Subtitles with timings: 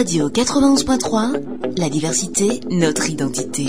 [0.00, 3.66] Radio 91.3, la diversité, notre identité.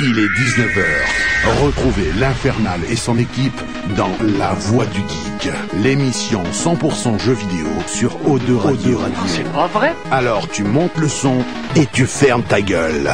[0.00, 0.84] Il est 19h.
[1.64, 3.58] Retrouvez l'Infernal et son équipe
[3.96, 5.50] dans La Voix du Geek,
[5.82, 9.00] l'émission 100% jeux vidéo sur O2 Radio.
[9.28, 9.94] C'est pas vrai?
[10.10, 11.38] Alors tu montes le son
[11.74, 13.10] et tu fermes ta gueule.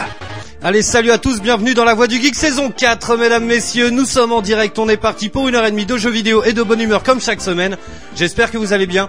[0.68, 3.88] Allez, salut à tous, bienvenue dans la Voix du Geek saison 4, mesdames, messieurs.
[3.88, 6.44] Nous sommes en direct, on est parti pour une heure et demie de jeux vidéo
[6.44, 7.78] et de bonne humeur comme chaque semaine.
[8.14, 9.08] J'espère que vous allez bien.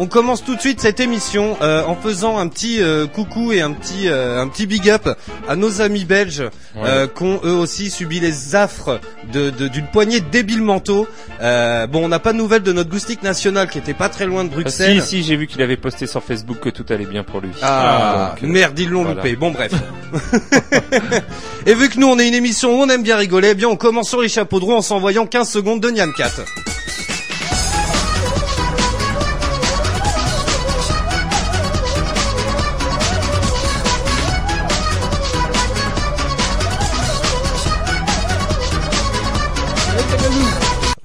[0.00, 3.60] On commence tout de suite cette émission euh, en faisant un petit euh, coucou et
[3.60, 5.08] un petit euh, un petit big up
[5.48, 6.44] à nos amis belges
[6.76, 9.00] euh, qui ont eux aussi subi les affres
[9.32, 11.08] de de- d'une poignée de débiles mentaux.
[11.40, 14.26] Euh, bon, on n'a pas de nouvelles de notre goustique national qui était pas très
[14.26, 15.02] loin de Ah, Bruxelles.
[15.02, 17.50] si, si, j'ai vu qu'il avait posté sur Facebook que tout allait bien pour lui.
[17.62, 19.16] Ah, Donc, euh, merde, ils l'ont voilà.
[19.16, 19.34] loupé.
[19.36, 19.72] Bon, bref.
[21.66, 23.68] Et vu que nous, on est une émission où on aime bien rigoler, eh bien,
[23.68, 26.42] on commence sur les chapeaux de roue en s'envoyant 15 secondes de Nyan 4.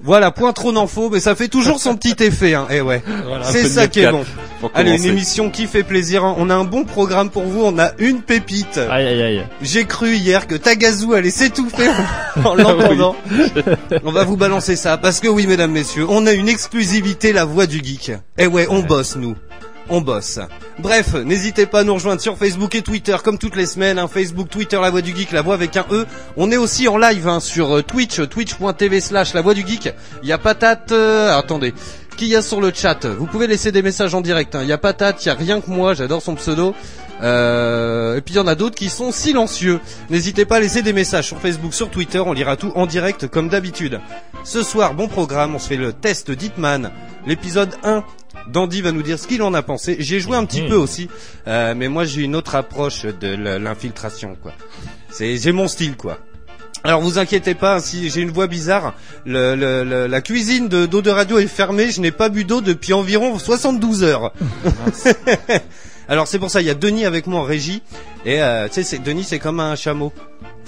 [0.04, 2.66] Voilà, point trop faut, mais ça fait toujours son petit effet, hein.
[2.70, 3.02] Eh ouais.
[3.26, 4.24] Voilà, C'est ça qui est 4 bon.
[4.74, 6.24] Allez, une émission qui fait plaisir.
[6.24, 6.34] hein.
[6.38, 7.62] On a un bon programme pour vous.
[7.64, 8.78] On a une pépite.
[8.78, 9.46] Aïe aïe aïe.
[9.62, 11.88] J'ai cru hier que Tagazu allait s'étouffer
[12.44, 13.16] en l'entendant.
[14.04, 17.44] On va vous balancer ça parce que oui, mesdames, messieurs, on a une exclusivité, la
[17.46, 18.12] voix du geek.
[18.38, 19.36] Eh ouais, on bosse nous.
[19.90, 20.38] On bosse.
[20.78, 23.98] Bref, n'hésitez pas à nous rejoindre sur Facebook et Twitter comme toutes les semaines.
[23.98, 24.08] hein.
[24.08, 26.06] Facebook, Twitter, la voix du geek, la voix avec un E.
[26.38, 29.92] On est aussi en live hein, sur euh, Twitch, twitch.tv slash la voix du geek.
[30.22, 30.90] Il y a patate.
[30.92, 31.74] euh, attendez.
[32.16, 33.04] Qui y a sur le chat?
[33.06, 34.54] Vous pouvez laisser des messages en direct.
[34.54, 34.62] hein.
[34.64, 35.92] Il a patate, il y a rien que moi.
[35.94, 36.74] J'adore son pseudo.
[37.22, 39.80] Euh, et puis il y en a d'autres qui sont silencieux.
[40.10, 43.28] N'hésitez pas à laisser des messages sur Facebook, sur Twitter, on lira tout en direct
[43.28, 44.00] comme d'habitude.
[44.44, 46.90] Ce soir, bon programme, on se fait le test d'Hitman,
[47.26, 48.02] l'épisode 1.
[48.48, 49.96] Dandy va nous dire ce qu'il en a pensé.
[50.00, 51.08] J'ai joué un petit peu aussi,
[51.48, 53.28] euh, mais moi j'ai une autre approche de
[53.58, 54.52] l'infiltration, quoi.
[55.10, 56.18] C'est j'ai mon style, quoi.
[56.86, 58.92] Alors vous inquiétez pas, si j'ai une voix bizarre,
[59.24, 62.44] le, le- le- la cuisine de d'eau de radio est fermée, je n'ai pas bu
[62.44, 64.32] d'eau depuis environ 72 heures.
[66.08, 67.82] Alors c'est pour ça, il y a Denis avec moi en régie,
[68.26, 70.12] et euh, tu sais, Denis c'est comme un chameau.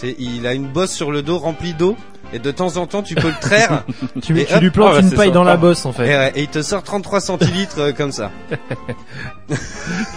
[0.02, 1.96] Il a une bosse sur le dos remplie d'eau,
[2.32, 3.84] et de temps en temps tu peux le traire,
[4.22, 4.60] Tu, Et tu hop.
[4.60, 6.02] lui plantes Ah, bah, une c'est paille dans la bosse en et, fait.
[6.02, 8.30] ouais, et il te sort 33 centilitres euh, comme ça.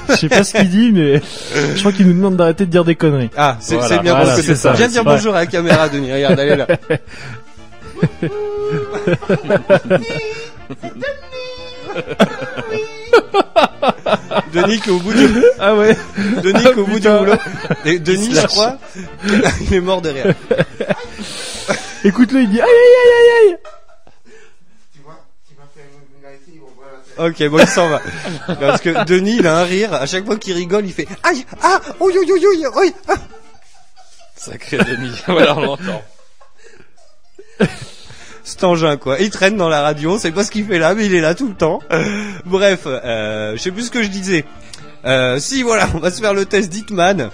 [0.09, 1.21] Je sais pas ce qu'il dit mais
[1.75, 3.29] je crois qu'il nous demande d'arrêter de dire des conneries.
[3.37, 4.73] Ah, c'est Voilà, c'est bien voilà, c'est ça.
[4.73, 6.11] Viens dire bonjour à la caméra, Denis.
[6.11, 6.67] Regarde, elle est là.
[10.81, 12.38] Denis
[14.51, 15.97] qui est au bout du Ah ouais.
[16.43, 17.33] Denis qui est au bout du boulot.
[17.85, 18.77] Et Denis, je crois,
[19.61, 20.33] il est mort de rire.
[22.03, 23.57] Écoute-le, il dit aïe aïe aïe aïe aïe.
[27.17, 28.01] Ok, bon, il s'en va.
[28.61, 29.93] Parce que Denis, il a un rire.
[29.93, 32.93] À chaque fois qu'il rigole, il fait aïe, ah, oui, oui, oui, oui, oui.
[33.09, 33.15] ah.
[34.37, 35.21] Sacré Denis.
[35.27, 36.01] voilà, on l'entend.
[38.49, 39.17] Cet engin quoi.
[39.19, 41.35] Il traîne dans la radio, c'est pas ce qu'il fait là, mais il est là
[41.35, 41.79] tout le temps.
[42.45, 44.45] Bref, euh, je sais plus ce que je disais.
[45.05, 47.29] Euh, si voilà, on va se faire le test d'Hitman.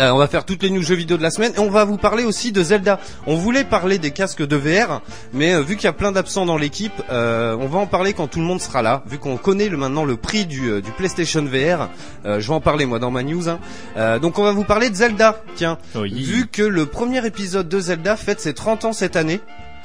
[0.00, 1.84] Euh, on va faire toutes les news jeux vidéo de la semaine et on va
[1.84, 2.98] vous parler aussi de Zelda.
[3.26, 5.02] On voulais parler des casques de VR,
[5.32, 8.12] mais euh, vu qu'il y a plein d'absents dans l'équipe, euh, on va en parler
[8.12, 9.04] quand tout le monde sera là.
[9.06, 11.90] Vu qu'on connaît le, maintenant le prix du, euh, du PlayStation VR,
[12.26, 13.48] euh, je vais en parler moi dans ma news.
[13.48, 13.60] hein.
[13.96, 15.40] Euh, donc on va vous parler de Zelda.
[15.54, 16.12] Tiens, Oui.
[16.24, 19.40] vu que le premier épisode de Zelda fête ses 30 ans cette année,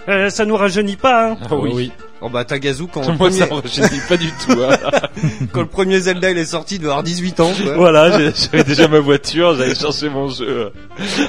[0.08, 1.32] euh, ça nous rajeunit pas.
[1.32, 1.92] Hein Ah oui.
[2.22, 4.52] Oh bah Tagazu quand, Moi, premier, ça me rajeunit pas du tout.
[4.62, 4.78] hein.
[5.54, 7.52] quand le premier Zelda il est sorti, il devait avoir 18 ans.
[7.64, 7.76] quoi.
[7.76, 10.70] voilà, j'avais déjà ma voiture, j'allais chercher mon jeu euh,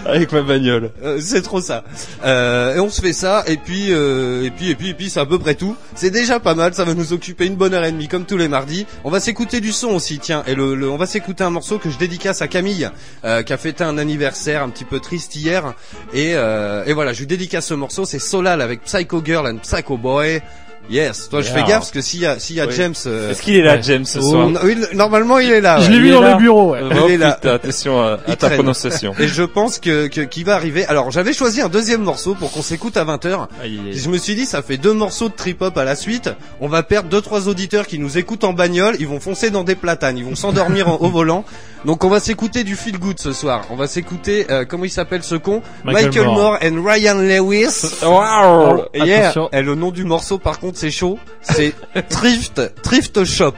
[0.04, 0.90] avec ma bagnole.
[1.04, 1.84] Euh, c'est trop ça.
[2.24, 5.10] Euh, et on se fait ça, et puis, euh, et puis, et puis, et puis,
[5.10, 5.76] c'est à peu près tout.
[5.94, 6.74] C'est déjà pas mal.
[6.74, 8.84] Ça va nous occuper une bonne heure et demie, comme tous les mardis.
[9.04, 10.42] On va s'écouter du son aussi, tiens.
[10.48, 12.90] Et le, le- on va s'écouter un morceau que je dédicace à Camille,
[13.24, 15.74] euh, qui a fêté un anniversaire un petit peu triste hier.
[16.12, 18.04] Et, euh, et voilà, je lui dédicace ce morceau.
[18.04, 20.42] C'est Solal avec Psycho Girl and Psycho Boy.
[20.90, 21.28] Yes.
[21.30, 22.72] Toi, je fais gaffe parce que s'il y a, s'il y a Oui.
[22.76, 22.94] James.
[23.06, 23.82] euh, Est-ce qu'il est là, Ouais.
[23.82, 25.78] James, ce oh, soir oui, normalement, il est là.
[25.80, 26.32] Je l'ai il vu est dans là.
[26.32, 26.72] le bureau.
[26.72, 26.80] Ouais.
[26.82, 27.32] Euh, Il oh, est là.
[27.32, 28.54] putain, attention à, Il ta traîne.
[28.58, 29.14] prononciation.
[29.18, 30.84] Et je pense que, que qui va arriver.
[30.86, 33.46] Alors j'avais choisi un deuxième morceau pour qu'on s'écoute à 20h.
[33.92, 36.30] Je me suis dit ça fait deux morceaux de trip hop à la suite.
[36.60, 38.96] On va perdre deux trois auditeurs qui nous écoutent en bagnole.
[38.98, 40.18] Ils vont foncer dans des platanes.
[40.18, 41.44] Ils vont s'endormir en- au volant.
[41.86, 43.64] Donc on va s'écouter du feel good ce soir.
[43.70, 45.62] On va s'écouter euh, comment il s'appelle ce con?
[45.84, 46.34] Michael Michael Moore.
[46.36, 47.86] Moore and Ryan Lewis.
[48.02, 49.20] Wow Et yeah.
[49.30, 49.48] Attention.
[49.52, 51.18] Et le nom du morceau par contre c'est chaud.
[51.42, 51.74] C'est
[52.08, 53.52] Thrift Thrift Shop.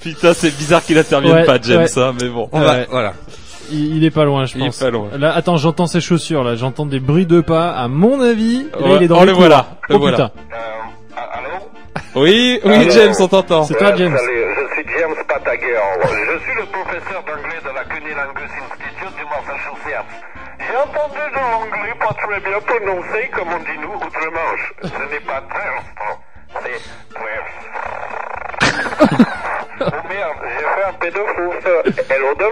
[0.00, 1.98] Putain, c'est bizarre qu'il intervienne Ouais, pas, James, ouais.
[2.02, 2.48] hein, mais bon.
[2.52, 2.64] On Ouais.
[2.66, 3.12] va voilà.
[3.70, 4.78] il, il est pas loin, je Il est pense.
[4.78, 5.08] pas loin.
[5.18, 6.44] Là, attends, j'entends ses chaussures.
[6.44, 7.70] Là, j'entends des bruits de pas.
[7.72, 10.30] À mon avis, là, Ouais, il est dans oh, le voilà, le Oh voilà.
[10.30, 10.30] putain,
[12.14, 13.64] Oui, oui, Alors, James, on t'entend.
[13.64, 14.16] c'est toi, James.
[14.16, 15.76] Salut, je suis James Pataguer.
[16.02, 18.65] Je suis le professeur d'anglais de la Massachusetts.
[20.76, 24.74] J'ai entendu de l'anglais pas très bien prononcé, comme on dit nous, outre-Manche.
[24.82, 25.70] Ce n'est pas très
[26.62, 26.80] c'est
[27.14, 27.40] très...
[29.80, 30.92] Oh merde, j'ai fait un
[31.34, 31.46] fou.
[32.10, 32.48] Hello de.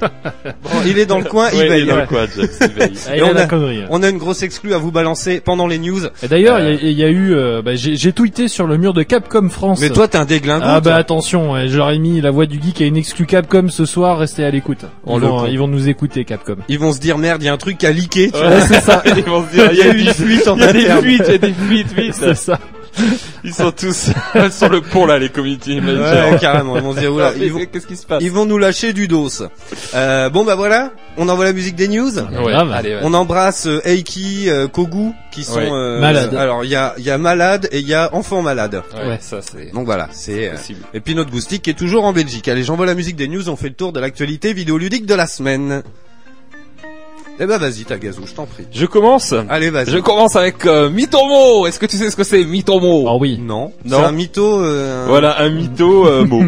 [0.00, 1.82] Bon, il est dans le coin, il veille.
[1.82, 2.92] il est dans le coin, James, il veille.
[3.08, 3.26] Ah, Et il a
[3.90, 6.00] on a- une grosse exclue à vous balancer pendant les news.
[6.22, 8.66] Et d'ailleurs, il y a- Euh, il y, a eu, euh, bah, j'ai tweeté sur
[8.66, 9.80] le mur de Capcom France.
[9.80, 10.64] Mais toi, t'es un déglingo.
[10.66, 10.98] ah bah toi.
[10.98, 14.44] attention, ouais, j'aurais mis la voix du geek à une exclu Capcom ce soir, restez
[14.44, 14.84] à l'écoute.
[15.06, 16.56] Ils, vont, ils vont nous écouter Capcom.
[16.68, 18.30] Ils vont se dire merde, il y a un truc à liquer.
[18.30, 19.02] tu Ouais, c'est ça.
[19.16, 20.84] Ils vont se dire, Il y a eu une fuite en Il y a des
[20.84, 21.02] interne.
[21.02, 22.14] fuites, il y a des fuites, vite.
[22.14, 22.58] C'est ça.
[23.44, 24.10] Ils sont tous
[24.50, 26.32] sur le pont là, les community managers.
[26.32, 26.76] Ouais, carrément.
[26.76, 28.92] Ils vont se dire oula, ils vont, Qu'est-ce qui se passe ils vont nous lâcher
[28.92, 29.28] du dos.
[29.94, 32.10] Euh, bon bah voilà, on envoie la musique des news.
[32.18, 32.72] Ouais, Grave.
[32.72, 33.00] allez, ouais.
[33.02, 35.70] On embrasse euh, Eiki, euh, Kogu, qui sont Ouais.
[35.72, 36.34] euh, Malades.
[36.34, 38.82] Alors il y a, il y a malade et il y a enfant malade.
[38.94, 39.18] Ouais, Ouais.
[39.20, 40.48] ça c'est Donc voilà, c'est.
[40.48, 40.80] euh, possible.
[40.92, 42.48] Et puis notre boostique qui est toujours en Belgique.
[42.48, 43.48] Allez, j'envoie la musique des news.
[43.48, 45.82] On fait le tour de l'actualité vidéoludique de la semaine.
[47.42, 48.66] Eh ben vas-y, ta gazou, je t'en prie.
[48.70, 49.32] Je commence.
[49.48, 49.90] Allez, vas-y.
[49.90, 51.66] Je commence avec euh, Mitomo.
[51.66, 53.06] Est-ce que tu sais ce que c'est Mitomo?
[53.08, 53.38] Ah oui.
[53.42, 53.96] Non, Non.
[53.98, 54.62] c'est un mytho.
[54.62, 56.42] euh, Voilà un mytho euh, mot.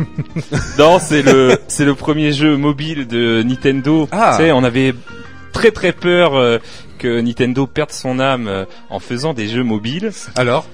[0.79, 4.06] non, c'est le c'est le premier jeu mobile de Nintendo.
[4.12, 4.35] Ah.
[4.37, 4.94] Tu sais, on avait
[5.55, 6.59] très très peur euh,
[6.99, 10.11] que Nintendo perde son âme euh, en faisant des jeux mobiles.
[10.37, 10.67] Alors?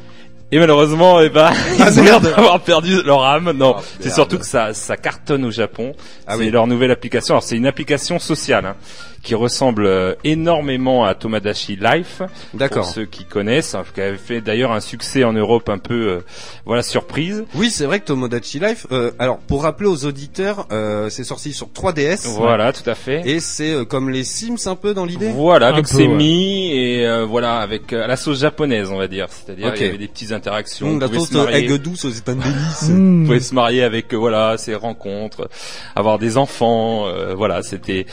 [0.50, 1.55] Et malheureusement, eh ben, Ah,
[1.91, 2.23] ils ont l'air merde.
[2.35, 3.53] d'avoir perdu leur âme.
[3.53, 5.95] Non, Ah, c'est surtout que ça, ça cartonne au Japon.
[6.27, 6.50] Ah c'est oui.
[6.50, 7.35] leur nouvelle application.
[7.35, 8.77] Alors, c'est une application sociale hein,
[9.23, 12.23] qui ressemble euh, énormément à Tomadashi Life.
[12.50, 12.87] Pour D'accord.
[12.87, 16.21] ceux qui connaissent, hein, qui avait fait d'ailleurs un succès en Europe un peu, euh,
[16.65, 17.45] voilà, surprise.
[17.55, 18.87] Oui, c'est vrai que Tomodachi Life.
[18.91, 22.27] euh, alors, pour rappeler aux auditeurs, euh, c'est sorti sur 3DS.
[22.27, 23.21] Voilà, tout à fait.
[23.27, 25.29] Et c'est euh, comme les Sims un peu dans l'idée?
[25.31, 26.15] Voilà, Un avec peu, ses ouais.
[26.15, 29.27] mi et euh, voilà, avec euh, à la sauce japonaise, on va dire.
[29.29, 29.75] C'est-à-dire, Ok.
[29.81, 30.94] il y avait des petites interactions.
[30.94, 31.70] Mmh, la toast marier.
[31.70, 32.88] egg douce, c'est un délice.
[32.88, 33.20] Mmh.
[33.20, 35.49] Vous pouvez se marier avec euh, voilà ces rencontres,
[35.94, 38.06] avoir des enfants, euh, voilà c'était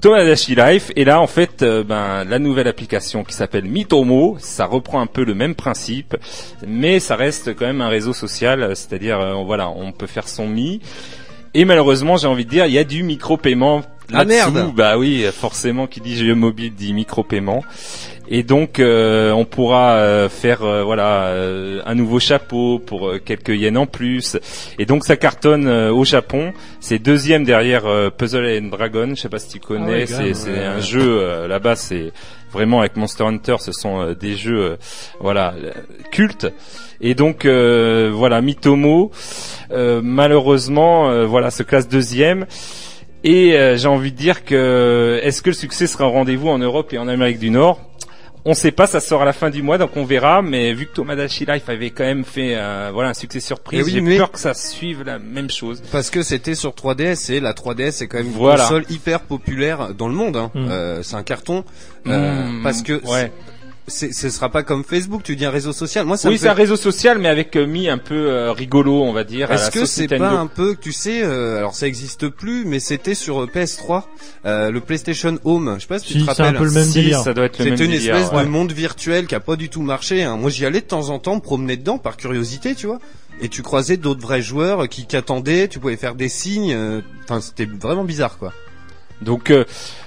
[0.00, 4.66] Tomadashi Life et là en fait euh, ben la nouvelle application qui s'appelle Mitomo, ça
[4.66, 6.16] reprend un peu le même principe,
[6.66, 10.46] mais ça reste quand même un réseau social, c'est-à-dire euh, voilà on peut faire son
[10.46, 10.80] mi
[11.54, 13.82] et malheureusement j'ai envie de dire il y a du micro-paiement
[14.12, 14.72] Ah, merde.
[14.74, 17.62] Bah oui forcément qui dit jeu mobile dit micro-paiement
[18.28, 23.20] et donc euh, on pourra euh, faire euh, voilà euh, un nouveau chapeau pour euh,
[23.24, 24.36] quelques yens en plus.
[24.78, 26.52] Et donc ça cartonne euh, au Japon.
[26.80, 29.10] C'est deuxième derrière euh, Puzzle and Dragon.
[29.14, 29.84] Je sais pas si tu connais.
[29.84, 30.64] Ah ouais, c'est grave, c'est ouais.
[30.64, 31.76] un jeu euh, là-bas.
[31.76, 32.12] C'est
[32.52, 33.56] vraiment avec Monster Hunter.
[33.60, 34.76] Ce sont euh, des jeux euh,
[35.20, 35.70] voilà euh,
[36.10, 36.48] cultes.
[37.00, 39.12] Et donc euh, voilà Mitomo
[39.70, 42.46] euh, malheureusement euh, voilà se classe deuxième.
[43.28, 46.58] Et euh, j'ai envie de dire que est-ce que le succès sera au rendez-vous en
[46.58, 47.80] Europe et en Amérique du Nord?
[48.48, 50.40] On sait pas, ça sort à la fin du mois, donc on verra.
[50.40, 53.84] Mais vu que Tomadashi Life avait quand même fait euh, voilà un succès surprise, Eh
[53.84, 55.82] oui, j'ai mais- peur que ça suive la même chose.
[55.90, 58.62] Parce que c'était sur 3DS et la 3DS c'est quand même une Voilà.
[58.62, 60.36] console hyper populaire dans le monde.
[60.36, 60.52] Hein.
[60.54, 60.66] Mm.
[60.70, 61.64] Euh, c'est un carton.
[62.06, 63.32] Euh, Mm, parce que ouais.
[63.88, 66.04] C'est, ce sera pas comme Facebook, tu dis un réseau social.
[66.06, 69.02] Moi, ça Oui, c'est un réseau social, mais avec euh, mis un peu euh, rigolo,
[69.02, 69.50] on va dire.
[69.52, 73.14] Est-ce que c'est pas un peu, tu sais, euh, alors ça existe plus, mais c'était
[73.14, 74.02] sur euh, PS3,
[74.44, 75.74] euh, le PlayStation Home.
[75.76, 76.56] Je sais pas si tu te c'est un rappelles.
[76.58, 77.20] peu le même Si, délire.
[77.22, 78.44] ça doit être le même C'était une délire, espèce ouais.
[78.44, 80.22] de monde virtuel qui a pas du tout marché.
[80.22, 80.36] Hein.
[80.36, 82.98] Moi, j'y allais de temps en temps me promener dedans par curiosité, tu vois.
[83.40, 85.68] Et tu croisais d'autres vrais joueurs qui qu'attendaient.
[85.68, 86.72] Tu pouvais faire des signes.
[86.72, 88.52] euh, Enfin, c'était vraiment bizarre, quoi.
[89.22, 89.64] Donc, euh,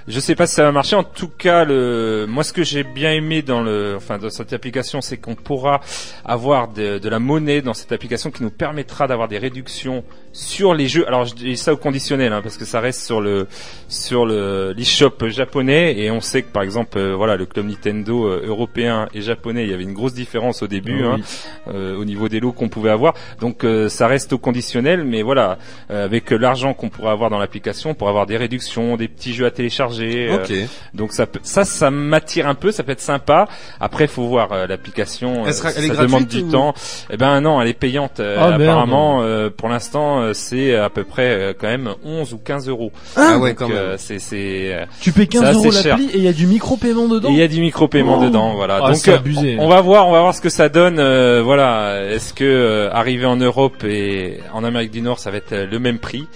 [0.10, 0.96] je sais pas si ça va marcher.
[0.96, 4.51] En tout cas, le, moi, ce que j'ai bien aimé dans le, enfin, dans cette
[4.54, 5.82] application, c'est qu'on pourra
[6.25, 10.74] avoir de, de la monnaie dans cette application qui nous permettra d'avoir des réductions sur
[10.74, 11.08] les jeux.
[11.08, 13.48] Alors, je dis ça au conditionnel, hein, parce que ça reste sur le,
[13.88, 18.25] sur le l'eShop japonais, et on sait que, par exemple, euh, voilà, le club Nintendo
[18.25, 21.74] euh, européen et japonais, il y avait une grosse différence au début, Ah hein, oui.
[21.75, 23.13] euh, au niveau des lots qu'on pouvait avoir.
[23.39, 25.58] Donc, ça reste au conditionnel, mais voilà,
[25.89, 29.51] avec l'argent qu'on pourra avoir dans l'application, pour avoir des réductions, des petits jeux à
[29.51, 29.99] télécharger.
[30.01, 30.53] Euh, Ok.
[30.94, 33.48] donc ça, peut- ça, ça m'attire un peu, ça peut être sympa.
[33.79, 35.44] Après, faut voir euh, l'application.
[35.44, 36.74] Elle euh, sera- ça elle demande du ou- temps.
[37.10, 38.20] Eh ben non, elle est payante.
[38.20, 38.62] euh, Ah, merde.
[38.63, 42.68] apparemment, euh, pour l'instant, euh, c'est à peu près euh, quand même 11 ou 15
[42.70, 42.91] euros.
[43.15, 43.77] Ah ouais, Donc, quand même.
[43.77, 44.74] euh, c'est c'est.
[44.74, 47.29] euh, Tu payes 15 Ça, euros l'appli et il y a du micro-paiement dedans?
[47.32, 48.24] Il y a du micro-paiement Oh.
[48.25, 48.79] dedans, voilà.
[48.84, 49.58] Ah, Donc euh, abusé.
[49.60, 51.00] on va voir, on va voir ce que ça donne.
[51.00, 55.38] euh, voilà, est-ce que euh, arrivé en Europe et en Amérique du Nord, ça va
[55.38, 56.27] être euh, le même prix?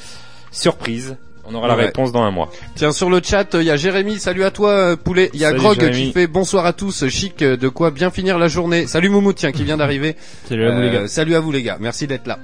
[0.51, 1.17] Surprise.
[1.45, 2.49] On aura la réponse dans un mois.
[2.75, 4.17] Tiens, sur le chat, il y a Jérémy.
[4.17, 5.29] Salut à toi, euh, poulet.
[5.33, 6.07] Il y a Salut, Grog Jérémy.
[6.07, 7.07] qui fait bonsoir à tous.
[7.09, 8.87] Chic, euh, de quoi bien finir la journée.
[8.87, 10.15] Salut Moumout, tiens, qui vient d'arriver.
[10.47, 11.07] Salut à vous les Euh, gars.
[11.07, 11.77] Salut à vous les gars.
[11.81, 12.39] Merci d'être là.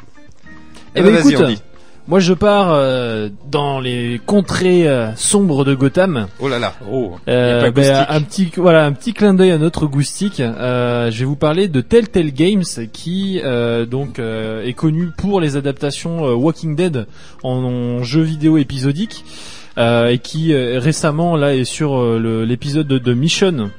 [0.96, 1.62] Eh Eh ben, ben, vas-y, écoute, on dit.
[2.09, 6.25] Moi, je pars euh, dans les contrées euh, sombres de Gotham.
[6.39, 6.73] Oh là là.
[6.91, 10.37] Oh, Euh, ben, un petit voilà un petit clin d'œil à notre goustique.
[10.39, 13.39] Je vais vous parler de Telltale Games qui
[13.91, 17.05] donc est connu pour les adaptations Walking Dead
[17.43, 19.23] en, en jeu vidéo épisodique
[19.77, 23.69] et qui récemment là est sur l'épisode de, de Mission.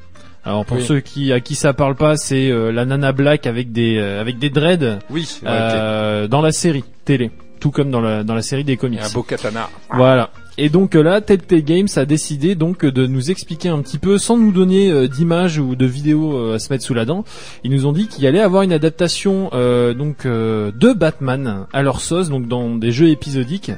[0.44, 0.84] Alors pour Oui.
[0.86, 4.50] ceux qui à qui ça parle pas, c'est la nana black avec des avec des
[4.50, 5.28] dreads Oui.
[5.42, 7.30] dans la série télé,
[7.60, 9.00] tout comme dans la dans la série des comics.
[9.00, 9.68] un beau katana.
[9.92, 10.30] Voilà.
[10.58, 13.98] Et donc euh, là, Telltale Games a décidé donc euh, de nous expliquer un petit
[13.98, 17.06] peu, sans nous donner euh, d'images ou de vidéos euh, à se mettre sous la
[17.06, 17.24] dent.
[17.64, 21.82] Ils nous ont dit qu'il allait avoir une adaptation euh, donc euh, de Batman à
[21.82, 23.72] leur sauce, donc dans des jeux épisodiques.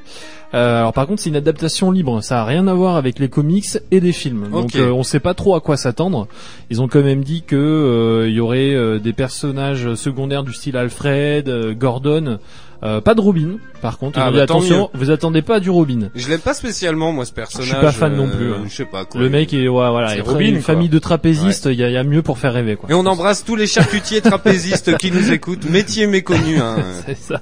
[0.55, 3.29] Euh, alors par contre, c'est une adaptation libre, ça a rien à voir avec les
[3.29, 4.49] comics et des films.
[4.51, 4.77] Donc Ok.
[4.77, 6.29] euh, on sait pas trop à quoi s'attendre.
[6.71, 10.53] Ils ont quand même dit que euh, il y aurait euh, des personnages secondaires du
[10.53, 12.39] style Alfred, euh, Gordon.
[12.85, 14.19] Euh, pas de Robin, par contre.
[14.21, 16.11] Ah, bah, attention, vous attendez pas du Robin.
[16.17, 17.69] Je l'aime pas spécialement moi ce personnage.
[17.69, 18.63] Je suis pas fan non plus, hein.
[18.67, 19.21] Je sais pas quoi.
[19.21, 20.63] Le mec est ouais, voilà, est Robin, une quoi.
[20.63, 22.91] famille de trapézistes, il y, a, il y a mieux pour faire rêver quoi.
[22.91, 25.65] Et on embrasse tous les charcutiers trapézistes qui nous écoutent.
[25.71, 26.75] Métier méconnu, hein.
[27.07, 27.41] C'est ça.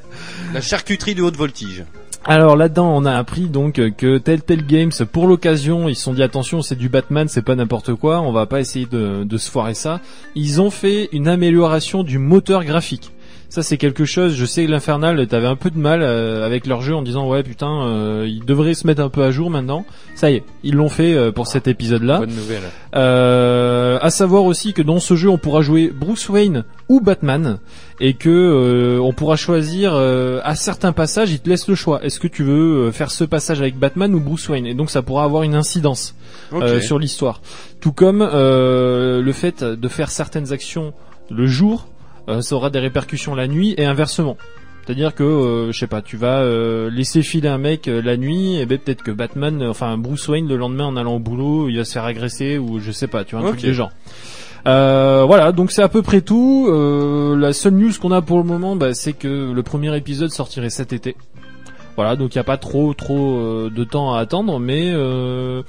[0.53, 1.85] La charcuterie de haute voltige.
[2.27, 6.23] Alors là-dedans, on a appris donc que Telltale Games, pour l'occasion, ils se sont dit
[6.23, 9.51] attention, c'est du Batman, c'est pas n'importe quoi, on va pas essayer de, de se
[9.51, 10.01] foirer ça.
[10.35, 13.11] Ils ont fait une amélioration du moteur graphique.
[13.51, 16.69] Ça c'est quelque chose, je sais que l'Infernal, t'avais un peu de mal euh, avec
[16.69, 19.51] leur jeu en disant ouais putain, euh, ils devraient se mettre un peu à jour
[19.51, 19.85] maintenant.
[20.15, 22.19] Ça y est, ils l'ont fait euh, pour cet épisode-là.
[22.21, 22.63] Bonne nouvelle.
[22.95, 27.59] Euh, à savoir aussi que dans ce jeu, on pourra jouer Bruce Wayne ou Batman,
[27.99, 32.05] et que euh, on pourra choisir euh, à certains passages, il te laisse le choix.
[32.05, 34.67] Est-ce que tu veux faire ce passage avec Batman ou Bruce Wayne?
[34.67, 36.15] Et donc ça pourra avoir une incidence
[36.53, 37.43] euh, sur l'histoire.
[37.81, 40.93] Tout comme le fait de faire certaines actions
[41.31, 41.89] le jour,
[42.31, 44.37] euh, ça aura des répercussions la nuit et inversement.
[44.85, 48.17] C'est-à-dire que, euh, je sais pas, tu vas euh, laisser filer un mec euh, la
[48.17, 51.69] nuit, et ben peut-être que Batman, enfin Bruce Wayne, le lendemain en allant au boulot,
[51.69, 53.91] il va se faire agresser ou je sais pas, tu vois un truc du genre.
[54.67, 56.67] Euh, voilà, donc c'est à peu près tout.
[56.69, 60.31] Euh, la seule news qu'on a pour le moment, bah, c'est que le premier épisode
[60.31, 61.17] sortirait cet été.
[61.97, 65.63] Voilà, donc il n'y a pas trop trop de temps à attendre, mais euh,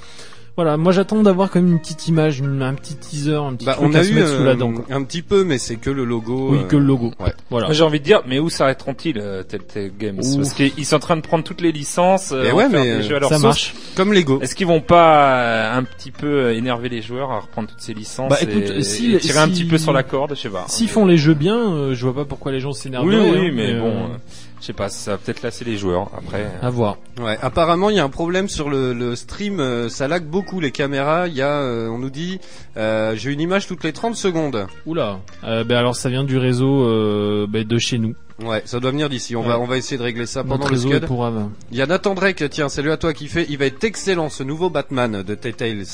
[0.57, 3.65] voilà, moi j'attends d'avoir quand même une petite image, une- un petit teaser, un petit
[3.65, 4.73] Bah, truc on a à se eu mettre sous euh, la dent.
[4.73, 4.85] quoi.
[4.89, 6.49] un petit peu, mais c'est que le logo.
[6.51, 7.13] Oui, euh, que le logo.
[7.19, 7.33] Ouais.
[7.49, 7.67] Voilà.
[7.67, 10.35] Moi j'ai envie de dire, mais où s'arrêteront-ils euh, Telltale Games Ouf.
[10.37, 12.97] Parce qu'ils sont en train de prendre toutes les licences, euh, en ouais, faire mais,
[12.97, 13.43] des jeux à leur Ça sauce.
[13.43, 13.73] marche.
[13.95, 14.39] Comme Lego.
[14.41, 17.81] Est-ce qu'ils vont pas euh, un petit peu euh, énerver les joueurs à reprendre toutes
[17.81, 20.41] ces licences Bah, écoute, et, si- et tirer un petit peu sur la corde, je
[20.41, 20.65] sais pas.
[20.67, 23.05] S'ils font les jeux bien, euh, je vois pas pourquoi les gens s'énervent.
[23.07, 24.17] oui, oui, hein, mais, bon, euh, euh,
[24.61, 26.49] je sais pas, ça va peut-être lasser les joueurs après.
[26.61, 26.97] à voir.
[27.19, 30.59] Ouais, apparemment il y a un problème sur le, le stream, euh, ça lag beaucoup
[30.59, 31.27] les caméras.
[31.27, 32.39] Il y a, euh, on nous dit,
[32.77, 34.67] euh, j'ai une image toutes les 30 secondes.
[34.85, 35.19] Oula.
[35.43, 38.13] Euh, ben alors ça vient du réseau euh, ben, de chez nous.
[38.43, 39.35] Ouais, ça doit venir d'ici.
[39.35, 41.05] On va, on va essayer de régler ça pendant Notre le scud.
[41.05, 41.29] pour.
[41.71, 43.45] Il y a Nathan Drake, tiens, salut à toi qui fait.
[43.49, 45.85] Il va être excellent ce nouveau Batman de Telltales.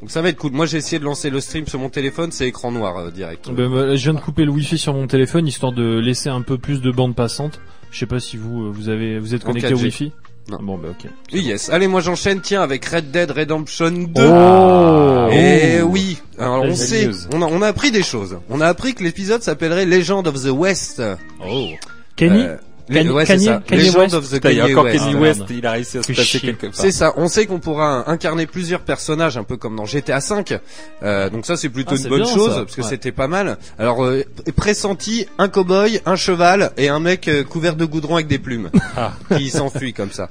[0.00, 0.52] Donc ça va être cool.
[0.52, 3.50] Moi j'ai essayé de lancer le stream sur mon téléphone, c'est écran noir euh, direct.
[3.50, 6.42] Ben, bah, je viens de couper le wifi sur mon téléphone histoire de laisser un
[6.42, 7.60] peu plus de bande passante.
[7.90, 9.82] Je sais pas si vous euh, vous avez vous êtes connecté au 4G.
[9.84, 10.12] wifi.
[10.48, 10.58] Non.
[10.62, 11.10] Bon bah ok.
[11.32, 11.70] Oui, yes.
[11.70, 14.22] Allez, moi j'enchaîne, tiens, avec Red Dead Redemption 2.
[14.24, 18.38] Oh Et oui, alors on Belle sait, on a, on a appris des choses.
[18.48, 21.02] On a appris que l'épisode s'appellerait Legend of the West.
[21.44, 21.70] Oh.
[22.14, 22.56] Kenny Euh,
[22.88, 23.62] Kanye- ouais, Kanye- ça.
[23.66, 24.14] Kanye West.
[24.14, 24.98] of the il a Kanye encore West.
[25.04, 25.50] Kenny West, merde.
[25.58, 26.74] il a réussi à se quelque part.
[26.74, 27.12] C'est ça.
[27.16, 30.58] On sait qu'on pourra incarner plusieurs personnages, un peu comme dans GTA V.
[31.02, 32.60] Euh, donc ça, c'est plutôt Ah, une c'est bonne bien, chose ça.
[32.60, 32.88] parce que Ouais.
[32.88, 33.58] c'était pas mal.
[33.78, 34.22] Alors euh,
[34.56, 38.70] pressenti, un cow-boy, un cheval et un mec euh, couvert de goudron avec des plumes
[38.96, 39.12] Ah.
[39.36, 40.28] qui s'enfuit comme ça.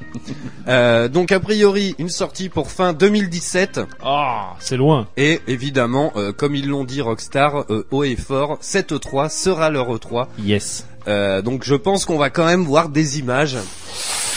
[0.67, 5.07] Euh, donc a priori, une sortie pour fin 2017 Ah, c'est loin.
[5.17, 9.69] et évidemment, euh, comme ils l'ont dit Rockstar, euh, haut et fort, cette E3 sera
[9.69, 10.27] leur E3.
[10.43, 10.85] Yes.
[11.07, 13.57] Euh, donc je pense qu'on va quand même voir des images.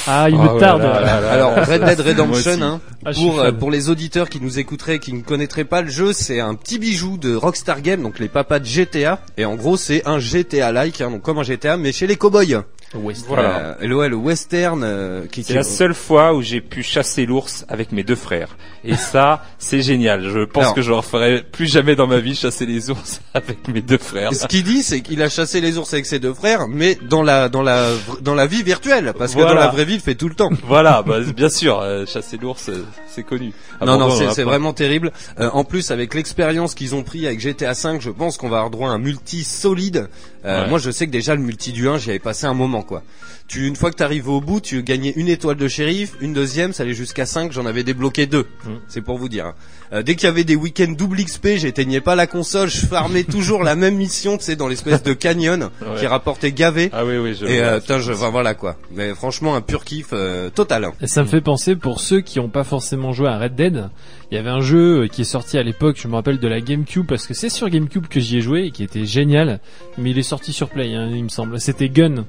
[0.06, 0.82] Ah, il Oh me là tarde.
[0.82, 1.30] là là là.
[1.30, 5.20] Alors Red Dead Redemption, hein, Ah, euh, pour les auditeurs qui nous écouteraient, qui ne
[5.22, 8.64] connaîtraient pas le jeu, c'est un petit bijou de Rockstar Games, donc les papas de
[8.64, 9.20] GTA.
[9.36, 12.62] Et en gros, c'est un GTA-like, hein, donc comme un GTA, mais chez les cowboys.
[12.94, 13.76] Voilà.
[13.80, 14.82] Euh, le, ouais, le western.
[14.82, 18.14] euh, qui, C'est qui- la seule fois où j'ai pu chasser l'ours avec mes deux
[18.16, 18.56] frères.
[18.84, 20.28] Et ça, c'est génial.
[20.30, 20.74] Je pense Alors.
[20.74, 23.98] que je ne referai plus jamais dans ma vie chasser les ours avec mes deux
[23.98, 24.32] frères.
[24.32, 27.22] Ce qu'il dit, c'est qu'il a chassé les ours avec ses deux frères, mais dans
[27.22, 27.90] la dans la
[28.22, 29.54] dans la vie virtuelle, parce que Voilà.
[29.54, 30.50] dans la vraie vie, il le fait tout le temps.
[30.66, 33.52] Voilà, bah, bien sûr, euh, chasser l'ours, euh, c'est connu.
[33.80, 34.50] non, non, Abandon, c'est pas.
[34.50, 35.12] vraiment terrible.
[35.40, 38.56] Euh, en plus, avec l'expérience qu'ils ont pris avec GTA V, je pense qu'on va
[38.58, 40.08] avoir droit à un multi solide.
[40.44, 40.68] Euh, Ouais.
[40.70, 42.77] Moi, je sais que déjà le multi du 1, j'y avais passé un moment.
[42.78, 43.02] Vraiment quoi.
[43.46, 46.74] Tu une fois que t'arrivais au bout, tu gagnais une étoile de shérif, une deuxième,
[46.74, 48.46] ça allait jusqu'à 5, j'en avais débloqué deux.
[48.66, 48.70] Mm.
[48.88, 49.46] C'est pour vous dire.
[49.46, 49.54] hein.
[49.94, 53.22] Euh, dès qu'il y avait des week-ends double XP, j'éteignais pas la console, je farmais
[53.24, 56.90] toujours la même mission, tu sais, dans l'espèce de canyon qui rapportait gavé.
[56.92, 57.66] Ah oui, oui, je Et vois.
[57.68, 58.76] euh, putain, je, enfin, voilà quoi.
[58.94, 60.84] Mais franchement, un pur kiff euh, total.
[60.84, 60.92] hein.
[61.00, 63.88] Et ça me fait penser pour ceux qui n'ont pas forcément joué à Red Dead,
[64.30, 66.48] il y avait un jeu euh, qui est sorti à l'époque, je me rappelle de
[66.48, 69.60] la GameCube parce que c'est sur GameCube que j'y ai joué et qui était génial,
[69.96, 71.58] mais il est sorti sur Play, hein, il me semble.
[71.58, 72.26] C'était Gun,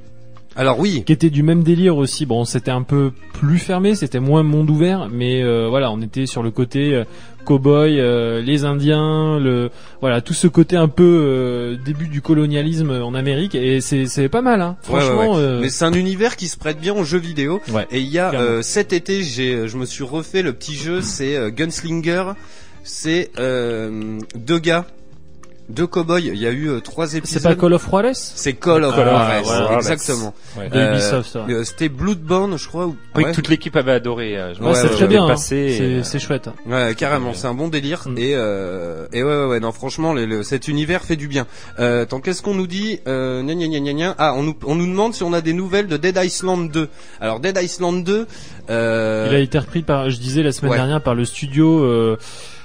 [0.60, 2.26] Alors oui, qui était du même délire aussi.
[2.26, 6.26] Bon, c'était un peu plus fermé, c'était moins monde ouvert, mais euh, voilà, on était
[6.26, 7.06] sur le côté euh,
[7.46, 9.70] cowboy, euh, les Indiens, le
[10.02, 14.28] voilà tout ce côté un peu euh, début du colonialisme en Amérique et c'est c'est
[14.28, 14.76] pas mal, hein.
[14.90, 15.32] Ouais, ouais, Franchement.
[15.36, 15.40] ouais.
[15.40, 17.62] euh, Mais c'est un univers qui se prête bien aux jeux vidéo.
[17.72, 20.76] Ouais, Et il y a euh, cet été, j'ai, je me suis refait le petit
[20.76, 22.34] jeu, c'est euh, Gunslinger.
[22.84, 24.86] C'est euh, deux gars,
[25.70, 26.26] deux cowboys.
[26.26, 27.42] Il y a eu euh, trois épisodes.
[27.42, 29.76] c'est pas Call of Juarez C'est Call of Ah, Juarez, voilà.
[29.78, 30.34] exactement.
[30.58, 30.70] Ouais.
[30.70, 31.36] de Euh, Ubisoft.
[31.36, 31.54] ouais.
[31.54, 32.88] Euh, C'était Bloodborne, je crois.
[32.88, 32.96] Ou...
[33.16, 33.32] Oui, ouais.
[33.32, 34.38] toute l'équipe avait adoré.
[34.38, 35.36] euh, Je Ouais, c'est très bien, hein.
[35.38, 36.50] C'est euh, c'est chouette.
[36.66, 38.18] Ouais, carrément, c'est un bon délire Mm.
[38.18, 41.46] et euh, et ouais ouais ouais non franchement le, le- cet univers fait du bien.
[41.80, 44.16] Euh, attends, qu'est-ce qu'on nous dit euh, gna, gna, gna, gna, gna.
[44.18, 46.88] Ah, on nous on nous demande si on a des nouvelles de Dead Island 2.
[47.22, 48.26] Alors Dead Island 2
[48.70, 50.78] euh, Il a été repris par, je disais la semaine ouais.
[50.78, 51.84] dernière, par le studio.
[51.84, 52.18] euh,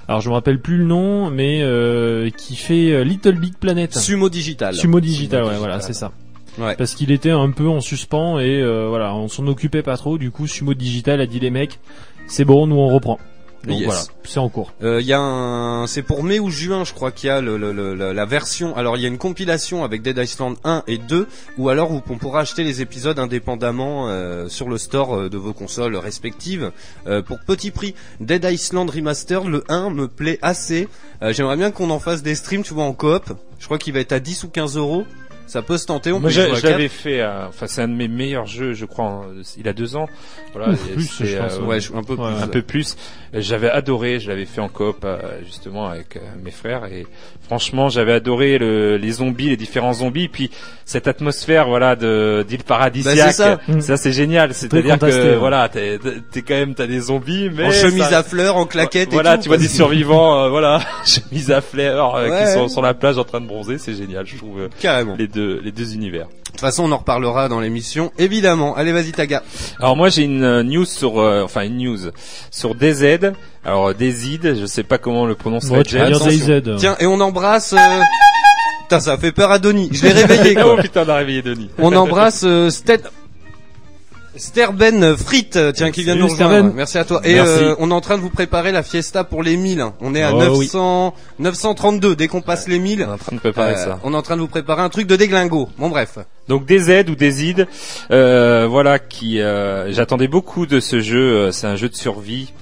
[0.09, 3.95] alors je me rappelle plus le nom, mais euh, qui fait euh, Little Big Planet.
[3.95, 4.75] Sumo Digital.
[4.75, 6.13] Sumo Digital, Sumo ouais, voilà, c'est ça.
[6.59, 6.77] Ouais.
[6.77, 10.19] Parce qu'il était un peu en suspens et euh, voilà, on s'en occupait pas trop.
[10.19, 11.81] Du coup, Sumo Digital a dit les mecs,
[12.27, 13.19] c'est bon, nous on reprend.
[13.67, 13.87] Donc Yes.
[13.87, 14.73] voilà, c'est en cours.
[14.83, 17.41] Euh, Il y a un, c'est pour mai ou juin, je crois qu'il y a
[17.41, 18.77] le, le- le- la, la version.
[18.77, 21.27] Alors il y a une compilation avec Dead Island 1 et 2,
[21.59, 25.37] ou alors où on pourra acheter les épisodes indépendamment euh, sur le store euh, de
[25.37, 26.73] vos consoles respectives
[27.07, 27.95] euh, pour petit prix.
[28.21, 30.89] Dead Island Remastered, le 1 me plaît assez.
[31.23, 33.33] Euh, J'aimerais bien qu'on en fasse des streams, tu vois, en coop.
[33.59, 35.05] Je crois qu'il va être à 10 ou 15 euros.
[35.47, 36.11] Ça peut se tenter.
[36.11, 37.21] On Moi, je, jouer à je l'avais fait.
[37.21, 39.05] euh, Enfin, c'est un de mes meilleurs jeux, je crois.
[39.05, 39.25] en-
[39.59, 40.09] il a deux ans.
[40.55, 40.73] Voilà.
[40.73, 42.43] Ouf, et plus, je pense, euh, Ouais, un peu Ouais, plus.
[42.43, 42.97] un peu plus.
[43.35, 47.07] Euh, J'avais adoré, je l'avais fait en coop euh, justement avec euh, mes frères et
[47.47, 50.51] franchement j'avais adoré le, les zombies, les différents zombies, puis
[50.85, 53.17] cette atmosphère voilà de d'île paradisiaque.
[53.17, 53.33] Bah, c'est
[53.73, 53.81] ça.
[53.81, 55.37] Ça c'est génial, c'est-à-dire que ouais.
[55.37, 55.99] voilà t'es
[56.31, 59.09] t'es quand même t'as des zombies mais En chemise ça- à fleurs, en claquettes.
[59.13, 62.45] et voilà tout, tu vois des survivants euh, voilà chemise à fleurs euh, Ouais.
[62.47, 65.17] qui sont sur la plage en train de bronzer, c'est génial je trouve euh, Carrément.
[65.19, 66.27] les deux les deux univers.
[66.27, 68.77] De toute façon, on en reparlera dans l'émission, évidemment.
[68.77, 69.43] Allez, vas-y, Taga.
[69.81, 71.99] Alors moi j'ai une euh, news sur euh, enfin une news
[72.53, 73.24] sur DZ.
[73.65, 75.69] Alors DZ, je sais pas comment le prononcer.
[76.79, 77.73] Tiens, et on embrasse.
[77.73, 78.03] euh,
[78.83, 79.89] Putain, ça fait peur à Denis.
[79.93, 80.83] Je l'ai réveillé, oh quoi.
[80.83, 81.71] putain, on a réveillé Denis.
[81.79, 83.01] On embrasse euh, Sted...
[84.37, 86.51] Sterben Frites, tiens, qui vient de nous rejoindre.
[86.55, 86.73] Sterben.
[86.75, 87.21] Merci à toi.
[87.23, 89.85] Et euh, on est en train de vous préparer la fiesta pour les 1000.
[90.01, 92.17] On est à Oh, 900, 932.
[92.17, 94.01] Dès qu'on passe les 1000, On est en train de préparer euh, ça.
[94.03, 95.69] on est en train de vous préparer un truc de déglingo.
[95.79, 96.19] Bon, bref.
[96.49, 97.65] Donc DZ ou DZ,
[98.11, 101.53] euh, voilà, qui euh, j'attendais beaucoup de ce jeu.
[101.53, 102.53] C'est un jeu de survie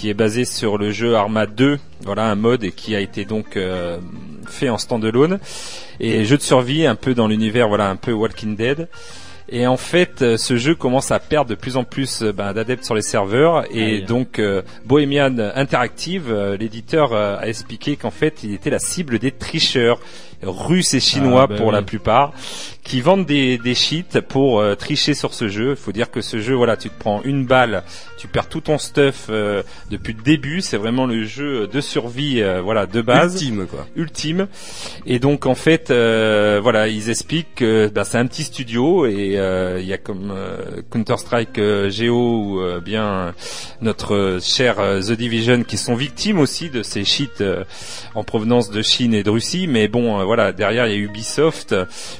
[0.00, 3.26] qui est basé sur le jeu Arma 2, voilà un mode et qui a été
[3.26, 3.98] donc euh,
[4.48, 5.38] fait en standalone
[6.00, 8.88] et jeu de survie un peu dans l'univers, voilà un peu Walking Dead.
[9.52, 12.52] Et en fait, euh, ce jeu commence à perdre de plus en plus euh, ben,
[12.52, 13.64] d'adeptes sur les serveurs.
[13.74, 18.78] Et donc, euh, Bohemian Interactive, euh, l'éditeur, euh, a expliqué qu'en fait, il était la
[18.78, 19.98] cible des tricheurs
[20.44, 21.72] russes et chinois Ah, bah pour oui.
[21.72, 22.32] la plupart,
[22.90, 25.70] qui vendent des, des cheats pour euh, tricher sur ce jeu.
[25.70, 27.84] Il faut dire que ce jeu, voilà, tu te prends une balle,
[28.18, 30.60] tu perds tout ton stuff euh, depuis le début.
[30.60, 33.86] C'est vraiment le jeu de survie, euh, voilà, de base Ultime, quoi.
[33.94, 34.48] ultime.
[35.06, 39.38] Et donc en fait, euh, voilà, ils expliquent que bah, c'est un petit studio et
[39.38, 43.34] euh, il y a comme euh, Counter Strike euh, Geo ou euh, bien
[43.82, 47.62] notre cher The Division qui sont victimes aussi de ces cheats euh,
[48.16, 49.68] en provenance de Chine et de Russie.
[49.68, 51.72] Mais bon, euh, voilà, derrière il y a Ubisoft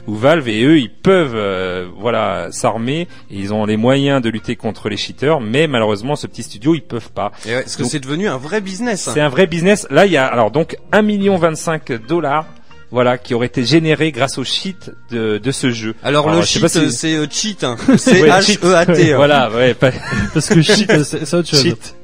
[0.06, 4.28] ou Valve et eux ils peuvent euh, voilà s'armer et ils ont les moyens de
[4.30, 5.40] lutter contre les cheaters.
[5.40, 7.32] Mais malheureusement, ce petit studio ils peuvent pas.
[7.46, 9.08] Et ouais, parce que c'est devenu un vrai business.
[9.12, 9.86] C'est un vrai business.
[9.90, 12.46] Là, il y a alors donc 1 million 25 dollars,
[12.90, 15.94] voilà, qui auraient été générés grâce au cheat de, de ce jeu.
[16.02, 17.62] Alors, Alors, le cheat, si- c'est euh, cheat.
[17.64, 17.76] Hein.
[17.96, 19.12] C'est Ouais, H-E-A-T.
[19.12, 19.16] hein.
[19.16, 19.90] Voilà, ouais, pas
[20.34, 21.62] Parce que c'est c'est autre chose.
[21.62, 21.94] cheat.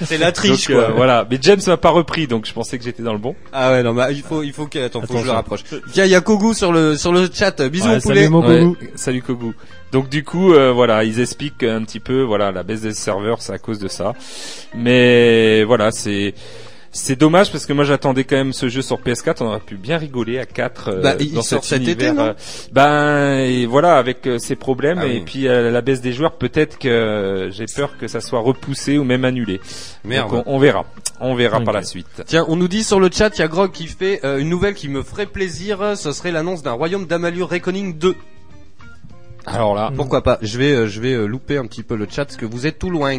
[0.04, 0.88] C'est la triche, Donc, quoi.
[0.90, 1.26] euh, voilà.
[1.30, 3.34] Mais James m'a pas repris, donc je pensais que j'étais dans le bon.
[3.52, 5.62] Ah ouais, non, mais il faut, il faut que, attends, faut que je le rapproche.
[5.92, 7.60] Tiens, il y a Kogu sur le, sur le chat.
[7.68, 8.28] Bisous, Ouais, mon salut, poulet.
[8.28, 8.90] mon Ouais, Kogu.
[8.96, 9.52] salut Kogu.
[9.92, 13.40] Donc du coup, euh, voilà, ils expliquent un petit peu, voilà, la baisse des serveurs,
[13.40, 14.14] c'est à cause de ça.
[14.74, 16.34] Mais voilà, c'est
[16.96, 19.76] c'est dommage parce que moi j'attendais quand même ce jeu sur PS4, on aurait pu
[19.76, 22.14] bien rigoler à 4 euh, Bah, il dans sort cet cet été, univers.
[22.14, 22.32] non euh,
[22.72, 25.22] ben et voilà, avec euh, ces problèmes Ah et oui.
[25.24, 28.98] puis euh, la baisse des joueurs, peut-être que euh, j'ai peur que ça soit repoussé
[28.98, 29.60] ou même annulé.
[30.04, 30.30] Merde.
[30.30, 30.84] Donc, on, on verra,
[31.20, 32.06] on verra par la suite.
[32.26, 34.48] Tiens, on nous dit sur le chat, il y a Grog qui fait euh, une
[34.48, 35.96] nouvelle qui me ferait plaisir.
[35.96, 38.14] Ce serait l'annonce d'un royaume d'Amalur Reckoning 2.
[39.48, 40.38] Alors là, Pourquoi pas?
[40.42, 42.66] Je vais, euh, je vais euh, louper un petit peu le chat parce que vous
[42.66, 43.14] êtes tout loin.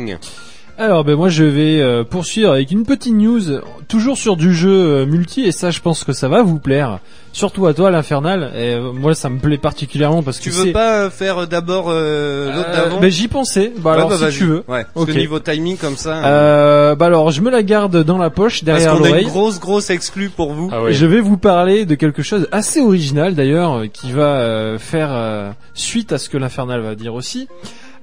[0.79, 3.41] Alors ben moi je vais euh, poursuivre avec une petite news,
[3.87, 6.99] toujours sur du jeu euh, multi et ça je pense que ça va vous plaire,
[7.33, 8.51] surtout à toi l'infernal.
[8.55, 10.71] Et euh, moi ça me plaît particulièrement parce Tu que veux c'est.
[10.73, 13.73] pas euh, faire d'abord euh, l'autre Euh, d'avant ben j'y pensais.
[13.79, 14.63] Bah Ouais, alors bah, si tu veux.
[14.67, 14.85] Ouais.
[14.93, 15.07] Parce Ok.
[15.07, 16.17] que niveau timing comme ça.
[16.17, 16.23] hein.
[16.25, 19.13] Euh, bah alors je me la garde dans la poche parce derrière qu'on a une
[19.13, 19.25] l'oreille.
[19.25, 20.69] grosse grosse exclue pour vous.
[20.71, 20.93] ah oui.
[20.93, 25.09] Je vais vous parler de quelque chose assez original d'ailleurs, euh, qui va euh, faire
[25.11, 27.47] euh, suite à ce que l'infernal va dire aussi.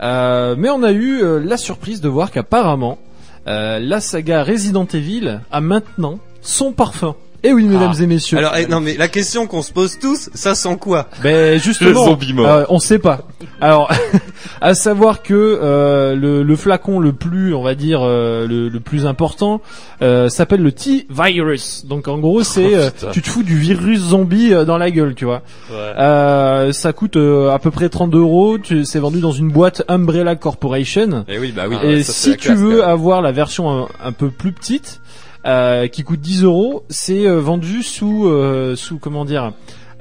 [0.03, 2.99] Euh, mais on a eu euh, la surprise de voir qu'apparemment
[3.47, 7.15] euh, la saga Resident Evil a maintenant son parfum.
[7.47, 8.03] Eh oui, mesdames Ah.
[8.03, 8.39] et messieurs.
[8.39, 11.09] Alors eh, non mais la question qu'on se pose tous, ça sent quoi?
[11.23, 12.47] Ben justement, Le zombie mort.
[12.49, 13.21] euh, on sait pas.
[13.61, 13.91] Alors,
[14.63, 18.81] à savoir que euh, le, le flacon le plus, on va dire, euh, le, le
[18.81, 19.61] plus important,
[20.03, 21.85] euh, s'appelle le T-Virus.
[21.87, 23.11] Donc en gros, c'est euh, putain.
[23.13, 25.43] tu te fous du virus zombie euh, dans la gueule, tu vois.
[25.73, 28.57] Euh, ça coûte euh, à peu près 32 euros.
[28.85, 31.25] C'est vendu dans une boîte Umbrella Corporation.
[31.29, 31.77] Eh oui bah oui.
[31.83, 35.01] Et ça, si tu classe, veux avoir la version un, un peu plus petite,
[35.47, 39.53] euh, qui coûte 10 euros, c'est euh, vendu sous euh, sous comment dire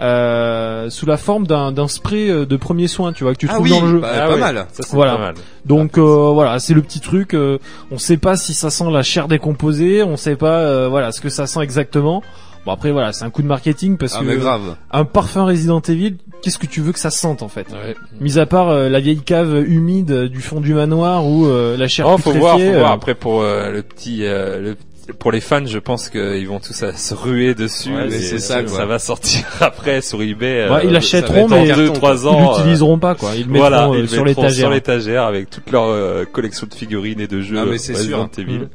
[0.02, 3.48] euh, sous la forme d'un d'un spray euh, de premier soin, tu vois, que tu
[3.50, 4.00] Ah trouves oui, dans le jeu.
[4.00, 4.66] bah, Ah pas mal.
[4.72, 5.14] Ça Voilà.
[5.16, 5.36] pas mal.
[5.66, 7.34] Donc euh, voilà, c'est le petit truc.
[7.34, 7.58] euh,
[7.92, 11.22] on sait pas si ça sent la chair décomposée, on sait pas euh, voilà ce
[11.22, 12.24] que ça sent exactement.
[12.66, 14.76] Bon après voilà, c'est un coup de marketing parce Ah que mais grave.
[14.92, 17.68] un parfum Resident Evil, qu'est-ce que tu veux que ça sente en fait?
[17.72, 17.96] Ouais.
[18.22, 21.88] Mis à part euh, la vieille cave humide du fond du manoir ou euh, la
[21.90, 22.92] chair Oh, faut voir, faut voir.
[22.94, 24.76] Après pour euh, le petit, euh, le
[25.20, 27.94] pour les fans, je pense qu'ils vont tous à se ruer dessus.
[27.94, 28.78] Ouais, mais et c'est ça, quoi.
[28.78, 30.70] Ça va sortir après sur eBay.
[30.70, 32.54] Ouais, euh, ils ça l'achèteront, mais carton, deux, trois ils ans.
[32.54, 33.32] euh, l'utiliseront pas quoi.
[33.36, 34.52] Ils le mettront voilà, euh, ils sur l'étagère.
[34.68, 37.58] sur l'étagère avec toute leur euh, collection de figurines et de jeux.
[37.60, 38.44] Ah, mais c'est Resident sûr.
[38.44, 38.60] Evil.
[38.60, 38.68] Mm.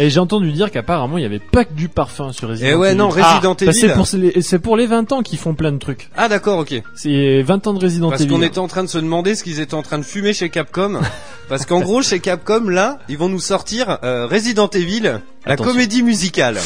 [0.00, 2.74] Et j'ai entendu dire qu'apparemment il y avait pas que du parfum sur Resident Eh
[2.74, 2.98] ouais Evil.
[2.98, 3.94] non Resident Bah, c'est Evil.
[3.94, 6.10] pour les, c'est pour les 20 ans qu'ils font plein de trucs.
[6.16, 6.82] Ah d'accord ok.
[6.94, 8.30] C'est 20 ans de Resident Parce Evil.
[8.32, 10.50] qu'on était en train de se demander ce qu'ils étaient en train de fumer chez
[10.50, 11.00] Capcom.
[11.48, 15.14] Parce qu'en gros, chez Capcom, là, ils vont nous sortir euh, Resident Evil,
[15.46, 15.72] la Attention.
[15.72, 16.58] comédie musicale.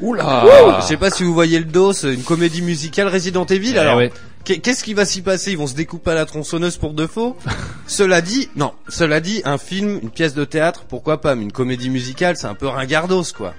[0.00, 0.44] Oula.
[0.80, 3.72] Je sais pas si vous voyez le dos, c'est une comédie musicale Resident Evil.
[3.74, 4.12] Eh Alors, ouais.
[4.44, 5.50] qu'est-ce qui va s'y passer?
[5.52, 7.36] Ils vont se découper à la tronçonneuse pour de faux?
[7.86, 8.72] Cela dit, non.
[8.88, 12.46] Cela dit, un film, une pièce de théâtre, pourquoi pas Mais une comédie musicale, c'est
[12.46, 13.54] un peu ringardos, quoi.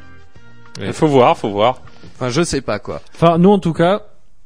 [0.81, 1.81] Il faut voir, faut voir.
[2.15, 3.01] Enfin, je sais pas, quoi.
[3.13, 4.03] Enfin, nous en tout cas,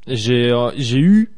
[0.08, 1.30] j'ai euh, j'ai eu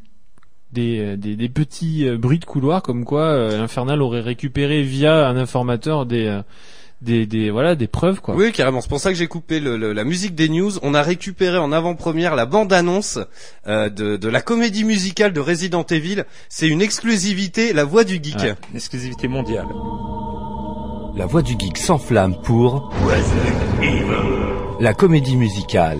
[0.72, 5.26] des, des des petits euh, bruits de couloir comme quoi euh, l'Infernal aurait récupéré via
[5.28, 6.40] un informateur des euh,
[7.02, 8.34] des des voilà des preuves quoi.
[8.34, 8.80] Oui, carrément.
[8.80, 10.72] C'est pour ça que j'ai coupé le- le- la musique des news.
[10.82, 13.18] On a récupéré en avant-première la bande-annonce
[13.66, 16.24] euh, de, de la comédie musicale de Resident Evil.
[16.48, 18.38] C'est une exclusivité, la voix du geek.
[18.40, 18.54] Ouais.
[18.70, 19.66] Une exclusivité mondiale.
[21.16, 22.92] La voix du geek s'enflamme pour
[24.80, 25.98] la comédie musicale.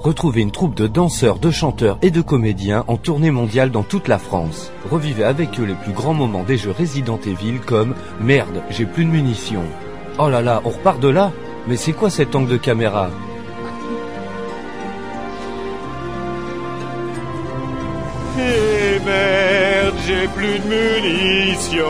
[0.00, 4.08] Retrouvez une troupe de danseurs, de chanteurs et de comédiens en tournée mondiale dans toute
[4.08, 4.72] la France.
[4.90, 9.04] Revivez avec eux les plus grands moments des jeux Resident Evil comme Merde, j'ai plus
[9.04, 9.62] de munitions.
[10.18, 11.32] Oh là là, on repart de là
[11.66, 13.10] Mais c'est quoi cet angle de caméra?
[18.38, 21.84] Eh merde, j'ai plus de munitions.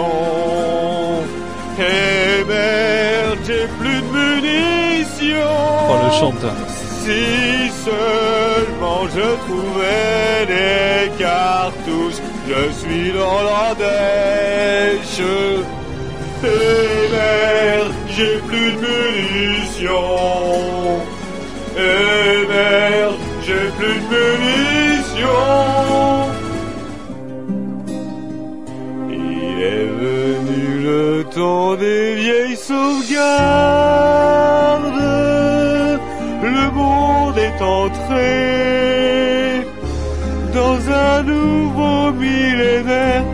[1.78, 5.88] Eh merde, j'ai plus de munitions.
[5.90, 6.56] Oh le chanteur.
[7.04, 15.20] Si seulement je trouvais des cartouches, je suis dans la dèche.
[16.44, 19.90] Eh merde, j'ai plus de munitions.
[21.76, 23.14] Eh merde,
[23.46, 25.52] j'ai plus de munitions.
[29.09, 33.22] Il est venu le temps des vieilles sauvegardes.
[36.42, 38.33] Le monde est entré
[40.52, 43.24] dans un nouveau millénaire.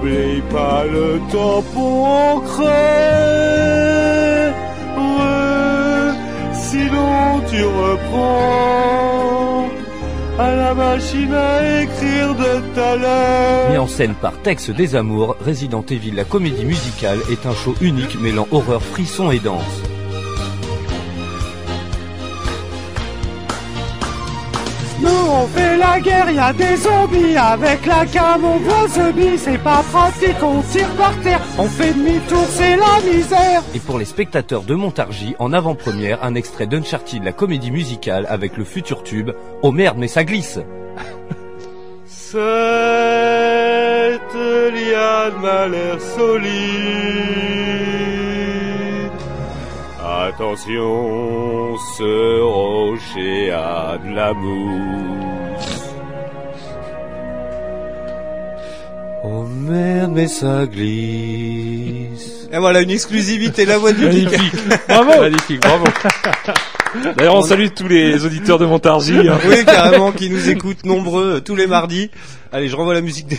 [0.00, 2.64] N'oublie pas le tampon ancré.
[4.96, 6.12] Ouais,
[6.52, 8.48] sinon tu reprends
[10.38, 13.70] à la machine à écrire de ta l'heure.
[13.70, 17.74] Mis en scène par Tex des Amours, Resident Evil la comédie musicale est un show
[17.80, 19.82] unique mêlant horreur, frisson et danse.
[25.00, 27.36] Nous on fait la guerre, y a des zombies.
[27.36, 31.92] Avec la cam, on voit zombie, c'est pas pratique, on tire par terre, on fait
[31.92, 33.62] demi-tour, c'est la misère.
[33.74, 38.56] Et pour les spectateurs de Montargis, en avant-première, un extrait d'Uncharted la comédie musicale avec
[38.56, 39.30] le futur tube.
[39.62, 40.58] Oh merde mais ça glisse.
[42.06, 42.40] Cette
[44.34, 47.87] liane m'a l'air solide.
[50.20, 55.82] Attention, ce rocher a de la mousse.
[59.24, 62.48] Oh s'emmerde mais ça glisse.
[62.52, 64.24] Et voilà, une exclusivité, la voix du geek.
[64.30, 64.60] Magnifique.
[64.88, 65.20] bravo.
[65.20, 65.84] Magnifique, bravo.
[67.16, 69.28] D'ailleurs, on salue tous les auditeurs de Montargis.
[69.28, 69.38] hein.
[69.46, 72.10] Oui, carrément, qui nous écoutent nombreux euh, tous les mardis.
[72.50, 73.38] Allez, je renvoie la musique des...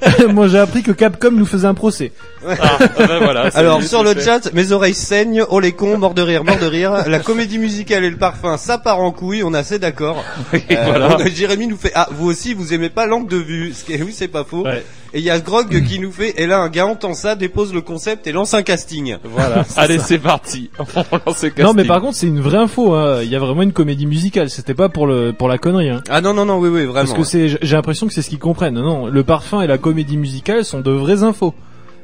[0.28, 2.12] Moi j'ai appris que Capcom nous faisait un procès.
[2.46, 6.22] Ah, ben voilà, Alors, sur le chat, mes oreilles saignent, oh les cons, mort de
[6.22, 7.08] rire, mort de rire.
[7.08, 10.24] La comédie musicale et le parfum, ça part en couille, on est assez d'accord.
[10.54, 11.16] Euh, voilà.
[11.34, 13.72] Jérémy nous fait, ah, vous aussi, vous aimez pas l'angle de vue.
[13.72, 14.64] Ce qui est, oui, c'est pas faux.
[14.64, 14.84] Ouais.
[15.14, 17.72] Et il y a Grog qui nous fait, et là, un gars entend ça, dépose
[17.72, 19.16] le concept et lance un casting.
[19.24, 19.64] Voilà.
[19.76, 20.70] Allez, c'est parti.
[20.78, 20.84] On
[21.26, 21.86] lance le Non mais casting.
[21.86, 22.94] par contre c'est une vraie info.
[22.94, 23.20] hein.
[23.22, 24.50] Il y a vraiment une comédie musicale.
[24.50, 25.88] C'était pas pour le pour la connerie.
[25.90, 26.02] Hein.
[26.10, 26.94] Ah non, non, non, oui, oui, vraiment.
[27.06, 28.74] Parce que c'est j'ai l'impression que c'est ce qu'ils comprennent.
[28.74, 31.54] Non, le parfum et la comédie musicale sont de vraies infos.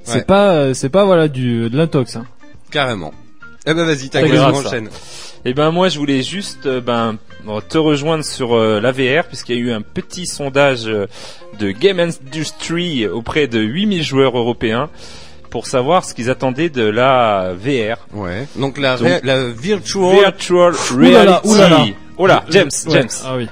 [0.02, 0.22] C'est Ouais.
[0.24, 2.16] pas euh, c'est pas voilà du de l'intox.
[2.16, 2.24] Hein.
[2.70, 3.12] Carrément.
[3.66, 4.68] Eh ben, vas-y, ta On gueule, verra on ça.
[4.68, 4.90] enchaîne.
[5.46, 7.16] Eh ben moi je voulais juste euh, ben
[7.68, 11.06] te rejoindre sur euh, la VR puisqu'il y a eu un petit sondage euh,
[11.58, 14.88] de Game Industry auprès de 8000 joueurs européens
[15.50, 18.06] pour savoir ce qu'ils attendaient de la VR.
[18.12, 18.46] Ouais.
[18.56, 20.72] Donc, la, Donc- ré- la virtual...
[20.96, 21.94] Reality.
[22.16, 22.92] Oh là, James, Ouais.
[22.92, 23.08] James.
[23.24, 23.48] Ah oui.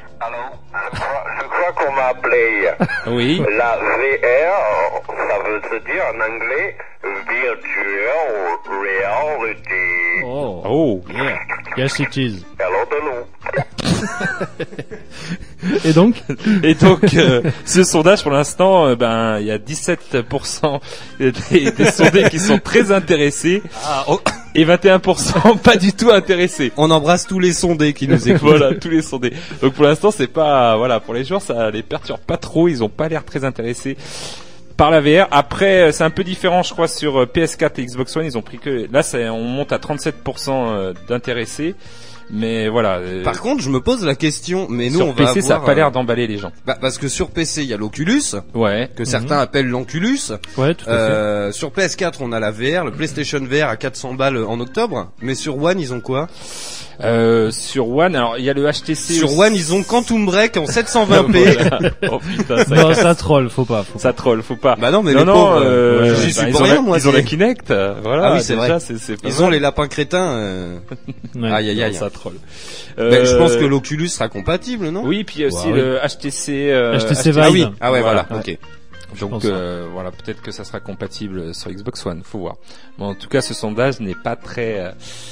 [0.95, 2.69] Je crois, je crois qu'on m'a appelé.
[3.09, 3.43] Oui.
[3.57, 10.23] La VR, ça veut se dire en anglais Virtual Reality.
[10.25, 10.63] Oh.
[10.65, 11.03] Oh.
[11.13, 11.39] Yeah.
[11.77, 12.45] Yes it is.
[13.05, 13.27] Nous.
[15.85, 16.23] Et donc
[16.63, 20.81] Et donc euh, ce sondage pour l'instant, euh, ben il y a 17%
[21.19, 21.33] des,
[21.71, 24.21] des sondés qui sont très intéressés Ah, oh,
[24.55, 26.73] et 21% pas du tout intéressés.
[26.77, 28.41] on embrasse tous les sondés qui nous écoutent.
[28.43, 29.33] voilà, tous les sondés.
[29.61, 32.83] Donc pour l'instant, c'est pas voilà, pour les joueurs, ça les perturbe pas trop, ils
[32.85, 33.97] ont pas l'air très intéressés
[34.83, 35.29] par la VR.
[35.31, 38.37] Après, euh, c'est un peu différent, je crois, sur euh, PS4 et Xbox One, ils
[38.37, 40.13] ont pris que là, c'est on monte à 37%
[40.49, 41.77] euh, d'intéressés.
[42.31, 45.27] Mais voilà, euh, Par contre, je me pose la question, mais nous, sur on va
[45.27, 46.53] PC, ça a pas euh, l'air d'emballer les gens.
[46.67, 48.23] Bah, parce que sur PC, il y a l'Oculus,
[48.55, 48.91] Ouais.
[48.97, 50.19] que certains appellent l'Anculus.
[50.57, 51.01] Ouais, tout à fait.
[51.01, 55.11] Euh, sur PS4, on a la VR, le PlayStation VR à 400 balles en octobre.
[55.21, 56.29] Mais sur One, ils ont quoi?
[57.03, 59.15] Euh, sur One, alors il y a le HTC.
[59.15, 59.41] Sur aussi.
[59.41, 61.09] One, ils ont Quantum Break en 720p.
[61.09, 61.79] Voilà.
[62.13, 63.83] oh putain, ça, Non, ça troll, faut pas.
[63.83, 64.77] Faut ça troll, faut pas.
[64.77, 66.65] Bah non, mais non, les non, pauvres, euh, euh, j'y bah, suis ils pour ont
[66.65, 66.99] rien, la, moi.
[66.99, 68.27] Ils ont la Kinect, euh, voilà.
[68.27, 68.81] Ah oui, c'est déjà, vrai.
[68.81, 70.29] c'est- c'est pas Ils ont les lapins crétins.
[70.37, 70.79] euh.
[71.35, 71.51] Ouais.
[71.51, 71.95] Aïe, aïe, aïe.
[71.95, 72.35] Ça troll.
[72.97, 75.03] Ben, je pense Euh, que l'Oculus sera compatible, non?
[75.05, 76.71] Oui, puis il y a aussi Ouais, le HTC.
[76.71, 77.41] euh, HTC Vive.
[77.43, 77.67] Ah oui.
[77.81, 78.27] Ah ouais, voilà.
[78.31, 78.39] Ouais.
[78.39, 78.59] Ok.
[79.21, 82.57] Donc pense, euh, voilà, peut-être que ça sera compatible sur Xbox One, faut voir.
[82.99, 84.91] Bon, en tout cas, ce sondage n'est pas très, euh,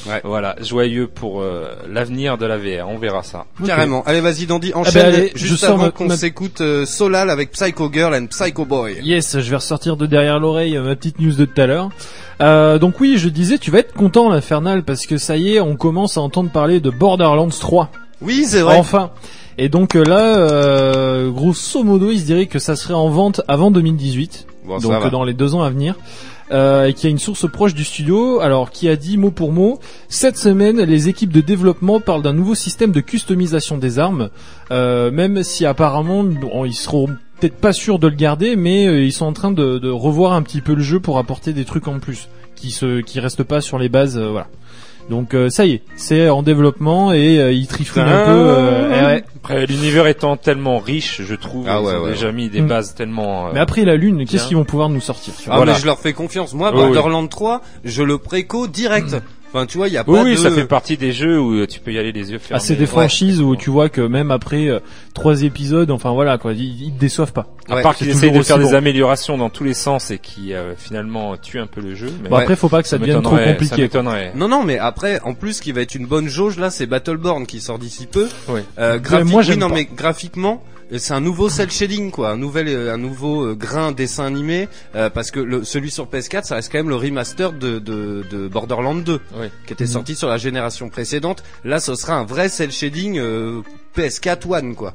[0.08, 0.20] Ouais.
[0.24, 2.88] voilà, joyeux pour euh, l'avenir de la VR.
[2.88, 3.46] On verra ça.
[3.66, 4.02] Carrément.
[4.06, 5.02] Allez, vas-y, Dandy, enchaîne.
[5.02, 8.26] ben, allez, je juste sors avant qu'on ma- s'écoute euh, Solal avec Psycho Girl and
[8.26, 8.98] Psycho Boy.
[9.02, 11.90] Yes, je vais ressortir de derrière l'oreille euh, ma petite news de tout à l'heure.
[12.40, 15.60] Euh, donc oui, je disais, tu vas être content l'infernal parce que ça y est,
[15.60, 17.90] on commence à entendre parler de Borderlands 3.
[18.20, 18.76] Oui, c'est vrai.
[18.76, 19.10] Enfin.
[19.58, 23.42] Et donc euh, là, euh, grosso modo, il se dirait que ça serait en vente
[23.46, 25.96] avant 2018, Bon, donc dans les deux ans à venir.
[26.52, 29.30] Euh, et qu'il y a une source proche du studio, alors qui a dit mot
[29.30, 29.78] pour mot,
[30.08, 34.30] cette semaine, les équipes de développement parlent d'un nouveau système de customisation des armes,
[34.72, 37.06] euh, même si apparemment bon, ils seront
[37.38, 40.32] peut-être pas sûrs de le garder, mais euh, ils sont en train de, de revoir
[40.32, 43.44] un petit peu le jeu pour apporter des trucs en plus, qui se, qui restent
[43.44, 44.48] pas sur les bases, voilà.
[45.10, 48.30] Donc euh, ça y est, c'est en développement et euh, ils trifouillent un peu.
[48.30, 49.24] euh, eh ouais.
[49.42, 52.62] Après, l'univers étant tellement riche, je trouve, Ah ils ouais, ont ouais, déjà mis des
[52.62, 52.66] Mm.
[52.68, 53.48] bases tellement.
[53.48, 55.72] euh, Mais après la lune, qu'est-ce qu'ils vont pouvoir nous sortir tu vois Ah, Voilà.
[55.72, 56.54] mais je leur fais confiance.
[56.54, 56.70] Moi.
[56.70, 59.16] Borderlands 3, je le préco direct.
[59.52, 60.36] Enfin, tu vois, il y a pas oui, oui, de...
[60.36, 62.60] ça fait partie des jeux où euh, tu peux y aller les yeux fermés.
[62.62, 62.86] Ah, c'est des Ouais.
[62.86, 64.78] franchises où tu vois que même après euh,
[65.12, 67.46] trois épisodes, enfin voilà quoi, ils, ils te déçoivent pas.
[67.68, 70.54] À Ouais, part qu'ils essayent de faire des améliorations dans tous les sens et qui
[70.54, 72.12] euh, finalement tuent un peu le jeu.
[72.22, 72.42] Mais Bon Ouais.
[72.42, 73.82] après faut pas que ça, devienne trop Ça compliqué.
[73.82, 74.32] m'étonnerait.
[74.36, 76.86] Non, non, mais après, en plus, ce qui va être une bonne jauge là, c'est
[76.86, 78.28] Battleborn qui sort d'ici peu.
[78.48, 78.60] Oui.
[78.78, 79.74] Euh, graphique- moi, oui, non, pas.
[79.74, 80.62] mais graphiquement,
[80.98, 84.68] c'est un nouveau cel shading quoi, un nouvel, euh, un nouveau euh, grain dessin animé,
[84.94, 88.24] euh, parce que le, celui sur PS4, ça reste quand même le remaster de, de,
[88.30, 89.46] de Borderlands 2, Oui.
[89.66, 91.42] qui était sorti sur la génération précédente.
[91.64, 93.60] Là, ce sera un vrai cel shading euh,
[93.96, 94.92] PS4 One quoi.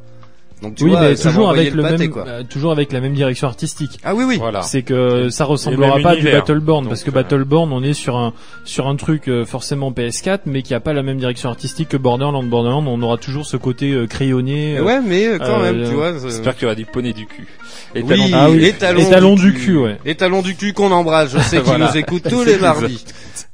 [0.62, 2.26] Donc tu Oui, vois, mais toujours avec le pâté, même, quoi.
[2.28, 4.00] euh, toujours avec la même direction artistique.
[4.06, 4.38] Ah oui, oui.
[4.38, 4.62] Voilà.
[4.62, 6.40] C'est que ça ressemblera pas à du univers.
[6.40, 9.92] Battleborn Donc, parce que euh, Battleborn on est sur un sur un truc euh, forcément
[9.92, 12.42] PS4 mais qui a pas la même direction artistique que Borderlands.
[12.44, 14.78] Borderlands on aura toujours ce côté euh, crayonné.
[14.78, 16.14] euh, Ouais, mais quand euh, même, tu vois.
[16.14, 17.48] euh, J'espère qu'il y aura du poney du cul.
[17.94, 18.64] Et Oui, talons- Ah oui.
[18.66, 19.98] étalon, Étalon du, du cul, ouais.
[20.06, 21.32] Étalon du cul qu'on embrasse.
[21.34, 21.90] Je sais qu'il Voilà.
[21.92, 23.04] nous écoute tous les mardis.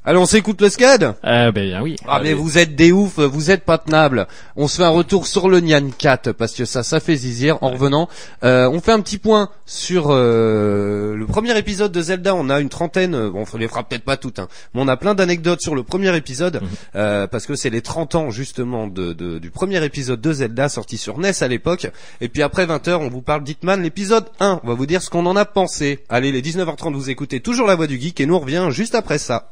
[0.04, 1.96] Allez, on s'écoute le SCAD Ah ben oui.
[2.08, 4.26] Ah mais vous êtes des oufs, vous êtes pas tenables.
[4.56, 7.60] On se fait un retour sur le Nyan 4 parce que ça, ça fait zizir
[7.62, 8.10] en revenant.
[8.44, 12.34] Euh, on fait un petit point sur euh, le premier épisode de Zelda.
[12.34, 14.88] On a une trentaine, euh, bon, on les fera peut-être pas toutes, hein, mais on
[14.88, 16.62] a plein d'anecdotes sur le premier épisode
[16.96, 20.68] euh, parce que c'est les 30 ans justement de, de- du premier épisode de Zelda
[20.68, 21.92] sorti sur NES à l'époque.
[22.22, 24.62] Et puis après 20h, on vous parle d'Hitman, l'épisode 1.
[24.64, 26.00] On va vous dire ce qu'on en a pensé.
[26.10, 28.96] Allez, les 19h30, vous écoutez toujours la voix du geek et nous on revient juste
[28.96, 29.52] après ça.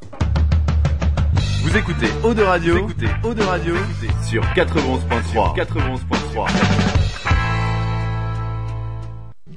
[1.61, 3.75] Vous écoutez Eau de Radio, vous écoutez Eau de Radio
[4.25, 5.57] sur 91.3.
[5.57, 6.47] 91.3.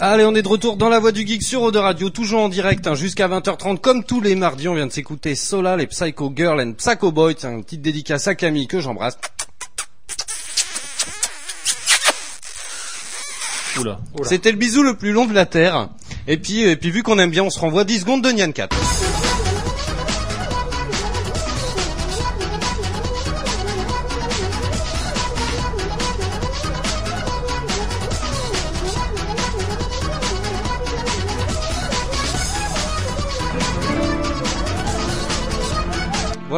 [0.01, 2.41] Allez, on est de retour dans la voie du geek sur Eau de Radio, toujours
[2.41, 4.67] en direct hein, jusqu'à 20h30 comme tous les mardis.
[4.67, 7.37] On vient de s'écouter Sola, les Psycho Girl and Psycho Boy.
[7.37, 9.17] Tiens, une petite dédicace à Camille que j'embrasse.
[13.81, 14.01] Oula.
[14.25, 15.88] C'était le bisou le plus long de la terre.
[16.27, 18.51] Et puis, et puis vu qu'on aime bien, on se renvoie 10 secondes de Nyan
[18.51, 18.77] 4.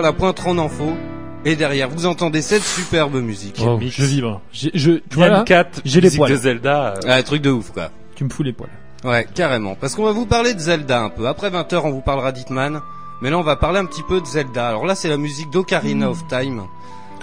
[0.05, 0.93] Voilà, point 30 en faux.
[1.47, 3.59] Et derrière, vous entendez cette superbe musique.
[3.67, 3.97] Oh, mix.
[3.97, 4.43] je vibre.
[4.53, 6.31] J'ai- Je, tu vois Nyan là, 4, j'ai les musique poils.
[6.33, 6.89] de Zelda.
[6.89, 7.89] euh, Ah, truc de ouf, quoi.
[8.15, 8.69] tu me fous les poils.
[9.03, 9.75] Ouais, carrément.
[9.77, 11.27] Parce qu'on va vous parler de Zelda un peu.
[11.27, 12.83] Après 20h, on vous parlera d'Hitman.
[13.23, 14.69] Mais là, on va parler un petit peu de Zelda.
[14.69, 16.65] Alors là, c'est la musique d'Ocarina of Time.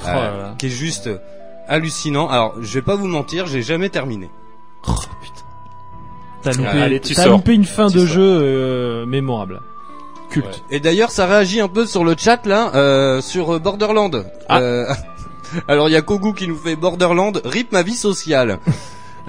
[0.03, 0.55] Oh euh, là là.
[0.57, 1.07] qui est juste
[1.67, 2.29] hallucinant.
[2.29, 4.27] Alors, je vais pas vous mentir, j'ai jamais terminé.
[4.87, 4.91] Oh
[5.21, 5.35] putain.
[6.41, 7.33] T'as loupé, Allez, tu t'as sors.
[7.33, 8.15] loupé une fin Tu de sors.
[8.15, 9.61] jeu euh, mémorable.
[10.31, 10.45] Culte.
[10.45, 10.77] Ouais.
[10.77, 14.25] Et d'ailleurs, ça réagit un peu sur le chat là, euh, sur euh, Borderland.
[14.49, 14.59] Ah.
[14.59, 14.85] Euh,
[15.67, 18.59] alors, il y a Kogu qui nous fait Borderland, rip ma vie sociale.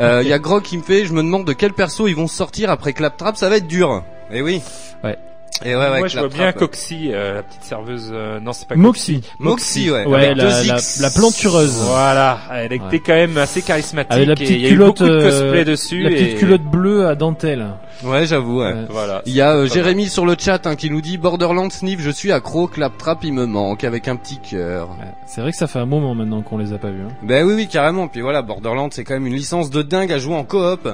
[0.00, 2.16] Euh, Il y a Grog qui me fait, je me demande de quel perso ils
[2.16, 4.02] vont sortir après Claptrap, ça va être dur.
[4.32, 4.62] Et oui.
[5.04, 5.18] Ouais.
[5.64, 8.10] Et ouais, ouais, Moi, je vois bien Coxy, euh, la petite serveuse.
[8.12, 9.20] euh, non, c'est pas Moxie.
[9.38, 10.04] Moxie, ouais.
[10.06, 11.00] Ouais, avec la, deux la, X.
[11.00, 11.76] la plantureuse.
[11.86, 12.98] Voilà, elle était Ouais.
[12.98, 14.12] quand même assez charismatique.
[14.12, 16.02] Avec la et petite il y a eu culotte, beaucoup de euh, cosplay dessus.
[16.02, 17.66] La petite et- culotte bleue à dentelle.
[18.02, 18.72] Ouais, j'avoue, ouais.
[18.72, 18.86] Ouais.
[18.88, 19.22] Voilà.
[19.26, 22.10] Il y a euh, Jérémy sur le chat hein, qui nous dit Borderlands Sniff, je
[22.10, 24.88] suis accro, Claptrap il me manque avec un petit cœur.
[24.90, 25.06] Ouais.
[25.26, 27.02] C'est vrai que ça fait un moment maintenant qu'on les a pas vus.
[27.08, 27.12] Hein.
[27.22, 28.08] Ben oui oui carrément.
[28.08, 30.88] Puis voilà, Borderlands c'est quand même une licence de dingue à jouer en coop.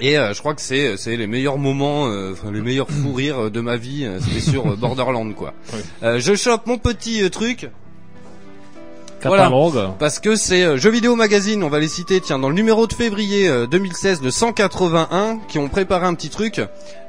[0.00, 3.12] Et euh, je crois que c'est c'est les meilleurs moments, euh, enfin les meilleurs fous
[3.12, 5.54] rires euh, de ma vie, euh, c'était sur euh, Borderlands quoi.
[5.74, 5.80] Oui.
[6.02, 7.68] Euh, je chope mon petit euh, truc
[9.24, 9.44] Voilà.
[9.44, 9.90] Catalogue.
[9.98, 12.86] parce que c'est euh, Jeux Vidéo Magazine, on va les citer, tiens, dans le numéro
[12.86, 16.60] de février euh, 2016, le 181, qui ont préparé un petit truc.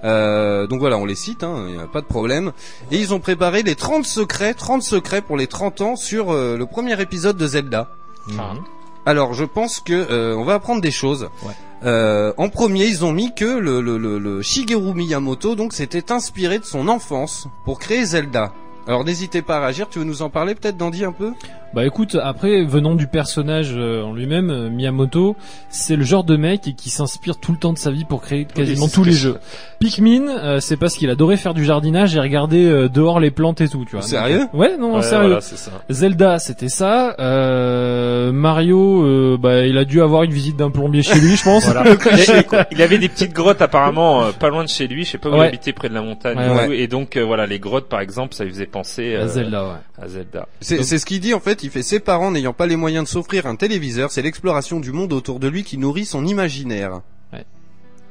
[0.04, 2.52] Euh, donc voilà, on les cite, hein, y a pas de problème.
[2.91, 6.58] Et ils ont préparé les 30 secrets, 30 secrets pour les 30 ans sur euh,
[6.58, 7.91] le premier épisode de Zelda.
[8.39, 8.54] Ah.
[8.56, 8.60] Mhm.
[9.06, 11.30] Alors, je pense que euh, on va apprendre des choses.
[11.43, 11.54] Ouais.
[11.84, 16.65] Euh, en premier, ils ont mis que le, le, Shigeru Miyamoto donc s'était inspiré de
[16.65, 18.54] son enfance pour créer Zelda.
[18.88, 19.88] Alors n'hésitez pas à réagir.
[19.89, 21.32] Tu veux nous en parler peut-être, Dandy, un peu?
[21.73, 25.36] Bah écoute, après venant du personnage euh, en lui-même, euh, Miyamoto,
[25.69, 28.45] c'est le genre de mec qui s'inspire tout le temps de sa vie pour créer
[28.45, 29.38] quasiment tous les jeux.
[29.79, 33.62] Pikmin, euh, c'est parce qu'il adorait faire du jardinage et regarder euh, dehors les plantes
[33.62, 34.01] et tout, tu vois.
[34.01, 34.39] Sérieux?
[34.39, 35.27] Donc, Ouais, non, Ouais, sérieux.
[35.27, 35.71] voilà, c'est ça.
[35.89, 37.15] Zelda, c'était ça.
[37.19, 41.43] Euh, Mario, euh, bah il a dû avoir une visite d'un plombier chez lui, je
[41.43, 41.65] pense.
[41.65, 41.84] Voilà.
[41.93, 45.05] Et- il avait des petites grottes apparemment euh, pas loin de chez lui.
[45.05, 45.45] Je sais pas où Ouais.
[45.45, 46.38] il habitait près de la montagne.
[46.38, 46.65] Ouais, et, ouais.
[46.67, 46.73] tout.
[46.73, 50.03] Et donc euh, voilà, les grottes par exemple, ça lui faisait penser À Zelda, ouais.
[50.03, 50.47] à Zelda.
[50.62, 51.59] C'est ce qu'il dit en fait.
[51.67, 55.12] Fait ses parents n'ayant pas les moyens de s'offrir un téléviseur, c'est l'exploration du monde
[55.12, 57.02] autour de lui qui nourrit son imaginaire.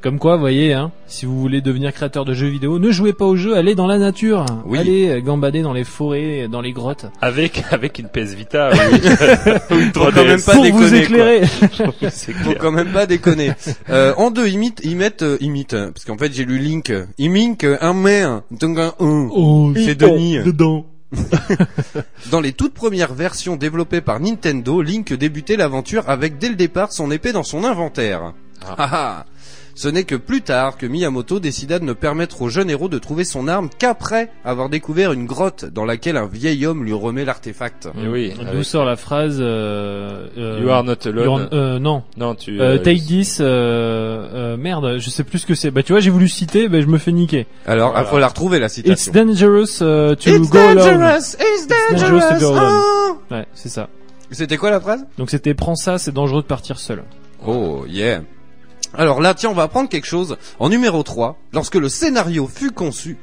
[0.01, 3.25] Comme quoi, voyez, hein, si vous voulez devenir créateur de jeux vidéo, ne jouez pas
[3.25, 4.47] aux jeux, allez dans la nature.
[4.65, 4.79] Oui.
[4.79, 7.07] Allez euh, gambader dans les forêts, dans les grottes.
[7.21, 8.71] Avec avec une PS Vita.
[8.73, 8.79] oui.
[9.73, 10.45] Ou une Faut quand même 3DS.
[10.47, 11.47] pas pour déconner, vous éclairer.
[11.47, 13.51] Faut quand même pas déconner.
[13.91, 17.77] Euh, en deux, imite, imite, euh, imite, parce qu'en fait j'ai lu Link, imink, euh,
[17.81, 19.29] un main, donc un un.
[19.33, 20.39] Oh, C'est Denis.
[20.45, 20.87] dedans.
[22.31, 26.93] Dans les toutes premières versions développées par Nintendo, Link débutait l'aventure avec dès le départ
[26.93, 28.35] son épée dans son inventaire.
[28.67, 29.25] Ah.
[29.81, 32.99] Ce n'est que plus tard que Miyamoto décida de ne permettre au jeune héros de
[32.99, 37.25] trouver son arme qu'après avoir découvert une grotte dans laquelle un vieil homme lui remet
[37.25, 37.89] l'artefact.
[37.97, 38.33] Et oui.
[38.37, 41.43] D'où avec- sort la phrase euh, euh, You are not you alone.
[41.43, 42.03] are- euh, non.
[42.17, 42.61] Non, tu.
[42.61, 45.71] Euh, euh, take this, euh, euh, merde, je sais plus ce que c'est.
[45.71, 47.47] Bah tu vois, j'ai voulu citer, bah je me fais niquer.
[47.65, 48.09] Alors, il Voilà.
[48.09, 49.13] faut la retrouver la It's citation.
[49.13, 50.75] dangerous uh, to It's go alone.
[50.77, 52.41] dangerous, it's dangerous to dangerous.
[52.41, 52.83] go alone.
[53.31, 53.35] ah.
[53.35, 53.89] Ouais, c'est ça.
[54.33, 55.07] C'était quoi la phrase?
[55.19, 57.05] Donc c'était prends ça, c'est dangereux de partir seul.
[57.47, 58.23] Oh, yeah.
[58.99, 60.37] Alors là, tiens, on va apprendre quelque chose.
[60.59, 63.17] En numéro 3, lorsque le scénario fut conçu,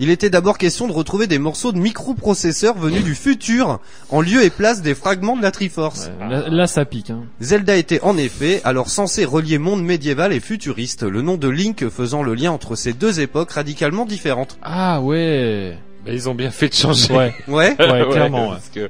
[0.00, 3.78] il était d'abord question de retrouver des morceaux de microprocesseurs venus du futur
[4.10, 6.10] en lieu et place des fragments de la Triforce.
[6.20, 7.10] Ouais, là, là, ça pique.
[7.10, 7.22] Hein.
[7.40, 11.88] Zelda était en effet alors censé relier monde médiéval et futuriste, le nom de Link
[11.88, 14.58] faisant le lien entre ces deux époques radicalement différentes.
[14.62, 15.78] Ah ouais.
[16.06, 17.12] Bah, ils ont bien fait de changer.
[17.12, 17.32] Ouais.
[17.48, 17.74] Ouais.
[17.78, 18.54] Ouais, clairement, ouais.
[18.54, 18.88] Parce que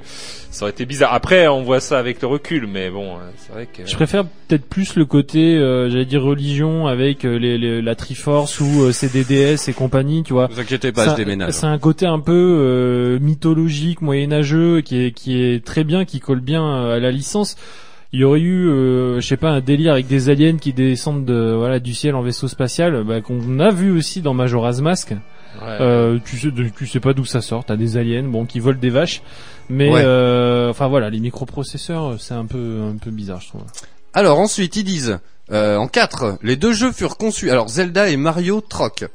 [0.51, 1.13] ça aurait été bizarre.
[1.13, 3.85] Après, on voit ça avec le recul, mais bon, euh, c'est vrai que.
[3.85, 7.95] Je préfère peut-être plus le côté, euh, j'allais dire religion avec euh, les, les- la
[7.95, 10.47] Triforce ou euh, CDDS et compagnie, tu vois.
[10.47, 11.53] Ne vous inquiétez pas, C'est je un- déménage.
[11.53, 16.19] C'est un côté un peu euh, mythologique, moyenâgeux, qui est qui est très bien, qui
[16.19, 17.55] colle bien euh, à la licence.
[18.11, 21.25] Il y aurait eu, euh, je sais pas, un délire avec des aliens qui descendent
[21.25, 25.13] de voilà du ciel en vaisseau spatial, bah, qu'on a vu aussi dans Majora's Mask.
[25.61, 25.77] Ouais.
[25.81, 27.65] Euh, tu sais, tu sais pas d'où ça sort.
[27.65, 29.21] T'as des aliens, bon, qui volent des vaches,
[29.69, 30.01] mais Ouais.
[30.03, 33.63] euh, enfin voilà, les microprocesseurs, c'est un peu un peu bizarre, je trouve.
[34.13, 35.19] Alors ensuite, ils disent
[35.51, 37.49] euh, en 4, les deux jeux furent conçus.
[37.51, 39.07] Alors Zelda et Mario troquent.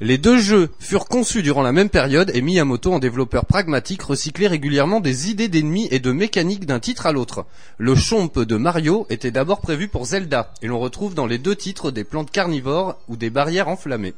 [0.00, 4.46] Les deux jeux furent conçus durant la même période et Miyamoto, en développeur pragmatique, recyclait
[4.46, 7.46] régulièrement des idées d'ennemis et de mécaniques d'un titre à l'autre.
[7.78, 11.56] Le chomp de Mario était d'abord prévu pour Zelda, et l'on retrouve dans les deux
[11.56, 14.14] titres des plantes carnivores ou des barrières enflammées.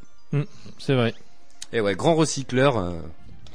[0.78, 1.14] C'est vrai.
[1.72, 2.76] Et ouais, grand recycleur.
[2.78, 2.90] euh,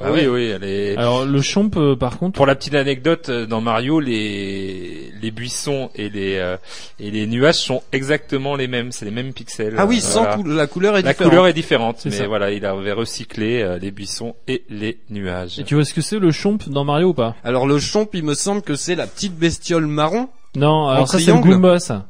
[0.04, 0.98] Ah oui, oui, elle est.
[0.98, 5.32] Alors le chomp, euh, par contre, Pour la petite anecdote, euh, dans Mario, les les
[5.32, 6.58] buissons et les euh,
[7.00, 9.76] et les nuages sont exactement les mêmes, c'est les mêmes pixels.
[9.78, 11.30] Ah oui, sans cou- la couleur est La différente.
[11.32, 12.28] couleur est différente, mais ça.
[12.28, 15.60] voilà, il avait recyclé euh, les buissons et les nuages.
[15.60, 17.36] et tu vois ce que c'est le chomp dans Mario ou pas?
[17.44, 20.28] Alors le chomp, il me semble que c'est la petite bestiole marron.
[20.56, 22.06] Non, alors ça c'est le Goomba ça.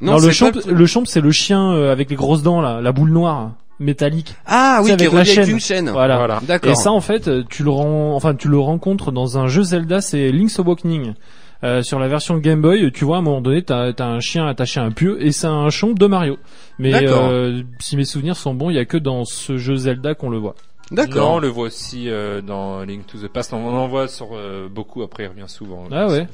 [0.00, 2.80] Non, le c'est chomp, le chomp c'est le chien euh, avec les grosses dents là,
[2.80, 4.34] la boule noire métallique.
[4.46, 5.50] Ah oui, qui est avec la relié avec chaîne.
[5.50, 5.90] une chaîne.
[5.90, 6.16] Voilà.
[6.18, 6.40] Voilà.
[6.46, 6.70] D'accord.
[6.70, 9.62] Et ça en fait, euh, tu le rends, enfin tu le rencontres dans un jeu
[9.62, 11.14] Zelda, c'est Link's Awakening.
[11.62, 14.20] Euh, sur la version Game Boy, tu vois, à un moment donné, t'as as un
[14.20, 16.38] chien attaché à un pieu et c'est un chomp de Mario.
[16.78, 17.28] Mais D'accord.
[17.30, 20.30] euh, si mes souvenirs sont bons, il y a que dans ce jeu Zelda qu'on
[20.30, 20.54] le voit.
[20.90, 21.40] Non, on D'accord.
[21.40, 23.52] le voit aussi euh, dans Link to the Past.
[23.52, 25.02] On en voit sur euh, beaucoup.
[25.02, 25.84] Après, il revient souvent.
[25.92, 26.26] Ah ouais.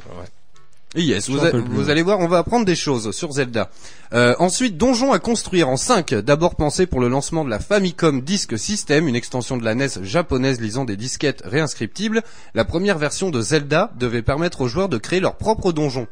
[0.95, 3.70] Yes, a- vous allez voir, on va apprendre des choses sur Zelda.
[4.14, 8.22] Euh, ensuite, donjon à construire en 5, d'abord pensé pour le lancement de la Famicom
[8.22, 12.22] Disk System, une extension de la NES japonaise lisant des disquettes réinscriptibles.
[12.55, 16.07] La première version de Zelda devait permettre aux joueurs de créer leur propre donjon.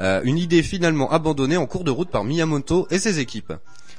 [0.00, 3.52] Euh, une idée finalement abandonnée en cours de route par Miyamoto et ses équipes.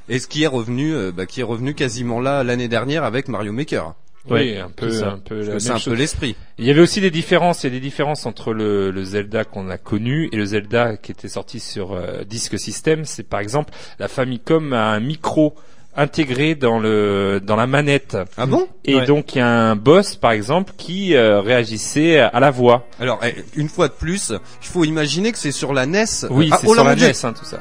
[0.07, 3.27] Et ce qui est revenu, euh, bah, qui est revenu quasiment là l'année dernière avec
[3.27, 3.95] Mario Maker.
[4.29, 5.93] Oui, un peu, un peu la C'est un chose.
[5.93, 6.35] peu l'esprit.
[6.57, 7.63] Il y avait aussi des différences.
[7.63, 10.97] Il y a des différences entre le, le Zelda qu'on a connu et le Zelda
[10.97, 13.05] qui était sorti sur euh, Disk System.
[13.05, 15.55] C'est par exemple la Famicom a un micro
[15.97, 18.17] intégré dans le dans la manette.
[18.37, 18.67] Ah bon?
[18.83, 19.05] Et Ouais.
[19.05, 22.85] donc il y a un boss par exemple qui euh, réagissait à la voix.
[22.99, 26.03] Alors, eh, une fois de plus, il faut imaginer que c'est sur la NES.
[26.29, 27.59] Oui, Ah, c'est oh sur la NES hein, tout ça.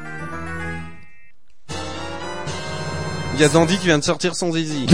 [3.34, 4.86] Il y a Dandy qui vient de sortir son zizi.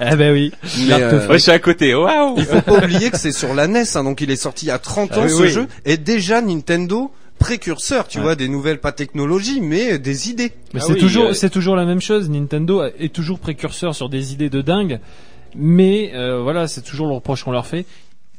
[0.00, 0.52] Ah ben oui.
[0.86, 1.94] Mais, euh, Ouais, je suis à côté.
[1.94, 2.34] Waouh.
[2.38, 4.68] il faut pas oublier que c'est sur la NES, hein, donc il est sorti il
[4.68, 5.48] y a 30 ans Ah oui, ce oui.
[5.48, 8.24] jeu, et déjà Nintendo précurseur, tu Ouais.
[8.24, 10.52] vois, des nouvelles pas technologies, mais des idées.
[10.72, 12.28] Mais Ah c'est oui, toujours, euh, c'est toujours la même chose.
[12.30, 15.00] Nintendo est toujours précurseur sur des idées de dingue,
[15.56, 17.86] mais euh, voilà, c'est toujours le reproche qu'on leur fait.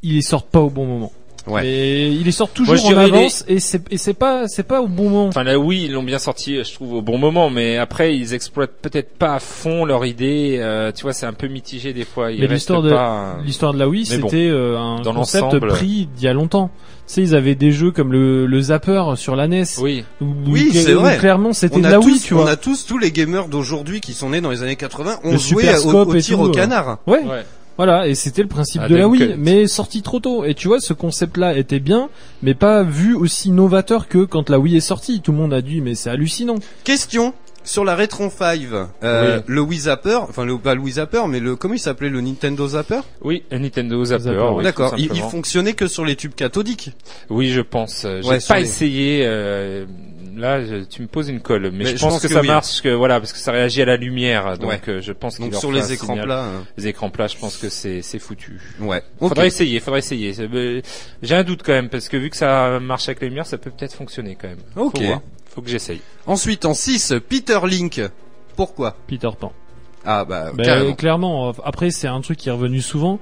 [0.02, 1.12] Ils les sortent pas au bon moment.
[1.46, 1.62] Ouais.
[1.62, 4.80] Mais ils les sortent toujours Moi, en avance et c'est et c'est pas c'est pas
[4.82, 5.28] au bon moment.
[5.28, 8.34] Enfin là oui, ils l'ont bien sorti, je trouve au bon moment, mais après ils
[8.34, 10.56] exploitent peut-être pas à fond leur idée.
[10.58, 12.32] euh, tu vois, c'est un peu mitigé des fois.
[12.32, 13.36] Ils Mais l'histoire de- pas.
[13.44, 16.32] L'histoire de la Wii, Mais bon, c'était euh, un dans concept pris d'il y a
[16.32, 16.70] longtemps.
[17.06, 19.62] Tu sais, ils avaient des jeux comme le, le Zapper sur la NES.
[19.80, 20.04] Oui.
[20.20, 21.18] où- Oui, c'est vrai.
[21.18, 22.50] Clairement, c'était On de la Wii, tu on vois.
[22.50, 25.38] a tous tous les gamers d'aujourd'hui qui sont nés dans les années 80 ont Le
[25.38, 26.52] joué Super au, Scope au et tir au euh.
[26.52, 26.98] canard.
[27.06, 27.20] Ouais.
[27.22, 27.44] Ouais.
[27.76, 30.44] Voilà, et c'était le principe Ah, de la Wii, mais sorti trop tôt.
[30.44, 32.08] Et tu vois, ce concept-là était bien,
[32.42, 35.20] mais pas vu aussi novateur que quand la Wii est sortie.
[35.20, 36.56] Tout le monde a dit, mais c'est hallucinant.
[36.84, 38.60] Question sur la Retron 5,
[39.02, 39.42] euh, Oui.
[39.48, 42.20] le Wii Zapper, enfin le pas le Wii Zapper, mais le comment il s'appelait le
[42.20, 43.00] Nintendo Zapper?
[43.22, 44.22] Oui, Nintendo Zapper.
[44.22, 46.92] Zapper, oui, D'accord, il, il fonctionnait que sur les tubes cathodiques.
[47.28, 48.06] Oui, je pense.
[48.22, 49.22] J'ai Ouais, pas les- essayé.
[49.26, 49.84] euh,
[50.36, 52.32] là, je- tu me poses une colle, mais, Mais je, je pense, pense que, que
[52.34, 52.46] ça oui.
[52.46, 54.56] marche, que voilà, parce que ça réagit à la lumière.
[54.58, 54.80] Donc, Ouais.
[54.88, 56.24] euh, je pense qu'il Donc sur les écrans signal.
[56.26, 56.44] plats.
[56.44, 56.64] hein.
[56.76, 58.60] Les écrans plats, je pense que c'est c'est foutu.
[58.80, 59.02] Ouais.
[59.20, 59.30] Ok.
[59.30, 60.32] Faudrait essayer, faudrait essayer.
[61.22, 63.58] J'ai un doute quand même parce que vu que ça marche avec la lumière, ça
[63.58, 64.58] peut peut-être fonctionner quand même.
[64.76, 64.98] Ok.
[64.98, 65.20] Faut voir.
[65.46, 66.00] Faut que j'essaye.
[66.26, 68.00] Ensuite en 6, Peter Link.
[68.56, 68.96] Pourquoi?
[69.06, 69.52] Peter Pan.
[70.04, 70.94] Ah bah Ben, carrément.
[70.94, 71.48] clairement.
[71.48, 73.18] euh, Après, c'est un truc qui est revenu souvent.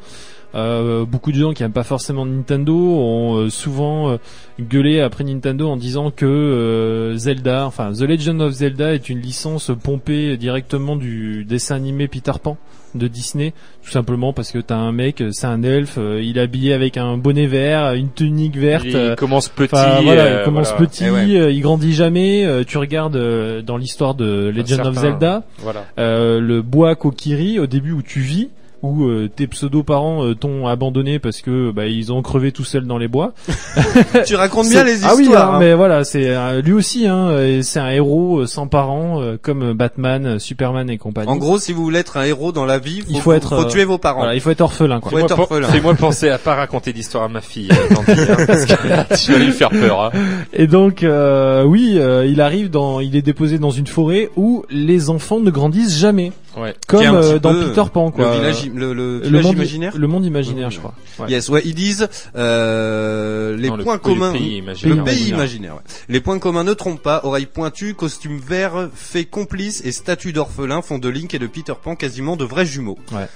[0.54, 4.16] Euh, beaucoup de gens qui aiment pas forcément Nintendo ont euh, souvent euh,
[4.60, 9.20] gueulé après Nintendo en disant que euh, Zelda, enfin The Legend of Zelda est une
[9.20, 12.56] licence pompée directement du dessin animé Peter Pan
[12.94, 13.52] de Disney,
[13.82, 16.96] tout simplement parce que t'as un mec, c'est un elfe, euh, il est habillé avec
[16.96, 18.84] un bonnet vert, une tunique verte.
[18.84, 19.74] Il commence petit.
[19.74, 20.86] Enfin, voilà, il commence voilà.
[20.86, 21.36] petit, Eh ouais.
[21.36, 22.44] euh, il grandit jamais.
[22.46, 23.18] euh, tu regardes
[23.62, 25.84] dans l'histoire de Legend of Zelda, Voilà.
[25.98, 28.50] euh, le bois Kokiri au début où tu vis,
[28.84, 32.86] où euh, tes pseudo-parents euh, t'ont abandonné parce que bah, ils ont crevé tout seuls
[32.86, 33.32] dans les bois.
[34.26, 35.52] tu racontes bien les Ah oui, histoires.
[35.52, 35.58] hein, hein.
[35.60, 39.38] mais voilà, c'est euh, lui aussi, hein, et c'est un héros euh, sans parents euh,
[39.40, 41.30] comme Batman, euh, Superman et compagnie.
[41.30, 43.56] En gros, si vous voulez être un héros dans la vie, faut, il faut être,
[43.56, 44.20] faut euh, tuer vos parents.
[44.20, 45.10] Voilà, il faut être orphelin, quoi.
[45.10, 45.68] Faut être orphelin.
[45.68, 49.04] Fais-moi penser à pas raconter d'histoire à ma fille, euh, Tanti, hein, parce que là,
[49.16, 50.04] tu vas lui faire peur.
[50.04, 50.10] Hein.
[50.52, 54.64] Et donc, euh, oui, euh, il arrive dans, il est déposé dans une forêt où
[54.68, 56.74] les enfants ne grandissent jamais, Ouais.
[56.86, 58.26] comme euh, dans peu, Peter Pan, quoi.
[58.30, 59.92] Le village, le, le Le village monde imaginaire.
[59.96, 60.94] le monde imaginaire, je crois.
[61.18, 61.30] Ouais.
[61.30, 64.32] Yes, ouais, ils disent euh, les Non, le- points le communs.
[64.32, 64.96] pays imaginaire.
[64.96, 65.74] Le pays imaginaire.
[65.74, 65.80] ouais.
[66.08, 67.20] Les points communs ne trompent pas.
[67.24, 71.74] Oreilles pointues, costume vert, fait complice et statue d'orphelin font de Link et de Peter
[71.82, 72.98] Pan quasiment de vrais jumeaux.
[73.12, 73.26] Ouais.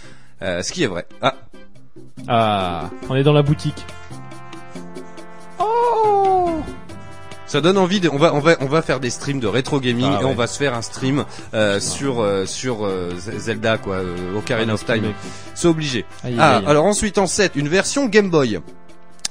[0.42, 1.06] Euh, ce qui est vrai.
[1.20, 1.34] Ah,
[2.28, 3.84] Ah, on est dans la boutique.
[7.48, 7.98] Ça donne envie.
[7.98, 10.24] De, on va, on va, on va faire des streams de rétro gaming Ah et
[10.24, 10.30] ouais.
[10.30, 11.24] on va se faire un stream
[11.54, 15.12] euh, sur euh, sur euh, Zelda quoi, euh, Ocarina of Time.
[15.54, 16.04] C'est obligé.
[16.22, 16.64] Aïe, Ah, aïe.
[16.66, 18.60] alors ensuite en 7, une version Game Boy.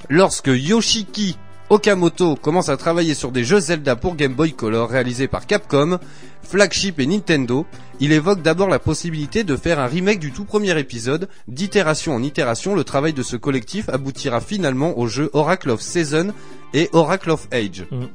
[0.09, 1.37] Lorsque Yoshiki
[1.69, 5.99] Okamoto commence à travailler sur des jeux Zelda pour Game Boy Color réalisés par Capcom,
[6.41, 7.65] Flagship et Nintendo,
[7.99, 11.27] il évoque d'abord la possibilité de faire un remake du tout premier épisode.
[11.49, 16.31] D'itération en itération, le travail de ce collectif aboutira finalement aux jeux Oracle of Season
[16.73, 17.85] et Oracle of Age.
[17.91, 18.07] Mhm.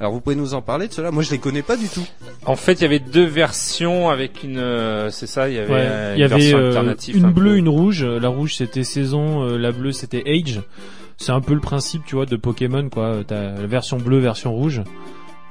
[0.00, 1.10] Alors vous pouvez nous en parler de cela?
[1.10, 2.04] Moi je les connais pas du tout.
[2.44, 5.72] En fait, il y avait deux versions avec une, euh, c'est ça, il y avait,
[5.72, 7.16] Ouais, euh, y une avait version euh, alternative.
[7.16, 7.56] une un bleue, peu.
[7.56, 8.04] une rouge.
[8.04, 10.60] La rouge c'était saison, euh, la bleue c'était age.
[11.18, 13.18] C'est un peu le principe, tu vois, de Pokémon, quoi.
[13.26, 14.82] T'as la version bleue, version rouge.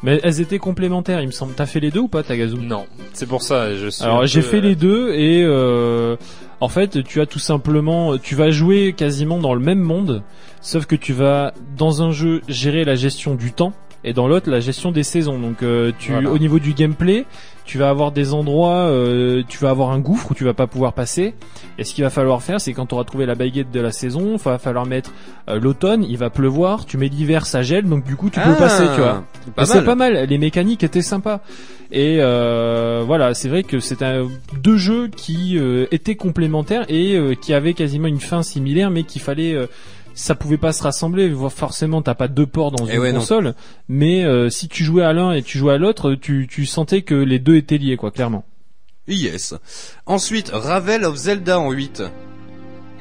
[0.04, 1.54] Mais elles étaient complémentaires, il me semble.
[1.54, 2.56] T'as fait les deux ou pas, Tagazu?
[2.58, 3.76] Non, c'est pour ça.
[3.76, 4.04] Je suis.
[4.04, 6.16] Alors j'ai fait euh, les deux et euh,
[6.62, 10.22] en fait tu as tout simplement, tu vas jouer quasiment dans le même monde,
[10.62, 14.52] sauf que tu vas dans un jeu gérer la gestion du temps et dans l'autre
[14.52, 15.40] la gestion des saisons.
[15.40, 16.30] Donc euh, tu, Voilà.
[16.30, 17.26] au niveau du gameplay,
[17.68, 20.66] tu vas avoir des endroits, euh, tu vas avoir un gouffre où tu vas pas
[20.66, 21.36] pouvoir passer.
[21.78, 23.92] Et ce qu'il va falloir faire, c'est quand tu auras trouvé la baguette de la
[23.92, 25.12] saison, il va falloir mettre
[25.50, 28.54] euh, l'automne, il va pleuvoir, tu mets l'hiver, ça gèle, donc du coup tu peux
[28.54, 29.24] Ah, passer, tu vois.
[29.66, 31.42] C'est pas mal, les mécaniques étaient sympas.
[31.92, 34.28] Et euh, voilà, c'est vrai que c'est un
[34.62, 39.04] deux jeux qui euh, étaient complémentaires et euh, qui avaient quasiment une fin similaire, mais
[39.04, 39.68] qu'il fallait, euh,
[40.18, 41.34] ça pouvait pas se rassembler.
[41.50, 43.20] Forcément, t'as pas deux ports dans Eh une ouais, non.
[43.20, 43.54] console,
[43.88, 47.04] mais euh, si tu jouais à l'un et tu jouais à l'autre, tu, tu sentais
[47.04, 48.44] que les deux étaient liés, quoi, clairement.
[49.08, 49.56] Yes.
[50.06, 52.04] Ensuite, Ravel of Zelda en 8.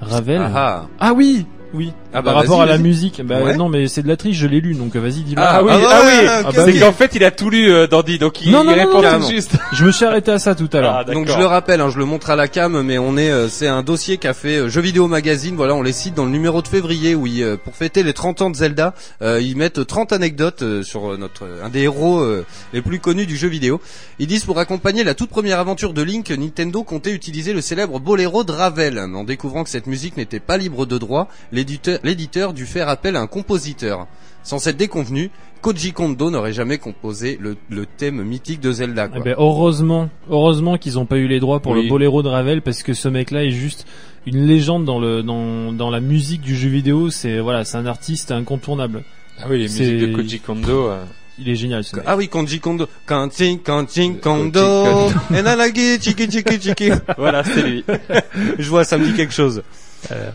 [0.01, 0.41] Ravel.
[0.41, 0.89] Ah, ah.
[1.01, 1.47] Ah oui,
[1.77, 1.93] oui.
[2.12, 3.57] Ah bah, Par rapport à la musique, bah Ouais.
[3.57, 5.45] non, mais c'est de la triche, je l'ai lu, donc euh, vas-y, dis-moi.
[5.47, 6.29] Ah oui, Ah ah oui.
[6.29, 6.81] Ah bah c'est ok.
[6.81, 9.03] qu'en fait, il a tout lu, euh, Dandy, donc il, Non, il non, non, répond
[9.03, 9.53] non, tout juste.
[9.72, 10.97] Je me suis arrêté à ça tout à l'heure.
[11.01, 11.05] Ah.
[11.05, 13.49] Donc je le rappelle, hein, je le montre à la cam, mais on est, euh,
[13.49, 15.55] c'est un dossier qu'a fait euh, Jeux Vidéo Magazine.
[15.57, 18.12] Voilà, on les cite dans le numéro de février où ils, euh, pour fêter les
[18.14, 21.83] 30 ans de Zelda, euh, ils mettent 30 anecdotes euh, sur euh, notre un des
[21.83, 23.81] héros euh, les plus connus du jeu vidéo.
[24.18, 28.01] Ils disent pour accompagner la toute première aventure de Link, Nintendo comptait utiliser le célèbre
[28.01, 28.99] boléro de Ravel.
[28.99, 31.66] En découvrant que cette musique n'était pas libre de droit, l'éditeur,
[32.03, 34.07] l'éditeur dut faire appel à un compositeur.
[34.43, 39.09] Sans cette déconvenue, Koji Kondo n'aurait jamais composé le, le thème mythique de Zelda.
[39.17, 41.83] Eh ben, heureusement, heureusement qu'ils ont pas eu les droits pour Oui.
[41.83, 43.87] le boléro de Ravel parce que ce mec-là est juste
[44.25, 47.11] une légende dans le dans dans la musique du jeu vidéo.
[47.11, 49.03] C'est voilà, c'est un artiste incontournable.
[49.41, 50.89] Ah oui, les musiques de Koji Kondo.
[50.91, 51.05] euh,
[51.39, 51.83] Il est génial.
[51.83, 52.05] Ce mec.
[52.07, 52.87] Ah oui, Kanji Kondo.
[53.07, 54.61] Kanji, Kanji Kondo.
[54.61, 56.91] Koji Enanagi, chiki, chiki, chiki.
[57.19, 57.85] Voilà, c'est lui.
[58.59, 59.62] Je vois, ça me dit quelque chose.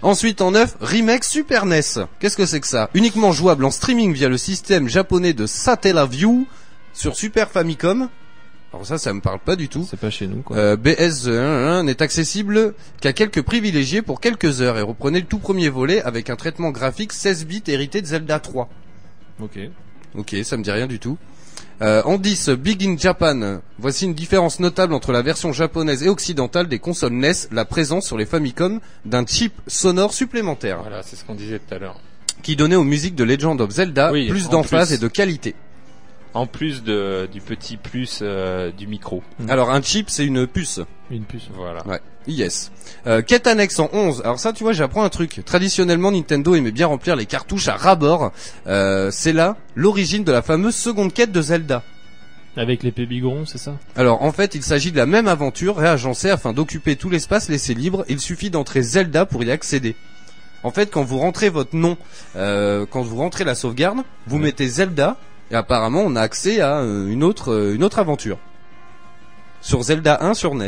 [0.02, 1.82] Ensuite, en neuf, remake Super NES.
[2.20, 2.90] Qu'est-ce que c'est que ça?
[2.94, 6.48] Uniquement jouable en streaming via le système japonais de Satellaview
[6.94, 8.10] sur Super Famicom.
[8.74, 9.86] Alors ça, ça me parle pas du tout.
[9.90, 10.56] C'est pas chez nous quoi.
[10.56, 15.40] Euh, BS euh, n'est accessible qu'à quelques privilégiés pour quelques heures et reprenez le tout
[15.40, 18.70] premier volet avec un traitement graphique 16 bits hérité de Zelda 3.
[19.42, 19.60] Ok.
[20.16, 21.18] Ok, ça me dit rien du tout.
[21.82, 23.60] Euh, en 10, Big in Japan.
[23.80, 28.06] Voici une différence notable entre la version japonaise et occidentale des consoles NES, la présence
[28.06, 32.00] sur les Famicom d'un chip sonore supplémentaire Voilà, c'est ce qu'on disait tout à l'heure.
[32.44, 34.96] qui donnait aux musiques de Legend of Zelda Oui, plus en d'emphase plus.
[34.96, 35.56] et de qualité.
[36.34, 39.22] En plus de, du petit plus euh, du micro.
[39.50, 40.80] Alors un chip, c'est une puce.
[41.10, 41.50] Une puce.
[41.54, 41.86] Voilà.
[41.86, 42.00] Ouais.
[42.28, 42.72] Yes.
[43.08, 44.22] Euh, quête annexe en 11.
[44.24, 45.42] Alors ça, tu vois, j'apprends un truc.
[45.46, 48.32] Traditionnellement, Nintendo aimait bien remplir les cartouches à ras-bord.
[48.68, 51.84] Euh, c'est là l'origine de la fameuse seconde quête de Zelda.
[52.58, 53.76] Avec l'épée bigoron, c'est ça?
[53.96, 57.74] Alors en fait, il s'agit de la même aventure réagencée afin d'occuper tout l'espace laissé
[57.74, 58.04] libre.
[58.10, 59.96] Il suffit d'entrer Zelda pour y accéder.
[60.64, 61.98] En fait, quand vous rentrez votre nom,
[62.36, 65.18] euh, quand vous rentrez la sauvegarde, vous mettez Zelda
[65.52, 68.38] et apparemment on a accès à euh, une autre euh, une autre aventure
[69.62, 70.68] sur Zelda 1 sur NES.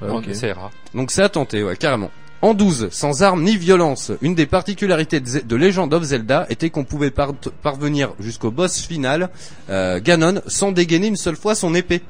[0.00, 0.28] Bah, On ok.
[0.28, 0.70] essaiera.
[0.94, 2.10] Donc c'est à tenter, ouais, carrément.
[2.42, 6.84] En 12, sans armes ni violence, une des particularités de, Legend of Zelda était qu'on
[6.84, 9.28] pouvait par- parvenir jusqu'au boss final,
[9.68, 12.00] euh, Ganon, sans dégainer une seule fois son épée.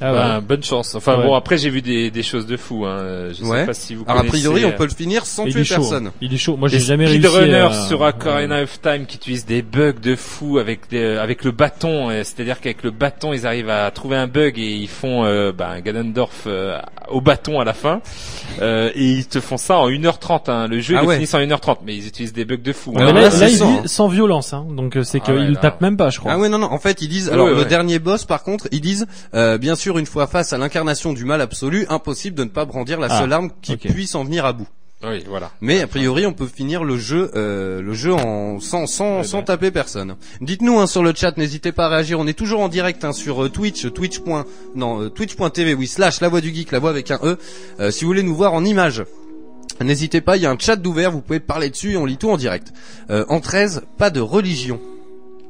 [0.00, 0.18] Ah ouais.
[0.18, 0.94] Ben, bonne chance.
[0.94, 1.24] Enfin Ouais.
[1.24, 2.84] bon, après j'ai vu des, des choses de fou.
[2.86, 3.28] Hein.
[3.32, 3.60] Je Ouais.
[3.60, 5.62] sais pas si vous Alors a priori, on euh, peut le finir sans Il tuer
[5.62, 5.74] est chaud.
[5.76, 6.10] personne.
[6.20, 6.56] Il est chaud.
[6.56, 7.20] Moi, j'ai jamais réussi.
[7.22, 11.44] speedrunners à- sur Ocarina of Time qui utilisent des bugs de fou avec des, avec
[11.44, 12.10] le bâton.
[12.10, 15.52] euh, C'est-à-dire qu'avec le bâton, ils arrivent à trouver un bug et ils font euh,
[15.52, 16.78] ben, Ganondorf euh,
[17.08, 18.00] au bâton à la fin.
[18.60, 20.50] Euh, et ils te font ça en 1h30.
[20.50, 20.68] Hein.
[20.68, 22.92] Le jeu, Ah ils finissent en 1h30, mais ils utilisent des bugs de fou.
[22.92, 23.06] Ouais, hein.
[23.06, 24.12] mais là, là, là, c'est il sans, hein.
[24.12, 24.64] violence, hein.
[24.70, 25.56] donc c'est Ah qu'il ouais, là.
[25.56, 26.32] tape même pas, je crois.
[26.32, 28.80] Ah ouais non non en fait ils disent alors le dernier boss par contre ils
[28.80, 32.66] disent bien sûr une fois face à l'incarnation du mal absolu impossible de ne pas
[32.66, 34.66] brandir la Ah, seule arme qui puisse en venir à bout
[35.04, 35.50] Oui, voilà.
[35.60, 39.24] mais a priori on peut finir le jeu euh, le jeu en sans sans, Ouais,
[39.24, 39.44] sans ben.
[39.44, 42.68] taper personne dites-nous hein, sur le chat n'hésitez pas à réagir on est toujours en
[42.68, 44.18] direct hein, sur euh, Twitch Twitch.
[44.18, 47.38] point- non euh, Twitch.tv oui slash la voix du geek la voix avec un e
[47.80, 49.04] Euh, si vous voulez nous voir en image
[49.80, 52.16] N'hésitez pas, il y a un chat d'ouvert, vous pouvez parler dessus et on lit
[52.16, 52.72] tout en direct.
[53.10, 54.80] Euh, en 13, pas de religion.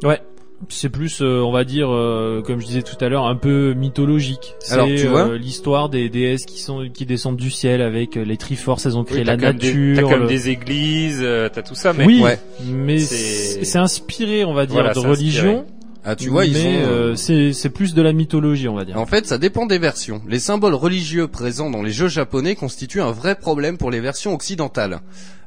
[0.02, 0.20] Ouais.
[0.68, 3.74] C'est plus, euh, on va dire, euh, comme je disais tout à l'heure, un peu
[3.74, 4.54] mythologique.
[4.58, 8.16] C'est Alors, tu vois euh, l'histoire des déesses qui sont qui descendent du ciel avec
[8.16, 8.84] euh, les Triforces.
[8.86, 9.96] Elles ont créé Oui, la nature.
[9.96, 12.38] T'as comme le- des églises, euh, t'as tout ça, mais oui, Ouais.
[12.66, 15.64] mais C'est- inspiré, on va dire, Voilà, de religion.
[16.10, 18.86] Ah tu vois, ils mais sont euh, c'est c'est plus de la mythologie, on va
[18.86, 18.96] dire.
[18.98, 20.22] En fait, ça dépend des versions.
[20.26, 24.32] Les symboles religieux présents dans les jeux japonais constituent un vrai problème pour les versions
[24.32, 25.00] occidentales.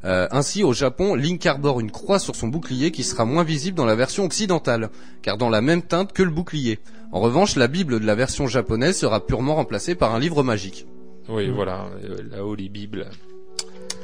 [0.06, 3.76] Euh, ainsi, au Japon, Link arbore une croix sur son bouclier qui sera moins visible
[3.76, 4.90] dans la version occidentale,
[5.24, 6.78] car dans la même teinte que le bouclier.
[7.12, 10.86] En revanche, la Bible de la version japonaise sera purement remplacée par un livre magique.
[11.28, 11.54] oui, Mm.
[11.54, 13.08] voilà, euh, la Holy Bible.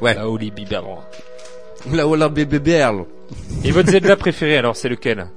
[0.02, 0.16] Ouais.
[0.16, 0.82] La Holy Bible.
[1.92, 3.06] La Ola bébé berle.
[3.64, 5.28] Et votre Zelda préféré, alors, c'est lequel?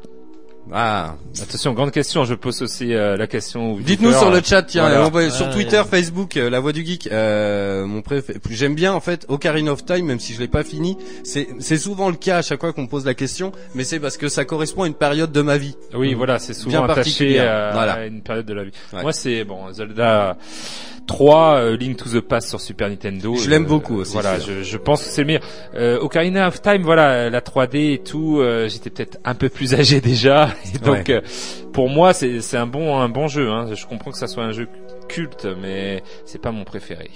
[0.72, 1.14] Ah.
[1.42, 3.76] Attention, grande question, je pose aussi euh, la question.
[3.78, 5.30] Dites-nous sur le chat, tiens, Voilà.
[5.30, 5.50] sur.
[5.50, 7.08] Twitter, Facebook, euh, la voix du geek.
[7.10, 10.62] Euh, mon préféré, j'aime bien en fait Ocarina of Time, même si je l'ai pas
[10.64, 10.96] fini.
[11.24, 13.98] C'est c'est souvent le cas à chaque fois qu'on me pose la question, mais c'est
[14.00, 15.76] parce que ça correspond à une période de ma vie.
[15.94, 17.92] Oui, voilà, c'est souvent Bien attaché à, Voilà.
[17.94, 18.72] à une période de la vie.
[18.92, 19.02] Ouais.
[19.02, 20.36] Moi, c'est bon, Zelda
[21.10, 23.34] 3, euh, Link to the Past sur Super Nintendo.
[23.34, 25.42] Je l'aime Euh, beaucoup aussi, Voilà, je, je pense que c'est le meilleur.
[25.74, 29.74] Euh, Ocarina of Time, voilà, la 3D et tout, euh, j'étais peut-être un peu plus
[29.74, 31.14] âgé déjà, et donc Ouais.
[31.16, 31.20] euh,
[31.72, 33.50] pour moi, c'est c'est un bon un bon jeu.
[33.50, 33.66] Hein.
[33.74, 34.68] Je comprends que ça soit un jeu
[35.08, 37.10] culte, mais c'est pas mon préféré.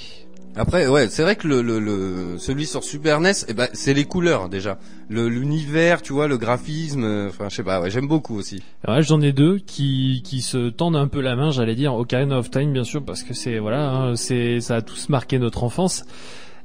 [0.56, 3.92] Après, ouais, c'est vrai que le, le, le celui sur Super NES, eh ben, c'est
[3.92, 4.78] les couleurs déjà,
[5.08, 7.02] le l'univers, tu vois, le graphisme.
[7.02, 8.62] euh, Enfin, je sais pas, ouais, j'aime beaucoup aussi.
[8.86, 12.38] Ouais, j'en ai deux qui qui se tendent un peu la main, j'allais dire Ocarina
[12.38, 15.64] of Time bien sûr parce que c'est voilà, hein, c'est ça a tous marqué notre
[15.64, 16.04] enfance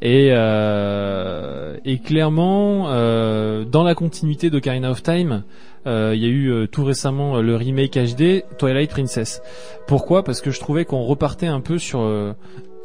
[0.04, 5.44] et euh, et clairement euh, dans la continuité d'Ocarina of Time,
[5.88, 9.42] euh, il y a eu euh, tout récemment euh, le remake HD Twilight Princess.
[9.88, 10.24] Pourquoi?
[10.24, 12.34] Parce que je trouvais qu'on repartait un peu sur euh,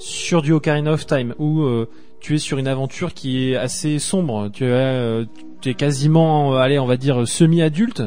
[0.04, 1.88] sur du Ocarina of Time où euh,
[2.20, 4.50] tu es sur une aventure qui est assez sombre.
[4.52, 5.24] Tu es, euh,
[5.62, 8.02] tu quasiment, allez, on va dire semi-adulte.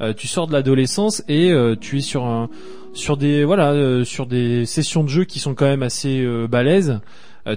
[0.00, 2.50] Euh, tu sors de l'adolescence et euh, tu es sur un,
[2.92, 6.48] sur des, voilà, euh, sur des sessions de jeu qui sont quand même assez euh,
[6.48, 7.00] balèzes.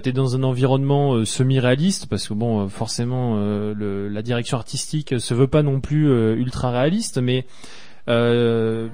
[0.02, 5.48] T'es dans un environnement semi-réaliste parce que bon, forcément, le, la direction artistique se veut
[5.48, 7.44] pas non plus ultra réaliste, mais
[8.08, 8.88] euh,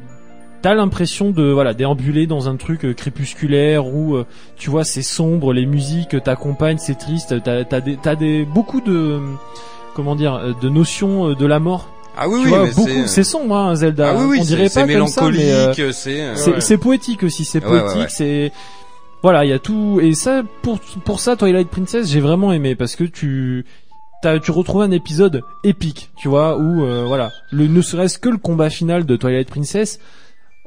[0.62, 5.02] t'as l'impression de voilà déambuler dans un truc euh, crépusculaire où euh, tu vois c'est
[5.02, 9.20] sombre, les musiques t'accompagnent, c'est triste, t'as t'as des t'as des beaucoup de
[9.94, 11.88] comment dire euh, de notions de la mort.
[12.20, 13.22] Ah oui, tu oui, vois mais beaucoup c'est.
[13.22, 14.10] sombre hein, Zelda.
[14.10, 16.34] Ah oui, oui, On c'est dirait pas comme ça, mélancolique, mais euh, c'est.
[16.34, 16.60] c'est ouais.
[16.60, 18.06] c'est poétique aussi, c'est ouais, poétique, ouais.
[18.08, 18.52] c'est
[19.22, 22.74] voilà, il y a tout et ça pour pour ça Twilight Princess, j'ai vraiment aimé
[22.74, 23.64] parce que tu
[24.20, 28.28] T'as, tu retrouves un épisode épique, tu vois, où euh, voilà, le ne serait-ce que
[28.28, 30.00] le combat final de Twilight Princess.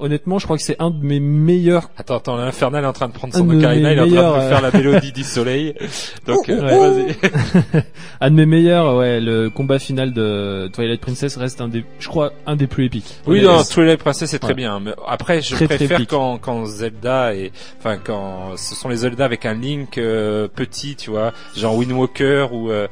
[0.02, 1.90] Honnêtement, je crois que c'est un de mes meilleurs.
[1.98, 4.36] Attends, attends, l'Infernal est en train de prendre son Ocarina, il est en train de
[4.38, 5.76] me euh, faire la mélodie du soleil.
[6.28, 6.78] Donc, euh, Ouais.
[6.78, 7.84] vas-y.
[8.22, 12.08] un de mes meilleurs, ouais, le combat final de Twilight Princess reste un des, je
[12.08, 13.16] crois, un des plus épiques.
[13.28, 14.80] Oui, non, Twilight Princess c'est très bien.
[14.80, 16.10] Mais après, je Très, très préfère épique.
[16.10, 20.96] quand, quand Zelda et, enfin, quand ce sont les Zelda avec un Link euh, petit,
[20.96, 22.88] tu vois, genre Wind Walker ou euh,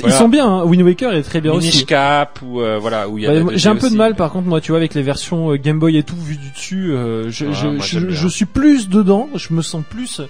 [0.00, 0.14] voilà.
[0.14, 0.64] Ils sont bien, hein.
[0.64, 1.66] Wind Waker est très bien aussi.
[1.68, 3.32] Minish Cap ou euh, voilà où il y a.
[3.34, 5.50] 2D J'ai un peu de aussi, mal par contre moi tu vois avec les versions
[5.52, 7.52] euh, Game Boy et tout vu du dessus euh, je, Ah,
[7.82, 10.20] je, je, suis plus dedans je me sens plus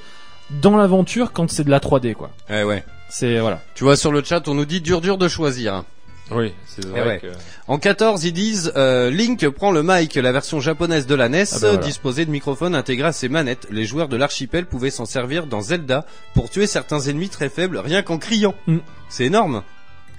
[0.50, 2.84] dans l'aventure quand c'est de la 3D quoi Ouais, ouais.
[3.08, 5.84] c'est voilà Tu vois sur le chat, on nous dit dur dur de choisir.
[6.30, 7.18] Oui, c'est vrai Eh ouais.
[7.20, 7.26] que.
[7.68, 11.44] En 14, ils disent euh, Link prend le mic, la version japonaise de la NES,
[11.52, 11.76] Ah voilà.
[11.76, 13.66] disposée de microphones intégrés à ses manettes.
[13.70, 17.76] Les joueurs de l'archipel pouvaient s'en servir dans Zelda pour tuer certains ennemis très faibles
[17.76, 18.54] rien qu'en criant.
[18.66, 18.78] Mm.
[19.10, 19.62] C'est énorme.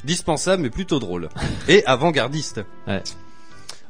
[0.04, 1.30] Dispensable mais plutôt drôle.
[1.68, 2.62] Et avant-gardiste.
[2.88, 3.02] Ouais.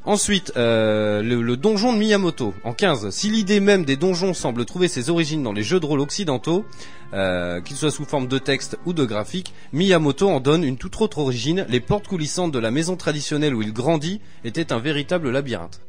[0.06, 2.54] Ensuite, euh, le, donjon de Miyamoto.
[2.62, 5.86] En 15, si l'idée même des donjons semble trouver ses origines dans les jeux de
[5.86, 6.64] rôle occidentaux,
[7.12, 11.00] euh, qu'ils soient sous forme de texte ou de graphique, Miyamoto en donne une toute
[11.00, 11.66] autre origine.
[11.68, 15.80] Les portes coulissantes de la maison traditionnelle où il grandit étaient un véritable labyrinthe.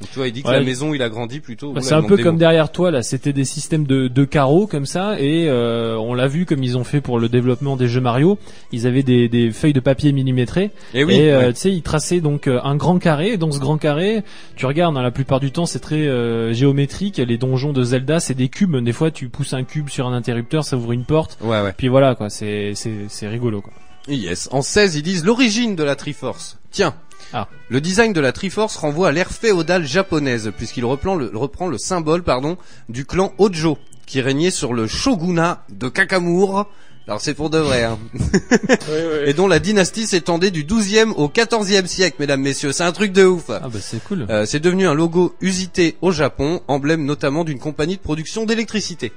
[0.00, 0.58] Donc, tu vois, il dit que Ouais.
[0.58, 1.72] la maison, il a grandi plutôt.
[1.72, 4.84] Bah, c'est un peu comme derrière toi là, c'était des systèmes de, de carreaux comme
[4.84, 8.00] ça et euh, on l'a vu comme ils ont fait pour le développement des jeux
[8.02, 8.38] Mario,
[8.72, 11.52] ils avaient des, des feuilles de papier millimétrées Et oui, et euh, ouais.
[11.54, 14.22] tu sais ils traçaient donc euh, un grand carré et dans ce grand carré,
[14.54, 18.20] tu regardes hein, la plupart du temps c'est très euh, géométrique, les donjons de Zelda
[18.20, 21.04] c'est des cubes, des fois tu pousses un cube sur un interrupteur, ça ouvre une
[21.04, 21.72] porte, ouais, ouais.
[21.76, 23.72] puis voilà quoi, c'est c'est c'est rigolo quoi.
[24.08, 24.48] Yes.
[24.52, 26.58] En 16, ils disent l'origine de la Triforce.
[26.70, 26.94] Tiens.
[27.32, 27.48] Ah.
[27.68, 31.78] Le design de la Triforce renvoie à l'ère féodale japonaise, puisqu'il reprend le, reprend le
[31.78, 32.56] symbole, pardon,
[32.88, 36.66] du clan Hojo, qui régnait sur le shogunat de Kakamure.
[37.08, 37.98] Alors c'est pour de vrai, hein.
[39.26, 42.72] Et dont la dynastie s'étendait du 12e au 14e siècle, mesdames, messieurs.
[42.72, 43.44] C'est un truc de ouf.
[43.48, 44.26] Ah bah c'est cool.
[44.28, 49.12] Euh, c'est devenu un logo usité au Japon, emblème notamment d'une compagnie de production d'électricité.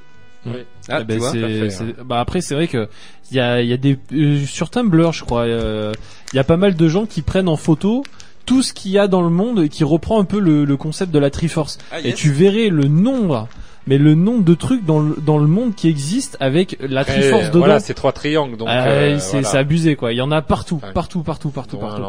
[0.45, 0.53] Oui.
[0.87, 1.31] Ah, Eh ben, tu vois
[1.69, 2.87] c'est- bah après c'est vrai que
[3.31, 5.91] il y a, il y a des euh, sur Tumblr je crois euh,
[6.33, 8.03] il y a pas mal de gens qui prennent en photo
[8.45, 10.77] tout ce qu'il y a dans le monde et qui reprend un peu le, le
[10.77, 13.47] concept de la Triforce Ah, et tu verrais le nombre
[13.85, 17.47] mais le nombre de trucs dans le, dans le monde qui existent avec la Triforce
[17.47, 18.67] dedans Voilà, c'est trois triangles, donc.
[18.71, 19.47] Ah, euh, c'est voilà.
[19.49, 22.01] c'est abusé quoi il y en a partout partout partout partout partout.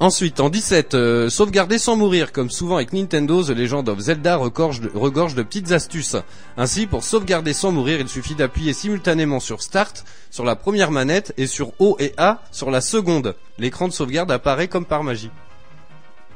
[0.00, 4.36] Ensuite, en 17, euh, sauvegarder sans mourir, comme souvent avec Nintendo, The Legend of Zelda
[4.36, 6.16] regorge de, regorge de petites astuces.
[6.56, 11.32] Ainsi, pour sauvegarder sans mourir, il suffit d'appuyer simultanément sur Start sur la première manette
[11.36, 13.36] et sur O et A sur la seconde.
[13.58, 15.30] L'écran de sauvegarde apparaît comme par magie.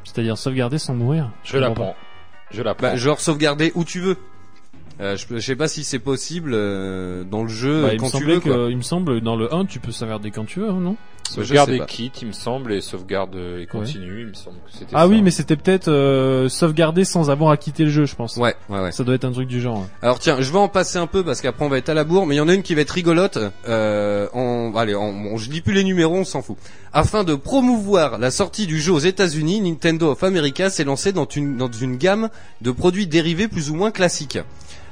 [0.05, 1.31] c'est-à-dire sauvegarder sans mourir?
[1.43, 1.97] Je la comprends prends.
[2.51, 2.89] Je la prends.
[2.89, 4.17] Bah, genre sauvegarder où tu veux.
[5.01, 7.99] Euh, je, je sais pas si c'est possible euh, dans le jeu Bah, il me
[8.01, 8.41] quand tu semblait veux.
[8.41, 8.53] Quoi.
[8.55, 10.97] que il me semble dans le 1 tu peux sauvegarder quand tu veux hein, non
[11.31, 14.93] Sauvegarde et quitte, il me semble, et sauvegarde et continue, il me semble que c'était
[14.95, 15.09] ah ça.
[15.09, 18.55] oui mais c'était peut-être euh, sauvegarder sans avoir à quitter le jeu je pense Ouais,
[18.71, 18.93] ouais, ouais.
[18.93, 19.87] ça doit être un truc du genre ouais.
[20.01, 22.05] Alors tiens, je vais en passer un peu parce qu'après on va être à la
[22.05, 23.39] bourre, mais il y en a une qui va être rigolote.
[23.69, 26.57] Euh, en, allez, en, on- je dis plus les numéros, on s'en fout.
[26.95, 31.27] Afin de promouvoir la sortie du jeu aux États-Unis, Nintendo of America s'est lancé dans
[31.29, 32.31] une, dans une gamme
[32.63, 34.39] de produits dérivés plus ou moins classiques.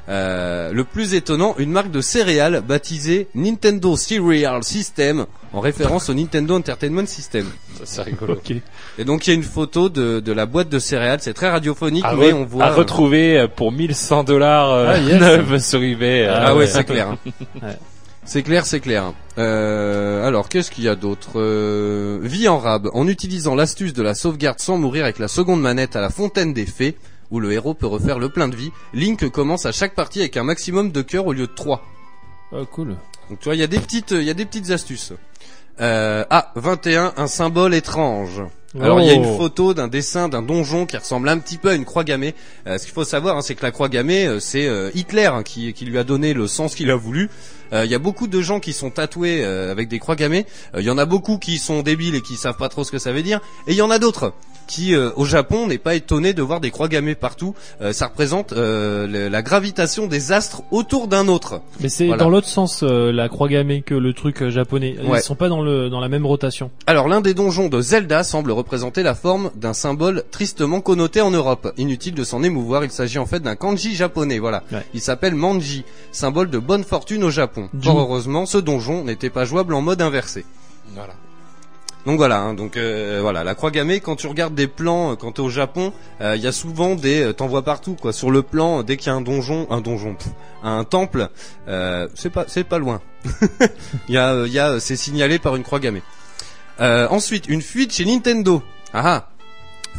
[0.09, 6.15] Euh, le plus étonnant, une marque de céréales baptisée Nintendo Cereal System, en référence au
[6.15, 7.47] Nintendo Entertainment System.
[7.79, 8.35] Ça, c'est rigolo.
[8.35, 8.53] ok
[8.99, 11.51] Et donc il y a une photo de, de la boîte de céréales, c'est très
[11.51, 12.67] radiophonique, À, mais re- on voit...
[12.67, 15.21] à retrouver euh, pour 1100 dollars euh, Ah, yes.
[15.21, 16.27] neuf sur eBay.
[16.27, 16.67] euh, Ah ouais, ouais.
[16.69, 17.09] c'est clair.
[17.11, 17.19] hein.
[17.63, 17.77] Ouais.
[18.29, 19.13] C'est clair, c'est clair.
[19.39, 22.89] Euh, alors, qu'est-ce qu'il y a d'autre euh, Vie en rab.
[22.93, 26.53] En utilisant l'astuce de la sauvegarde sans mourir avec la seconde manette à la fontaine
[26.53, 26.97] des fées,
[27.31, 30.37] où le héros peut refaire le plein de vie, Link commence à chaque partie avec
[30.37, 31.83] un maximum de cœurs au lieu de 3.
[32.53, 32.97] Ah, cool
[33.29, 35.13] Donc tu vois, il y a des petites, il y a des petites astuces.
[35.81, 38.43] Euh, ah, 21, un symbole étrange.
[38.83, 39.37] Alors il y a une Oh.
[39.37, 42.35] photo d'un dessin d'un donjon qui ressemble un petit peu à une croix gammée.
[42.67, 45.27] Euh, ce qu'il faut savoir, hein, c'est que la croix gammée, euh, c'est euh, Hitler
[45.27, 47.31] hein, qui, qui lui a donné le sens qu'il a voulu.
[47.73, 50.47] Euh, Il y a beaucoup de gens qui sont tatoués euh, avec des croix gammées.
[50.75, 52.91] Euh, Il y en a beaucoup qui sont débiles et qui savent pas trop ce
[52.93, 53.41] que ça veut dire.
[53.67, 54.33] Et il y en a d'autres
[54.69, 57.55] qui, euh, au Japon, n'est pas étonné de voir des croix gammées partout.
[57.81, 61.61] Euh, ça représente euh, le- la gravitation des astres autour d'un autre.
[61.81, 62.23] Mais c'est Voilà.
[62.25, 64.97] dans l'autre sens euh, la croix gammée que le truc japonais.
[65.05, 65.19] Ouais.
[65.21, 66.73] Ils sont pas dans le dans la même rotation.
[66.89, 68.66] Alors l'un des donjons de Zelda semble représenter
[68.97, 71.73] la forme d'un symbole tristement connoté en Europe.
[71.77, 74.63] Inutile de s'en émouvoir, il s'agit en fait d'un kanji japonais, voilà.
[74.73, 74.85] Ouais.
[74.95, 77.69] Il s'appelle Manji, symbole de bonne fortune au Japon.
[77.87, 80.45] Heureusement, ce donjon n'était pas jouable en mode inversé.
[80.95, 81.15] Voilà.
[82.07, 83.99] Donc voilà, hein, donc euh, voilà, la croix gammée.
[83.99, 86.95] Quand tu regardes des plans, euh, quand t'es au Japon, euh, il y a souvent
[86.95, 88.13] des, euh, t'en vois partout quoi.
[88.13, 90.29] Sur le plan, euh, dès qu'il y a un donjon, un donjon, pff,
[90.63, 91.29] un temple,
[91.67, 93.01] euh, c'est pas, c'est pas loin.
[94.09, 96.03] Il y a, euh, il y a, c'est signalé par une croix gammée.
[96.81, 98.63] Euh, ensuite, une fuite chez Nintendo.
[98.93, 99.31] Ah ah.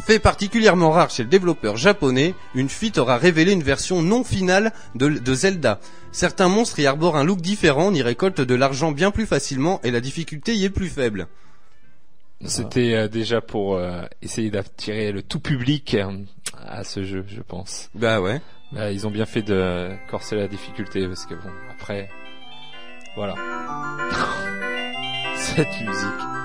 [0.06, 4.72] Fait particulièrement rare chez le développeur japonais, une fuite aura révélé une version non finale
[4.94, 5.80] de, de Zelda.
[6.12, 9.80] Certains monstres y arborent un look différent, on y récolte de l'argent bien plus facilement
[9.82, 11.26] et la difficulté y est plus faible.
[12.44, 16.18] C'était euh, déjà pour euh, essayer d'attirer le tout public euh,
[16.66, 17.90] à ce jeu, je pense.
[17.94, 18.40] Bah ouais.
[18.70, 22.08] Bah, ils ont bien fait de corser la difficulté parce que bon, après,
[23.16, 23.34] voilà.
[25.36, 26.37] Cette musique.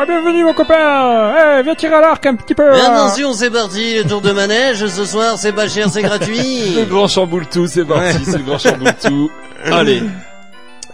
[0.00, 1.58] Ah bienvenue mon copain.
[1.58, 2.72] Eh, viens tirer à l'arc un petit peu.
[2.72, 6.74] Attention, c'est parti, le tour de manège, ce soir c'est pas cher, c'est gratuit.
[6.76, 8.22] Le grand chamboule tout, c'est parti, Ouais.
[8.24, 9.30] c'est le grand chamboule tout.
[9.64, 10.02] Allez.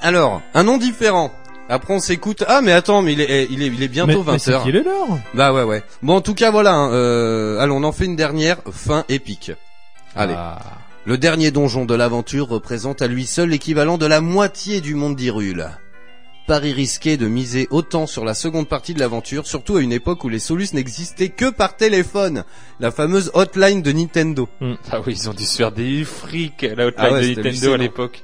[0.01, 1.33] Alors, un nom différent.
[1.69, 2.45] Après on s'écoute.
[2.49, 4.63] Ah mais attends, mais il est, il est, il est bientôt mais, mais c'est 20h.
[4.63, 5.19] qu'il est l'heure.
[5.35, 5.83] Bah ouais ouais.
[6.03, 6.73] Bon en tout cas voilà.
[6.73, 8.57] hein, euh, allons, on en fait une dernière.
[8.71, 9.53] Fin épique.
[10.17, 10.35] Allez.
[10.37, 10.59] Ah.
[11.07, 15.17] Le dernier donjon de l'aventure représente à lui seul l'équivalent de la moitié du monde
[15.17, 15.69] d'Hyrule.
[16.47, 20.25] Pari risqué de miser autant sur la seconde partie de l'aventure, surtout à une époque
[20.25, 22.45] où les Solus n'existaient que par téléphone.
[22.81, 24.47] La fameuse hotline de Nintendo.
[24.91, 27.73] Ah oui, ils ont dû se faire des frics, la hotline Ah ouais, de Nintendo
[27.73, 28.23] à l'époque.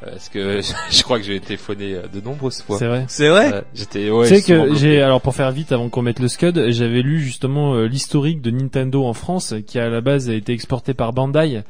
[0.00, 0.60] Parce que
[0.90, 2.78] je crois que j'ai été phoné euh, de nombreuses fois.
[2.78, 3.04] C'est vrai.
[3.08, 4.26] C'est vrai J'étais ouais.
[4.26, 7.20] tu sais que j'ai alors pour faire vite avant qu'on mette le scud, j'avais lu
[7.20, 11.12] justement euh, l'historique de Nintendo en France qui à la base a été exporté par
[11.12, 11.62] Bandai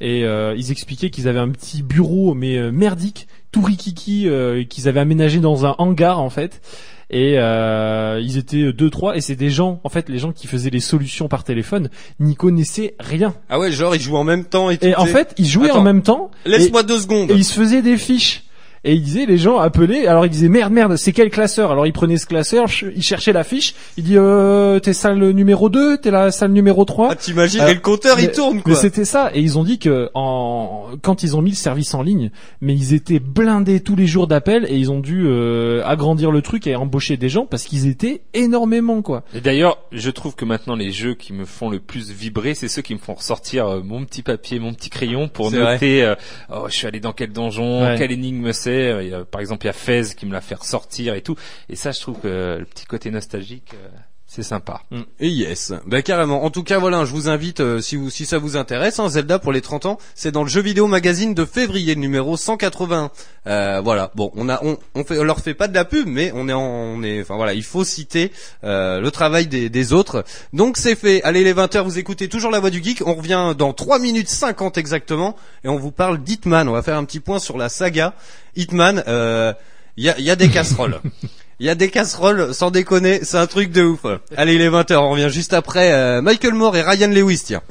[0.00, 4.88] et euh, ils expliquaient qu'ils avaient un petit bureau mais merdique, tout rikiki euh, qu'ils
[4.88, 6.60] avaient aménagé dans un hangar en fait.
[7.08, 10.48] Et euh, ils étaient deux trois et c'est des gens en fait les gens qui
[10.48, 11.88] faisaient les solutions par téléphone
[12.18, 13.32] n'y connaissaient rien.
[13.48, 14.86] Ah ouais, genre ils jouent en même temps et tout.
[14.86, 15.78] Et en fait, ils jouaient Attends.
[15.78, 16.32] en même temps.
[16.46, 17.30] laisse-moi deux secondes.
[17.30, 18.43] et il se faisait des fiches.
[18.84, 21.70] Et il disait, les gens appelaient, alors il disait, merde, merde, c'est quel classeur?
[21.70, 25.68] Alors il prenait ce classeur, il cherchait la fiche, il dit, euh, t'es salle numéro
[25.70, 27.08] 2, t'es la salle numéro 3.
[27.12, 28.74] Ah, t'imagines Euh, Et le compteur il mais- tourne Mais quoi.
[28.74, 32.02] c'était ça, et ils ont dit que en quand ils ont mis le service en
[32.02, 32.30] ligne,
[32.60, 36.42] mais ils étaient blindés tous les jours d'appels et ils ont dû euh, agrandir le
[36.42, 39.24] truc et embaucher des gens parce qu'ils étaient énormément quoi.
[39.34, 42.68] Et d'ailleurs, je trouve que maintenant les jeux qui me font le plus vibrer, c'est
[42.68, 46.02] ceux qui me font ressortir euh, mon petit papier, mon petit crayon pour noter.
[46.02, 46.14] euh,
[46.52, 47.94] oh, je suis allé dans quel donjon, Ouais.
[47.98, 48.73] quelle énigme c'est.
[48.74, 51.36] Euh, par exemple, il y a Fez qui me l'a fait ressortir et tout.
[51.68, 53.88] Et ça, je trouve que le petit côté nostalgique, euh,
[54.34, 54.82] c'est sympa.
[55.20, 56.44] Et yes, bah carrément.
[56.44, 59.08] En tout cas, voilà, je vous invite, euh, si vous, si ça vous intéresse, hein,
[59.08, 63.10] Zelda pour les 30 ans, c'est dans le jeu vidéo magazine de février, numéro 180.
[63.46, 64.10] Euh, voilà.
[64.16, 66.48] Bon, on a, on, on fait, on leur fait pas de la pub, mais on
[66.48, 68.32] est, en, on est, enfin voilà, il faut citer
[68.64, 70.24] euh, le travail des, des autres.
[70.52, 71.22] Donc c'est fait.
[71.22, 73.02] Allez, les 20 h vous écoutez toujours la voix du geek.
[73.06, 76.68] On revient dans 3 minutes 50 exactement, et on vous parle d'Hitman.
[76.68, 78.14] On va faire un petit point sur la saga
[78.56, 79.04] Hitman.
[79.06, 79.52] euh,
[79.96, 81.00] Il y a, il y a des casseroles.
[81.60, 84.04] Il y a des casseroles, sans déconner, c'est un truc de ouf.
[84.36, 87.62] Allez, il est 20h, on revient juste après euh, Michael Moore et Ryan Lewis, tiens.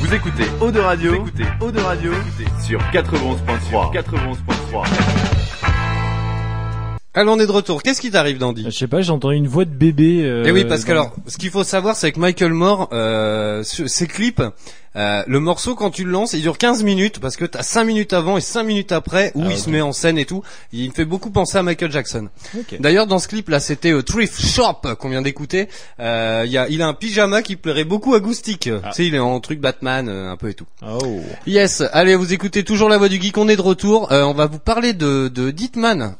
[0.00, 2.12] Vous écoutez Eau de Radio, vous écoutez Eau de Radio
[2.66, 3.92] sur 91.3.
[3.94, 4.86] 91.3.
[7.16, 7.82] Allez, on est de retour.
[7.82, 10.22] Qu'est-ce qui t'arrive, Dandy Je sais pas, j'ai entendu une voix de bébé.
[10.24, 13.62] euh, Eh oui, parce que alors, ce qu'il faut savoir, c'est que Michael Moore, euh,
[13.62, 14.42] ses clips,
[14.96, 17.84] euh, le morceau quand tu le lances, il dure 15 minutes parce que t'as 5
[17.84, 20.42] minutes avant et 5 minutes après où Ah, il se met en scène et tout.
[20.72, 22.28] Il me fait beaucoup penser à Michael Jackson.
[22.78, 25.68] D'ailleurs, dans ce clip là, c'était euh, Thrift Shop qu'on vient d'écouter.
[26.00, 28.60] Euh, il y a, il a un pyjama qui plairait beaucoup à Goustic.
[28.60, 30.66] Tu sais, il est en truc Batman, euh, un peu et tout.
[30.86, 31.20] Oh.
[31.46, 34.12] Yes, allez, vous écoutez toujours la voix du geek, on est de retour.
[34.12, 35.52] Euh, on va vous parler de, de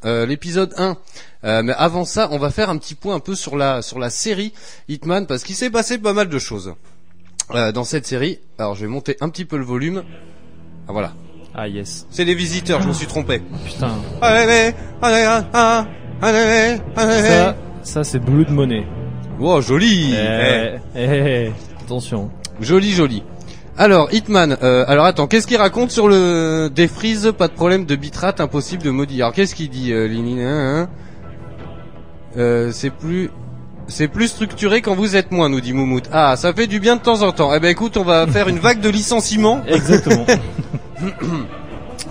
[0.05, 0.97] euh, l'épisode 1.
[1.43, 3.99] Euh, mais avant ça, on va faire un petit point un peu sur la sur
[3.99, 4.53] la série
[4.89, 6.73] Hitman parce qu'il s'est passé pas mal de choses
[7.53, 8.39] euh, dans cette série.
[8.57, 10.03] Alors, je vais monter un petit peu le volume.
[10.87, 11.13] Ah voilà,
[11.53, 12.05] Ah yes.
[12.11, 13.41] c'est les visiteurs, je me suis trompé.
[13.65, 13.91] Putain.
[14.21, 15.87] Allez, allez, allez,
[16.21, 17.21] allez, allez.
[17.27, 18.85] Ça, ça c'est Blood Money.
[19.39, 20.13] Oh, joli.
[20.13, 21.01] Eh, eh,
[21.47, 21.51] eh,
[21.83, 22.29] Attention.
[22.61, 23.23] Joli, joli.
[23.77, 27.95] Alors, Hitman, euh, alors attends, qu'est-ce qu'il raconte sur le défreeze, pas de problème de
[27.97, 29.25] bitrate, impossible de maudire.
[29.25, 30.89] Alors, qu'est-ce qu'il dit, euh, Lini hein, hein?
[32.37, 33.29] Euh, C'est plus...
[33.87, 36.03] C'est plus structuré quand vous êtes moins, nous dit Moumout.
[36.11, 37.53] Ah, ça fait du bien de temps en temps.
[37.53, 40.25] Eh ben écoute, on va faire une vague de licenciements Exactement.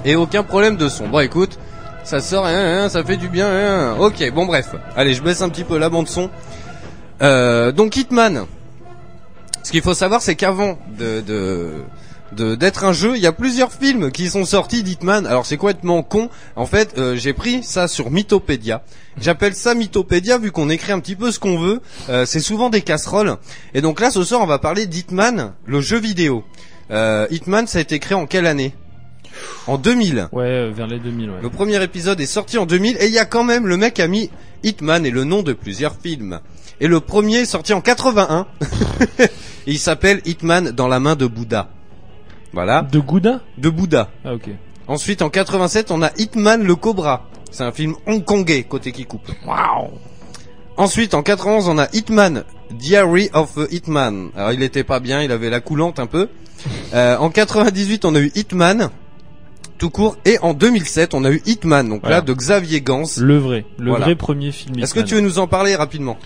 [0.04, 1.08] et aucun problème de son.
[1.08, 1.58] Bon, écoute,
[2.04, 2.52] ça sort, hein,
[2.84, 3.48] hein, ça fait du bien.
[3.48, 3.96] hein.
[3.98, 4.74] Ok, bon bref.
[4.96, 6.30] Allez, je baisse un petit peu la bande son.
[7.22, 8.46] Euh, donc Hitman.
[9.62, 11.72] Ce qu'il faut savoir, c'est qu'avant de de
[12.32, 15.26] de- d'être un jeu, il y a plusieurs films qui sont sortis d'Hitman.
[15.26, 16.28] Alors c'est complètement con.
[16.56, 18.82] En fait, euh, j'ai pris ça sur Mythopédia.
[19.20, 21.80] J'appelle ça Mythopédia vu qu'on écrit un petit peu ce qu'on veut.
[22.08, 23.36] Euh, c'est souvent des casseroles.
[23.74, 26.44] Et donc là, ce soir, on va parler d'Hitman, le jeu vidéo.
[26.90, 28.74] Euh, Hitman, ça a été créé en quelle année?
[29.66, 30.28] En 2000.
[30.32, 31.36] Ouais, euh, vers les 2000, ouais.
[31.42, 33.98] Le premier épisode est sorti en 2000 et il y a quand même le mec
[33.98, 34.30] a mis
[34.62, 36.40] Hitman et le nom de plusieurs films.
[36.80, 38.46] Et le premier est sorti en 81.
[39.20, 39.28] et
[39.66, 41.68] il s'appelle Hitman dans la main de Bouddha.
[42.52, 43.40] Voilà, De Gouda?
[43.58, 44.10] De Bouddha.
[44.24, 44.50] Ah ok.
[44.86, 47.28] Ensuite en 87, on a Hitman le Cobra.
[47.50, 49.30] C'est un film hongkongais côté qui coupe.
[49.46, 49.90] Waouh
[50.76, 54.30] Ensuite en 91, on a Hitman Diary of Hitman.
[54.36, 56.28] Alors il était pas bien, il avait la coulante un peu.
[56.94, 58.90] Euh, en 98, on a eu Hitman
[59.78, 62.16] tout court et en 2007, on a eu Hitman donc Voilà.
[62.16, 63.02] là de Xavier Gans.
[63.18, 64.04] Le vrai, le Voilà.
[64.06, 64.78] vrai premier film.
[64.78, 66.16] Est-ce que tu veux nous en parler rapidement?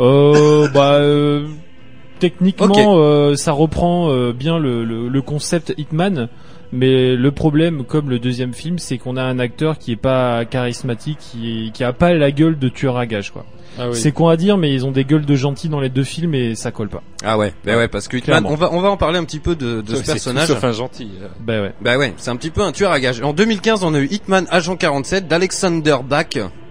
[0.00, 1.46] Euh, bah, euh,
[2.18, 6.28] techniquement, euh, ça reprend euh, bien le, le, le concept Hitman,
[6.72, 10.44] mais le problème, comme le deuxième film, c'est qu'on a un acteur qui est pas
[10.44, 13.44] charismatique, qui, est- qui a pas la gueule de tueur à gage, quoi.
[13.92, 16.34] C'est con à dire, mais ils ont des gueules de gentils dans les deux films
[16.34, 17.02] et ça colle pas.
[17.22, 19.38] Ah ouais, bah ouais, parce que Hitman, on va on va en parler un petit
[19.38, 20.48] peu de, de ce C'est tout personnage.
[20.48, 21.08] Sauf un gentil.
[21.22, 21.28] euh.
[21.38, 21.72] Bah ouais.
[21.80, 23.22] Bah ouais, c'est un petit peu un tueur à gages.
[23.22, 26.26] En 2015, on a eu Hitman Agent 47 d'Alexander Bach.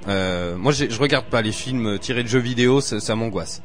[0.09, 3.61] Euh, moi, je regarde pas les films tirés de jeux vidéo, ça, ça m'angoisse.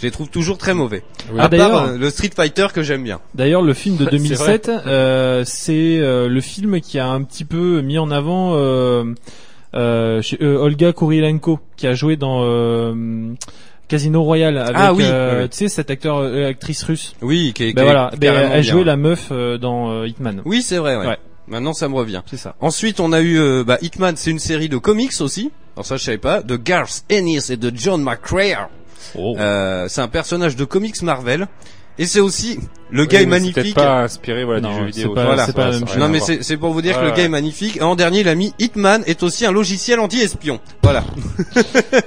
[0.00, 1.02] Je les trouve toujours très mauvais.
[1.38, 3.20] Ah, à part euh, le Street Fighter que j'aime bien.
[3.34, 7.44] D'ailleurs, le film de C'est 2007, euh, c'est euh, le film qui a un petit
[7.44, 9.04] peu mis en avant euh,
[9.74, 13.34] euh, chez- euh, Olga Kurilenko, qui a joué dans euh,
[13.88, 15.48] Casino Royale avec, Ah oui, euh, oui, oui.
[15.50, 17.14] tu sais, cette acteur, euh, actrice russe.
[17.22, 19.90] Oui, qui est, Ben qui est voilà, ben, carrément elle jouait la meuf euh, dans
[19.90, 20.40] euh, Hitman.
[20.46, 20.96] Oui, c'est vrai.
[20.96, 21.06] Ouais.
[21.08, 21.18] Ouais.
[21.48, 22.22] Maintenant, ça me revient.
[22.26, 22.54] C'est ça.
[22.60, 25.50] Ensuite, on a eu euh, bah, Hitman, c'est une série de comics aussi.
[25.76, 26.42] Alors ça, je savais pas.
[26.42, 28.68] De Garth Ennis et de John McCrea.
[29.16, 29.36] Oh.
[29.38, 31.46] Euh, c'est un personnage de comics Marvel.
[31.98, 32.58] Et c'est aussi
[32.90, 33.74] le gars Oui, est mais c'est magnifique.
[33.74, 35.12] peut-être pas inspiré voilà, Non, du jeu vidéo.
[35.14, 35.46] pas- Voilà.
[35.48, 37.76] pas Ça Non mais c'est c'est pour vous dire que Ouais, le gars est magnifique.
[37.76, 40.60] Et en dernier, il a mis Hitman est aussi un logiciel anti-espion.
[40.82, 41.04] Voilà.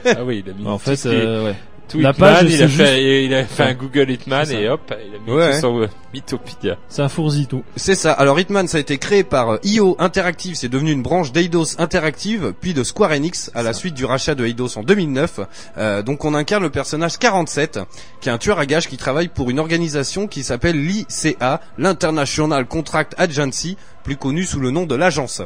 [0.06, 1.56] Ah oui, il a mis En fait, est- euh, ouais.
[2.02, 3.74] La page, il c'est a juste- fait, il a fait un.
[3.74, 5.54] Google Hitman et hop, il a mis Ouais.
[5.54, 6.78] tout sur Mythopedia.
[6.90, 7.64] C'est un fourzi tout.
[7.76, 8.12] C'est ça.
[8.14, 10.56] Alors Hitman, ça a été créé par euh, IO Interactive.
[10.56, 14.36] C'est devenu une branche d'Eidos Interactive, puis de Square Enix à la suite du rachat
[14.36, 15.40] de Eidos en 2009.
[15.78, 17.80] Euh, donc on incarne le personnage 47,
[18.22, 22.66] qui est un tueur à gages qui travaille pour une organisation qui s'appelle l'ICA, l'International
[22.66, 25.42] Contract Agency, plus connu sous le nom de l'agence.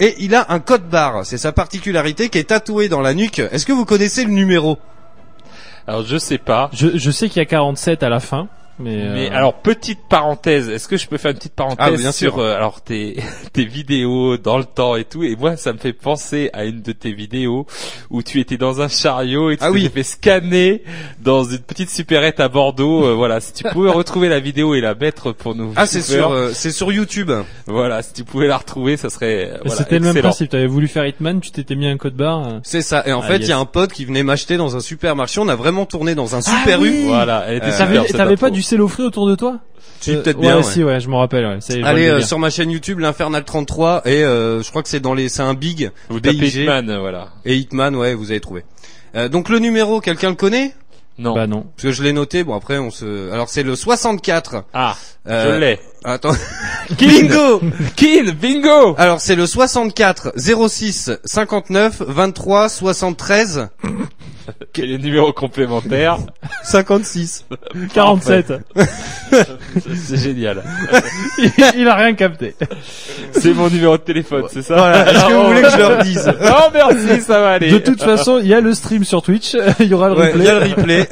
[0.00, 1.24] Et il a un code barre.
[1.24, 3.38] C'est sa particularité qui est tatoué dans la nuque.
[3.52, 4.78] Est-ce que vous connaissez le numéro?
[5.86, 6.70] Alors je sais pas.
[6.72, 8.96] Je, je sais qu'il y a 47 à la fin, mais.
[9.12, 12.12] Mais euh, alors petite parenthèse, est-ce que je peux faire une petite parenthèse Ah, bien
[12.12, 12.32] sûr.
[12.34, 13.16] sur euh, alors tes
[13.52, 15.22] tes vidéos dans le temps et tout?
[15.22, 17.66] Et moi ça me fait penser à une de tes vidéos
[18.10, 19.90] où tu étais dans un chariot et tu Ah t'es oui.
[19.92, 20.82] fait scanner
[21.20, 24.80] dans une petite supérette à Bordeaux euh, voilà si tu pouvais retrouver la vidéo et
[24.80, 27.30] la mettre pour nous Ah, c'est sur, euh, c'est sur YouTube.
[27.66, 30.50] voilà si tu pouvais la retrouver ça serait euh, voilà, c'était le même principe.
[30.50, 32.46] T'avais voulu faire Hitman, tu t'étais mis un code barre.
[32.46, 32.58] euh.
[32.62, 33.02] C'est ça.
[33.06, 33.48] Et en Ah, fait, il yes.
[33.50, 35.40] y a un pote qui venait m'acheter dans un supermarché.
[35.40, 37.04] On a vraiment tourné dans un super oui.
[37.04, 37.06] U.
[37.06, 38.86] voilà elle était Euh, super, T'avais cette t'avais intro.
[38.86, 39.58] pas du cellophane autour de toi
[40.00, 40.56] Si, Euh, peut-être ouais, bien.
[40.56, 40.62] ouais.
[40.62, 41.44] si, ouais, je m'en rappelle.
[41.46, 41.58] Ouais.
[41.68, 42.26] Je vois Allez le euh, délire.
[42.28, 45.42] sur ma chaîne YouTube l'Infernal 33 et euh, je crois que c'est dans les c'est
[45.42, 48.64] un big vous tapez BIG Hitman euh, voilà et Hitman ouais vous avez trouvé.
[49.14, 50.74] Euh, donc le numéro quelqu'un le connaît?
[51.18, 51.66] Non Bah non.
[51.76, 54.64] parce que je l'ai noté bon après on se alors c'est le 64.
[54.72, 54.96] ah
[55.28, 56.32] Euh, je l'ai Attends.
[56.98, 57.60] bingo
[57.96, 63.68] Kin bingo Alors c'est le 64 06 59 23 73
[64.72, 66.18] quel est le numéro complémentaire
[66.64, 67.46] 56.
[67.94, 68.52] 47.
[69.94, 70.62] c'est génial
[71.38, 72.54] il, il a rien capté.
[73.32, 75.10] C'est mon numéro de téléphone, c'est ça Voilà.
[75.10, 77.70] Est-ce que vous voulez que je leur dise Oh merci, ça va aller.
[77.70, 79.56] De toute façon, il y a le stream sur Twitch.
[79.80, 80.40] il y aura le Ouais, replay.
[80.40, 81.08] il y a le replay.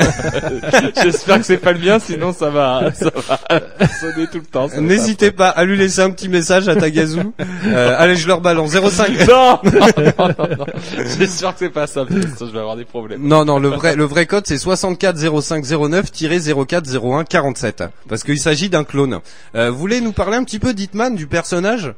[1.03, 3.61] J'espère que c'est pas le mien, sinon ça va, ça va
[4.01, 4.69] sonner tout le temps.
[4.69, 7.21] ça va N'hésitez pas à lui laisser un petit message à Tagazu.
[7.67, 9.27] Euh, allez, je leur balance 05.
[9.29, 10.67] Non, non, non, non, non.
[11.19, 13.21] J'espère que c'est pas ça, parce que je vais avoir des problèmes.
[13.31, 16.11] Non, non, le vrai, le vrai code c'est 64 05 09
[16.67, 19.21] 04 01 47 parce qu'il s'agit d'un clone.
[19.55, 21.95] Euh, vous voulez nous parler un petit peu d'Hitman, du personnage?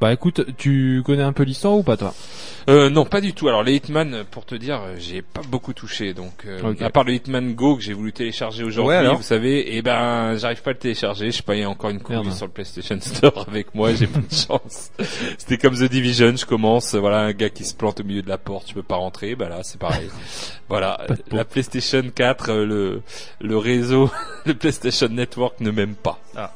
[0.00, 2.14] Bah écoute, tu connais un peu l'histoire ou pas toi?
[2.68, 3.48] Euh, non, pas du tout.
[3.48, 6.14] Alors les Hitman, pour te dire, j'ai pas beaucoup touché.
[6.14, 9.76] Donc, euh, à part le Hitman Go que j'ai voulu télécharger aujourd'hui, Ouais, vous savez,
[9.76, 11.30] et ben, j'arrive pas à le télécharger.
[11.30, 12.32] Je sais pas, il y a encore une Merde.
[12.32, 13.92] sur le PlayStation Store avec moi.
[13.94, 14.90] J'ai pas de chance.
[15.36, 16.34] C'était comme The Division.
[16.34, 18.68] Je commence, voilà, un gars qui se plante au milieu de la porte.
[18.70, 19.34] Je peux pas rentrer.
[19.34, 20.08] Bah là, c'est pareil.
[20.68, 20.98] voilà,
[21.30, 23.02] la PlayStation 4, euh, le
[23.40, 24.10] le réseau,
[24.46, 26.18] le PlayStation Network ne m'aime pas.
[26.36, 26.52] Ah,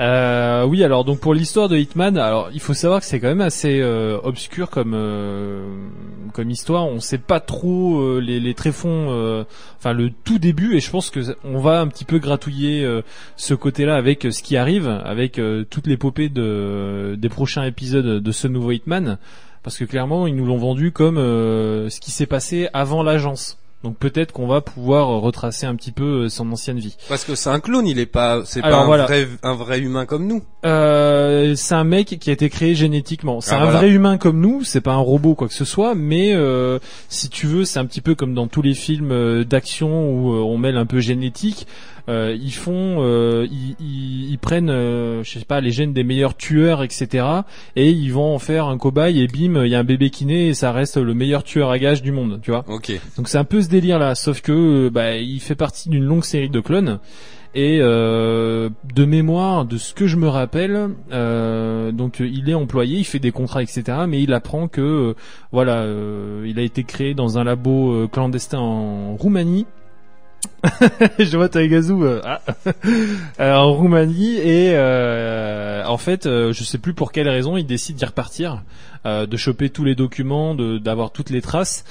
[0.00, 3.28] Euh, oui, alors donc pour l'histoire de Hitman, alors il faut savoir que c'est quand
[3.28, 5.66] même assez euh, obscur comme euh,
[6.32, 6.86] comme histoire.
[6.86, 9.44] On sait pas trop les, les tréfonds,
[9.78, 12.88] enfin le tout début, et je pense que on va un petit peu gratouiller
[13.36, 18.48] ce côté-là avec ce qui arrive, avec toute l'épopée de des prochains épisodes de ce
[18.48, 19.18] nouveau Hitman,
[19.62, 23.58] parce que clairement ils nous l'ont vendu comme ce qui s'est passé avant l'agence.
[23.84, 26.96] Donc peut-être qu'on va pouvoir retracer un petit peu euh, son ancienne vie.
[27.08, 29.04] Parce que c'est un clone, il est pas, c'est pas un voilà.
[29.04, 30.42] vrai, un vrai humain comme nous.
[30.64, 33.40] Euh, c'est un mec qui a été créé génétiquement.
[33.42, 33.78] C'est Ah, un voilà.
[33.80, 34.64] vrai humain comme nous.
[34.64, 36.78] C'est pas un robot quoi que ce soit, mais euh,
[37.08, 40.34] si tu veux, c'est un petit peu comme dans tous les films euh, d'action où
[40.34, 41.66] euh, on mêle un peu génétique.
[42.08, 46.04] Euh, ils font, euh, ils, ils- ils prennent, euh, je sais pas, les gènes des
[46.04, 47.24] meilleurs tueurs, etc.
[47.76, 50.26] Et ils vont en faire un cobaye et bim, il y a un bébé qui
[50.26, 52.64] naît et ça reste le meilleur tueur à gages du monde, tu vois.
[52.68, 52.92] Ok.
[53.16, 54.52] Donc c'est un peu ce délire là, sauf que
[54.86, 56.98] euh, bah, il fait partie d'une longue série de clones.
[57.56, 62.98] Et euh, de mémoire, de ce que je me rappelle, euh, donc il est employé,
[62.98, 63.84] il fait des contrats, etc.
[64.08, 65.14] Mais il apprend que euh,
[65.52, 69.66] voilà, euh, il a été créé dans un labo euh, clandestin en Roumanie.
[71.18, 72.40] je vois Taïgazou euh, ah.
[73.40, 77.96] Euh, en Roumanie et euh, en fait, je sais plus pour quelle raison, il décide
[77.96, 78.62] d'y repartir,
[79.04, 81.84] de choper tous les documents, d'avoir toutes les traces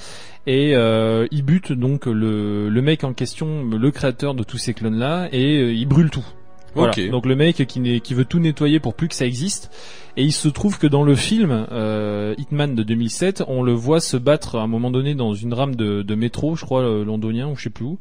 [0.46, 4.98] et il bute donc le, le mec en question, le créateur de tous ces clones
[4.98, 6.26] là, et il brûle tout.
[6.74, 6.92] Voilà.
[6.96, 7.10] Ok.
[7.10, 9.70] Donc le mec qui, qui veut tout nettoyer pour plus que ça existe.
[10.16, 13.98] Et il se trouve que dans le film euh, Hitman de 2007, on le voit
[13.98, 17.04] se battre à un moment donné dans une rame de, de métro, je crois euh,
[17.04, 17.98] londonien ou je sais plus où,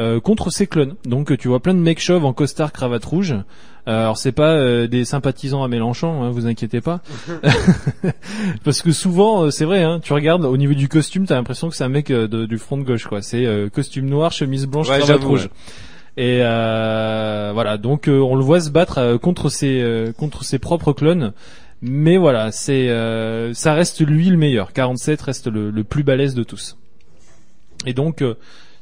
[0.00, 0.94] euh, contre ses clones.
[1.04, 3.36] Donc tu vois plein de mecs chauves en costard cravate rouge.
[3.88, 7.00] Euh, alors c'est pas euh, des sympathisants à Mélenchon, hein, vous inquiétez pas.
[8.64, 11.76] Parce que souvent, c'est vrai, hein, tu regardes au niveau du costume, t'as l'impression que
[11.76, 13.22] c'est un mec de- du front de gauche, quoi.
[13.22, 15.42] C'est euh, costume noir, chemise blanche, Ouais, cravate rouge.
[15.44, 15.50] ouais.
[16.16, 20.58] Et euh, voilà, donc euh, on le voit se battre euh, contre ses contre ses
[20.58, 21.32] propres clones.
[21.80, 22.88] Mais voilà, c'est
[23.54, 24.72] ça reste lui le meilleur.
[24.72, 26.76] 47 reste le, le plus balèze de tous.
[27.86, 28.22] Et donc,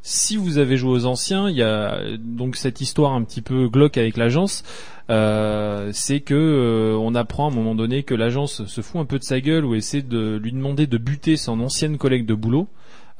[0.02, 3.68] si vous avez joué aux anciens, il y a donc cette histoire un petit peu
[3.68, 4.64] glauque avec l'agence.
[5.10, 9.04] Euh, c'est que euh, on apprend à un moment donné que l'agence se fout un
[9.04, 12.34] peu de sa gueule ou essaie de lui demander de buter son ancienne collègue de
[12.34, 12.68] boulot,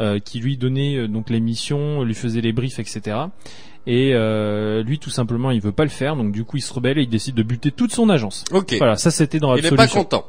[0.01, 3.17] euh, qui lui donnait donc les missions, lui faisait les briefs, etc.
[3.93, 6.73] Et euh, lui, tout simplement, il veut pas le faire, donc du coup, il se
[6.73, 8.45] rebelle et il décide de buter toute son agence.
[8.53, 8.77] Ok.
[8.79, 10.05] Voilà, ça c'était dans Il est Absolution.
[10.05, 10.27] pas content.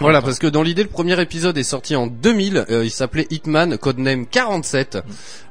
[0.00, 2.66] Voilà, parce que dans l'idée, le premier épisode est sorti en 2000.
[2.68, 4.98] euh, il s'appelait Hitman, codename 47.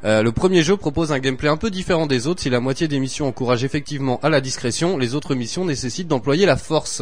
[0.04, 2.42] Euh, le premier jeu propose un gameplay un peu différent des autres.
[2.42, 6.46] Si la moitié des missions encourage effectivement à la discrétion, les autres missions nécessitent d'employer
[6.46, 7.02] la force.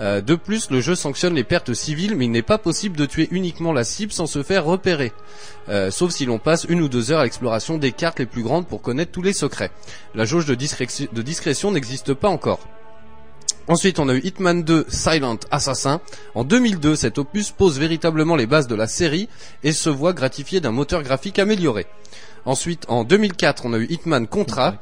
[0.00, 3.06] Euh, de plus, le jeu sanctionne les pertes civiles, mais il n'est pas possible de
[3.06, 5.12] tuer uniquement la cible sans se faire repérer.
[5.68, 8.42] Euh, sauf si l'on passe une ou deux heures à l'exploration des cartes les plus
[8.42, 9.70] grandes pour connaître tous les secrets.
[10.14, 12.60] La jauge de discrétion n'existe pas encore.
[13.68, 16.00] Ensuite, on a eu Hitman 2 Silent Assassin.
[16.34, 19.28] En 2002, cet opus pose véritablement les bases de la série
[19.62, 21.86] et se voit gratifié d'un moteur graphique amélioré.
[22.44, 24.74] Ensuite, en 2004, on a eu Hitman Contra.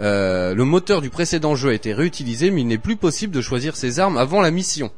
[0.00, 3.42] Euh, le moteur du précédent jeu a été réutilisé, mais il n'est plus possible de
[3.42, 4.90] choisir ses armes avant la mission.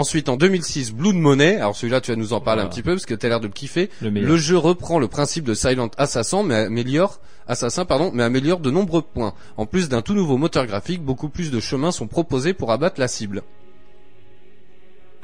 [0.00, 1.56] Ensuite, en 2006, Blood Money.
[1.56, 3.46] Alors celui-là, tu vas nous en parler un petit peu parce que t'as l'air de
[3.48, 3.90] le kiffer.
[4.00, 4.30] Le meilleur.
[4.30, 8.70] Le jeu reprend le principe de Silent Assassin, mais améliore Assassin, pardon, mais améliore de
[8.70, 9.34] nombreux points.
[9.58, 12.98] En plus d'un tout nouveau moteur graphique, beaucoup plus de chemins sont proposés pour abattre
[12.98, 13.42] la cible.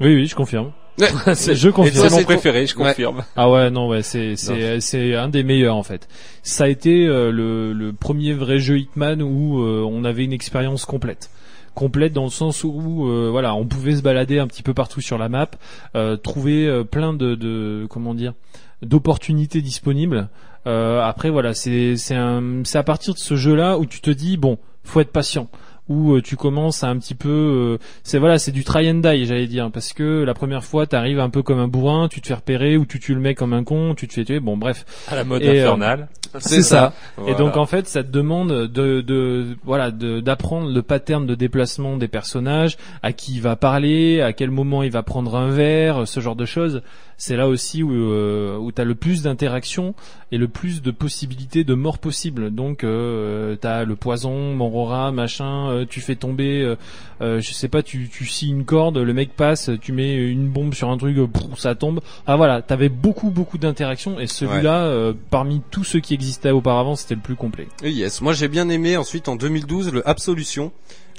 [0.01, 0.73] Oui, oui, je confirme.
[0.99, 1.09] Ouais.
[1.35, 2.09] je confirme.
[2.09, 2.85] C'est mon préféré, je Ouais.
[2.89, 3.25] confirme.
[3.35, 6.07] Ah ouais, non, ouais, c'est c'est c'est un des meilleurs en fait.
[6.43, 10.33] Ça a été euh, le le premier vrai jeu Hitman où euh, on avait une
[10.35, 11.31] expérience complète.
[11.77, 15.03] Complète dans le sens où euh, voilà, on pouvait se balader un petit peu partout
[15.03, 15.51] sur la map,
[15.95, 18.33] euh, trouver euh, plein de de comment dire
[18.81, 20.31] d'opportunités disponibles.
[20.65, 22.17] Après voilà, c'est c'est
[22.65, 25.49] c'est à partir de ce jeu-là où tu te dis bon, faut être patient
[25.89, 28.97] où euh, tu commences à un petit peu euh, c'est voilà c'est du try and
[28.97, 32.21] die j'allais dire parce que la première fois t'arrives un peu comme un bourrin tu
[32.21, 34.41] te fais repérer ou tu tues le mec comme un con tu te fais tuer
[34.41, 36.09] bon bref À la mode Et, euh, infernale.
[36.39, 37.39] c'est ça et Voilà.
[37.39, 41.97] donc en fait ça te demande de, de voilà de- d'apprendre le pattern de déplacement
[41.97, 46.09] des personnages à qui il va parler à quel moment il va prendre un verre
[46.09, 46.83] ce genre de choses
[47.19, 49.95] c'est là aussi où, euh, où tu as le plus d'interactions
[50.33, 52.51] et le plus de possibilités de mort possible.
[52.51, 56.77] Donc euh, tu as le poison, Morora, machin, euh, tu fais tomber, euh,
[57.23, 60.49] euh, je sais pas, tu, tu scies une corde, le mec passe, tu mets une
[60.49, 61.17] bombe sur un truc,
[61.57, 62.01] ça tombe.
[62.27, 66.97] Ah voilà, t'avais beaucoup beaucoup d'interactions et celui-là, euh, parmi tous ceux qui existaient auparavant,
[66.97, 67.69] c'était le plus complet.
[67.83, 70.73] Et yes, moi j'ai bien aimé ensuite en 2012 le Absolution.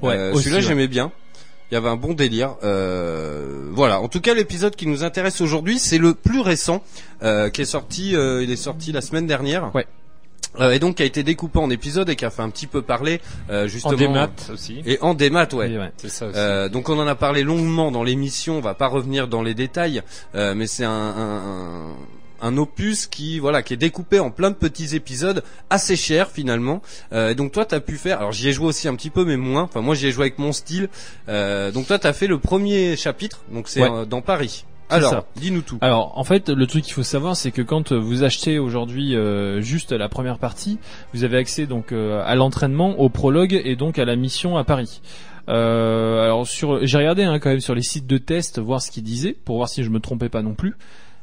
[0.04, 0.62] Ouais, celui-là ouais.
[0.62, 1.12] j'aimais bien.
[1.72, 2.56] Il y avait un bon délire.
[2.64, 4.00] Euh, voilà.
[4.00, 6.82] En tout cas, l'épisode qui nous intéresse aujourd'hui, c'est le plus récent,
[7.24, 8.16] euh, qui est sorti.
[8.16, 9.76] euh, il est sorti la semaine dernière.
[9.76, 9.86] Ouais.
[10.60, 12.66] Euh, et donc qui a été découpé en épisodes et qui a fait un petit
[12.66, 13.94] peu parler euh, justement.
[13.94, 14.82] En démat aussi.
[14.88, 15.92] Et en démat, ouais.
[15.98, 16.38] C'est ça aussi.
[16.40, 19.54] Euh, donc on en a parlé longuement dans l'émission, on va pas revenir dans les
[19.54, 20.02] détails,
[20.34, 21.96] euh, mais c'est un, un,
[22.42, 26.82] un- opus qui voilà qui est découpé en plein de petits épisodes assez chers finalement.
[27.14, 29.26] Euh, et donc toi t'as pu faire, alors j'y ai joué aussi un petit peu
[29.26, 29.64] mais moins.
[29.64, 30.90] Enfin moi j'y ai joué avec mon style.
[31.30, 33.90] Euh, donc toi t'as fait le premier chapitre, donc c'est Ouais.
[33.92, 34.66] euh, dans Paris.
[34.90, 35.78] Alors dis-nous tout.
[35.82, 39.60] Alors en fait le truc qu'il faut savoir c'est que quand vous achetez aujourd'hui euh,
[39.60, 40.80] juste la première partie,
[41.14, 44.64] vous avez accès donc euh, à l'entraînement, au prologue et donc à la mission à
[44.64, 45.02] Paris.
[45.50, 48.92] Euh, alors sur j'ai regardé hein, quand même sur les sites de test voir ce
[48.92, 50.76] qu'ils disaient pour voir si je me trompais pas non plus.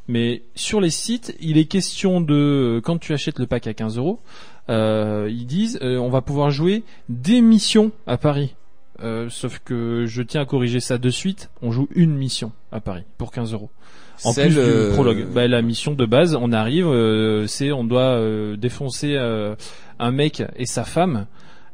[0.09, 3.97] Mais sur les sites, il est question de quand tu achètes le pack à 15
[3.97, 4.21] euros,
[4.69, 8.55] euh, ils disent euh, on va pouvoir jouer des missions à Paris.
[9.03, 11.51] Euh, sauf que je tiens à corriger ça de suite.
[11.63, 13.71] On joue une mission à Paris pour 15 euros.
[14.23, 15.27] En plus du prologue.
[15.33, 19.17] Bah, la mission de base, on arrive, euh, c'est on doit euh, défoncer
[19.99, 21.27] un mec et sa femme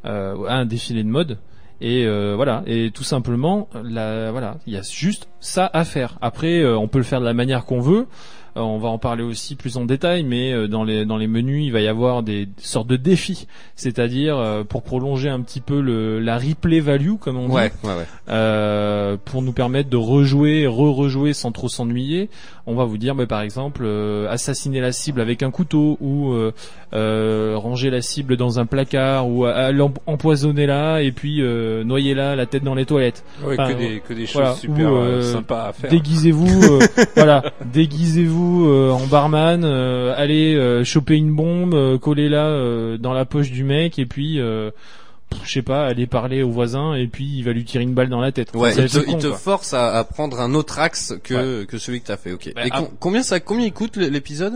[0.05, 1.39] à un défilé de mode.
[1.81, 6.19] Et euh, voilà, et tout simplement, la, voilà, il y a juste ça à faire.
[6.21, 8.07] Après, euh, on peut le faire de la manière qu'on veut.
[8.61, 11.27] Euh, on va en parler aussi plus en détail, mais euh, dans les dans les
[11.27, 13.47] menus, il va y avoir des sortes de défis,
[13.77, 17.73] c'est-à-dire euh, pour prolonger un petit peu le la replay value, comme on dit Ouais,
[17.85, 18.07] ouais, ouais.
[18.29, 22.29] euh, pour nous permettre de rejouer, re-rejouer sans trop s'ennuyer.
[22.67, 26.33] On va vous dire, bah, par exemple, euh, assassiner la cible avec un couteau ou
[26.33, 26.53] euh,
[26.93, 32.15] euh, ranger la cible dans un placard ou euh, empoisonner là et puis euh, noyer
[32.15, 33.25] là la tête dans les toilettes.
[33.43, 35.91] Ouais, enfin, que des que des choses voilà, super sympas à faire.
[35.91, 36.81] Déguisez-vous, euh,
[37.17, 37.43] voilà,
[37.73, 43.25] déguisez-vous euh, en barman, euh, allez euh, choper une bombe, euh, collez-la euh, dans la
[43.25, 44.41] poche du mec et puis.
[44.41, 44.71] Euh,
[45.45, 48.09] je sais pas, aller parler au voisin et puis il va lui tirer une balle
[48.09, 48.51] dans la tête.
[48.53, 51.79] Ouais, il te, con, il te force à, à prendre un autre axe que, que
[51.79, 52.33] celui que t'as fait.
[52.33, 52.51] Ok.
[52.53, 54.55] Bah, Et com- combien ça, combien il coûte l'épisode?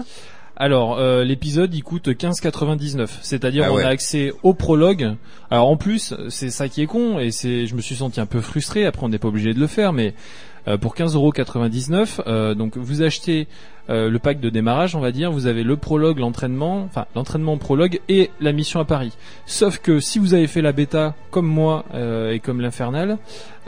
[0.56, 3.84] Alors euh, l'épisode il coûte 15,99, c'est-à-dire Ah on ouais.
[3.84, 5.14] a accès au prologue.
[5.48, 8.26] Alors en plus c'est ça qui est con et c'est je me suis senti un
[8.26, 8.84] peu frustré.
[8.84, 10.14] Après on n'est pas obligé de le faire, mais
[10.66, 13.46] euh, pour 15,99€, euh, donc vous achetez
[13.90, 17.56] euh, le pack de démarrage, on va dire, vous avez le prologue, l'entraînement, enfin l'entraînement
[17.58, 19.12] prologue et la mission à Paris.
[19.46, 23.18] Sauf que si vous avez fait la bêta comme moi euh, et comme l'infernal,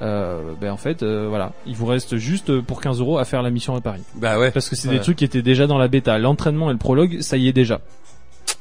[0.03, 3.43] euh, ben en fait euh, voilà, il vous reste juste pour 15 euros à faire
[3.43, 4.03] la mission à Paris.
[4.15, 4.51] Bah ouais.
[4.51, 4.95] Parce que c'est Ouais.
[4.95, 6.19] des trucs qui étaient déjà dans la bêta.
[6.19, 7.81] L'entraînement et le prologue, ça y est déjà.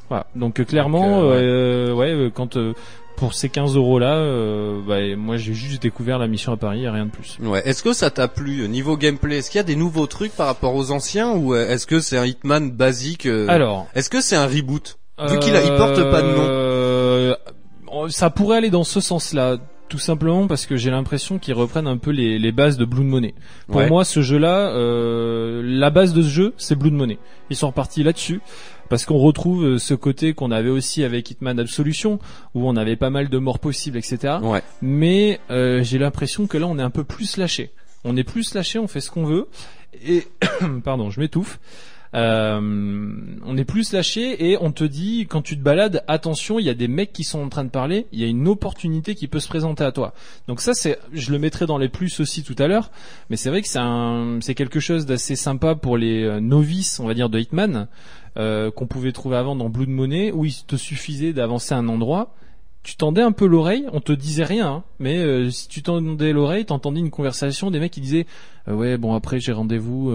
[0.10, 0.27] Voilà.
[0.36, 2.10] Donc euh, clairement, Donc, euh, ouais.
[2.11, 2.57] euh, ouais, quand
[3.18, 6.84] pour ces 15 euros là, euh, bah, moi j'ai juste découvert la mission à Paris
[6.84, 7.38] et rien de plus.
[7.41, 7.61] Ouais.
[7.65, 9.38] Est-ce que ça t'a plu niveau gameplay?
[9.38, 12.18] Est-ce qu'il y a des nouveaux trucs par rapport aux anciens ou est-ce que c'est
[12.18, 14.98] un Hitman basique euh, Alors, Est-ce que c'est un reboot?
[15.30, 16.45] Vu qu'il il porte pas de nom.
[16.45, 17.36] Euh,
[18.10, 19.57] ça pourrait aller dans ce sens-là.
[19.88, 23.06] Tout simplement parce que j'ai l'impression qu'ils reprennent un peu les, les bases de Blood
[23.06, 23.34] Money.
[23.68, 23.88] Pour Ouais.
[23.88, 24.73] moi, ce jeu-là,
[25.64, 27.18] la base de ce jeu, c'est Blood Money.
[27.52, 28.41] Ils sont repartis là-dessus
[28.90, 32.20] parce qu'on retrouve euh, ce côté qu'on avait aussi avec Hitman Absolution,
[32.53, 34.36] où on avait pas mal de morts possibles, etc.
[34.41, 34.62] Ouais.
[34.82, 37.72] Mais euh, j'ai l'impression que là, on est un peu plus lâché.
[38.03, 39.48] On est plus lâché, on fait ce qu'on veut.
[40.06, 40.28] Et
[40.84, 41.60] pardon, je m'étouffe.
[42.16, 42.62] Euh,
[43.45, 46.70] on est plus lâché et on te dit quand tu te balades, attention, il y
[46.70, 49.28] a des mecs qui sont en train de parler, il y a une opportunité qui
[49.28, 50.14] peut se présenter à toi.
[50.48, 52.90] Donc ça, c'est, je le mettrai dans les plus aussi tout à l'heure,
[53.30, 57.02] mais c'est vrai que c'est un, c'est quelque chose d'assez sympa pour les euh, novices,
[57.02, 57.88] on va dire, de Hitman,
[58.38, 62.34] euh, qu'on pouvait trouver avant dans Blood Money, où il te suffisait d'avancer un endroit.
[62.84, 66.34] Tu tendais un peu l'oreille, on te disait rien, hein, mais euh, si tu tendais
[66.34, 68.28] l'oreille, t'entendais une conversation des mecs qui disaient
[68.68, 70.12] euh, ouais bon après j'ai rendez-vous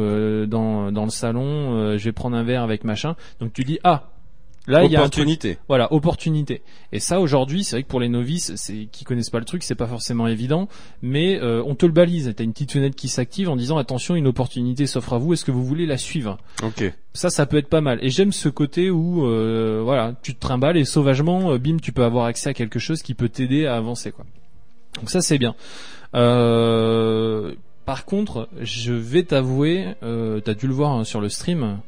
[0.46, 3.16] dans dans le salon, je vais prendre un verre avec machin.
[3.40, 4.10] Donc tu dis ah
[4.66, 5.22] là il y a un truc.
[5.24, 5.58] Opportunité.
[5.68, 6.62] Voilà, opportunité.
[6.92, 9.62] Et ça aujourd'hui, c'est vrai que pour les novices, c'est qui connaissent pas le truc,
[9.62, 10.68] c'est pas forcément évident,
[11.02, 12.32] mais euh, on te le balise.
[12.36, 15.32] T'as une petite fenêtre qui s'active en disant attention, une opportunité s'offre à vous.
[15.32, 16.38] Est-ce que vous voulez la suivre?
[16.62, 16.92] Ok.
[17.14, 17.98] Ça, ça peut être pas mal.
[18.02, 21.92] Et j'aime ce côté où euh, voilà, tu te trimbales et sauvagement, euh, bim, tu
[21.92, 24.24] peux avoir accès à quelque chose qui peut t'aider à avancer quoi.
[24.96, 25.54] Donc ça c'est bien.
[26.12, 31.78] Par contre, je vais t'avouer, t'as dû le voir hein, sur le stream,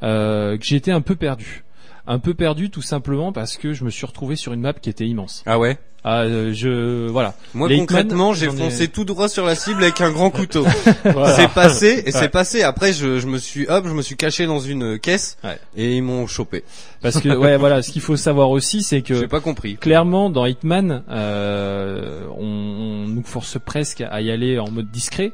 [0.00, 1.64] que j'ai été un peu perdu.
[2.06, 4.90] Un peu perdu tout simplement parce que je me suis retrouvé sur une map qui
[4.90, 5.42] était immense.
[5.46, 5.78] Ah ouais?
[6.04, 7.32] Ah, euh, je voilà.
[7.54, 10.64] Moi Les concrètement, j'ai ai- foncé tout droit sur la cible avec un grand couteau.
[11.04, 11.36] Voilà.
[11.36, 12.10] C'est passé et Ouais.
[12.10, 12.62] c'est passé.
[12.64, 15.58] Après, je, je me suis hop, je me suis caché dans une caisse Ouais.
[15.76, 16.64] et ils m'ont chopé.
[17.02, 19.76] Parce que ouais, voilà, ce qu'il faut savoir aussi, c'est que J'ai pas compris.
[19.76, 25.30] clairement dans Hitman, euh, on, on nous force presque à y aller en mode discret.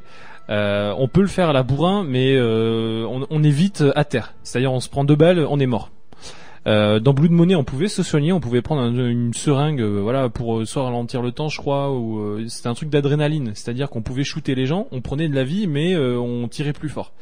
[0.50, 4.04] Euh, on peut le faire à la bourrin, mais euh, on, on est vite à
[4.04, 4.34] terre.
[4.42, 5.90] C'est-à-dire on se prend deux balles, on est mort.
[6.68, 10.00] Euh, dans Blood Money, on pouvait se soigner, on pouvait prendre un- une seringue, euh,
[10.02, 13.52] voilà, pour euh, soit ralentir le temps, je crois, ou euh, c'était un truc d'adrénaline,
[13.54, 16.90] c'est-à-dire qu'on pouvait shooter les gens, on prenait de la vie, mais on tirait plus
[16.90, 17.12] fort.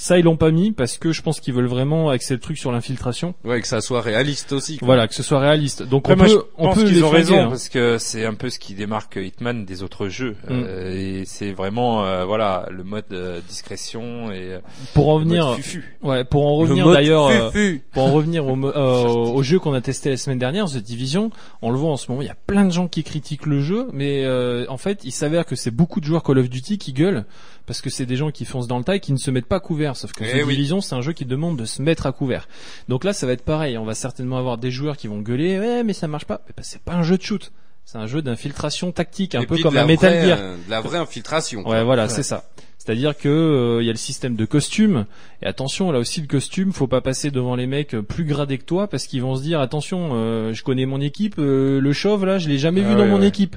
[0.00, 2.56] Ça, ils l'ont pas mis parce que je pense qu'ils veulent vraiment axer le truc
[2.56, 3.34] sur l'infiltration.
[3.44, 4.78] Ouais, que ça soit réaliste aussi.
[4.78, 4.86] quoi.
[4.86, 5.82] Voilà, que ce soit réaliste.
[5.82, 7.48] Donc Après, on moi, peut, je on pense peut qu'ils ont raison hein.
[7.50, 10.36] parce que c'est un peu ce qui démarque Hitman des autres jeux.
[10.48, 10.52] Mm.
[10.52, 14.58] Euh, et c'est vraiment, euh, voilà, le mode euh, discrétion et
[14.94, 15.20] Pour en
[15.56, 15.96] fufu.
[16.02, 20.10] ouais, pour en revenir d'ailleurs, euh, pour en revenir au, euh, jeu qu'on a testé
[20.10, 21.30] la semaine dernière, The Division,
[21.62, 23.60] on le voit en ce moment, il y a plein de gens qui critiquent le
[23.60, 26.78] jeu, mais euh, en fait, il s'avère que c'est beaucoup de joueurs Call of Duty
[26.78, 27.24] qui gueulent
[27.66, 29.46] parce que c'est des gens qui foncent dans le tas et qui ne se mettent
[29.46, 29.96] pas à couvert.
[29.96, 30.70] Sauf que Eh oui.
[30.82, 32.48] C'est un jeu qui demande de se mettre à couvert.
[32.88, 33.78] Donc là, ça va être pareil.
[33.78, 36.42] On va certainement avoir des joueurs qui vont gueuler, ouais, mais ça marche pas.
[36.46, 37.52] Mais bah, c'est pas un jeu de shoot.
[37.84, 40.38] C'est un jeu d'infiltration tactique, un Et peu comme la un Metal vraie, Gear.
[40.40, 41.66] euh, de la vraie infiltration.
[41.68, 42.44] Ouais, voilà, c'est ça.
[42.78, 45.04] C'est-à-dire que euh, il y a le système de costume
[45.42, 48.56] et attention là aussi le costume, faut pas passer devant les mecs euh, plus gradés
[48.58, 51.92] que toi parce qu'ils vont se dire attention, euh, je connais mon équipe, euh, le
[51.92, 53.56] chauve là, je l'ai jamais Ah vu dans ouais, mon équipe.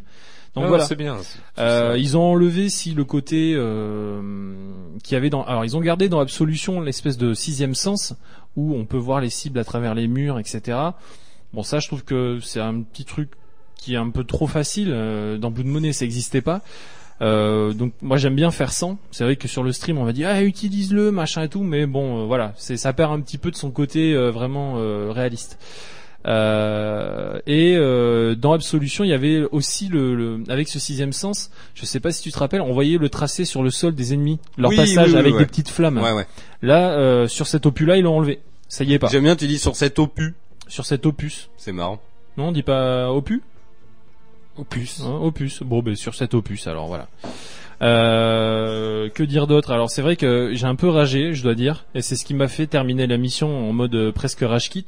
[0.55, 0.85] Donc Ah, voilà.
[0.85, 1.17] c'est bien.
[1.57, 4.21] Euh, ils ont enlevé si le côté euh,
[5.03, 8.13] qui avait dans alors ils ont gardé dans Absolution l'espèce de sixième sens
[8.55, 10.77] où on peut voir les cibles à travers les murs etc
[11.53, 13.31] bon ça je trouve que c'est un petit truc
[13.77, 16.61] qui est un peu trop facile euh, dans Blood Money ça existait pas.
[17.21, 18.97] Euh, donc moi j'aime bien faire sans.
[19.11, 21.85] C'est vrai que sur le stream on va dire ah utilise-le machin et tout mais
[21.85, 22.53] bon euh, voilà.
[22.57, 25.57] C'est ça perd un petit peu de son côté euh, vraiment euh, réaliste
[26.25, 31.51] euh, et euh, dans Absolution, il y avait aussi le, le- avec ce sixième sens.
[31.75, 34.13] Je sais pas si tu te rappelles, on voyait le tracé sur le sol des
[34.13, 35.39] ennemis, leur Oui, passage oui, oui, avec ouais.
[35.39, 35.97] des petites flammes.
[35.97, 36.25] Ouais, ouais.
[36.61, 38.39] Là, euh, sur cet opus-là, ils l'ont enlevé.
[38.67, 39.07] Ça y est pas.
[39.07, 40.33] J'aime bien, tu dis sur cet opus.
[40.67, 41.49] Sur cet opus.
[41.57, 42.01] C'est marrant.
[42.37, 43.41] Non, on dit pas opus?
[44.57, 45.01] Opus.
[45.01, 45.61] Hein, opus.
[45.63, 47.07] Bon, ben sur cet opus, alors voilà.
[47.81, 49.71] Euh, que dire d'autre?
[49.71, 52.33] Alors c'est vrai que j'ai un peu ragé, je dois dire, et c'est ce qui
[52.33, 54.85] m'a fait terminer la mission en mode euh, presque rage kit,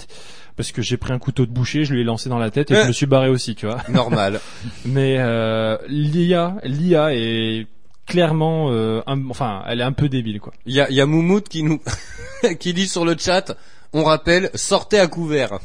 [0.57, 2.71] parce que j'ai pris un couteau de boucher, je lui ai lancé dans la tête
[2.71, 2.83] et Euh.
[2.83, 3.77] je me suis barré aussi, tu vois.
[3.89, 4.39] Normal.
[4.85, 7.67] Mais euh, l'IA, l'IA est
[8.07, 10.53] clairement, euh, un- enfin, elle est un peu débile, quoi.
[10.65, 11.81] Il y a, y a Moumoud qui nous,
[12.59, 13.55] qui dit sur le chat,
[13.97, 15.59] On rappelle, sortez à couvert.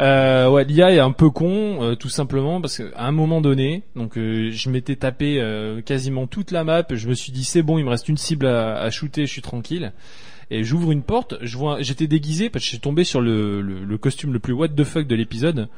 [0.00, 3.82] Euh, ouais, l'IA est un peu con, euh, tout simplement parce qu'à un moment donné,
[3.96, 6.84] donc euh, je m'étais tapé euh, quasiment toute la map.
[6.90, 9.32] Je me suis dit c'est bon, il me reste une cible à, à shooter, je
[9.32, 9.92] suis tranquille.
[10.50, 13.60] Et j'ouvre une porte, je vois, j'étais déguisé parce que je suis tombé sur le,
[13.60, 15.68] le, le costume le plus what the fuck de l'épisode.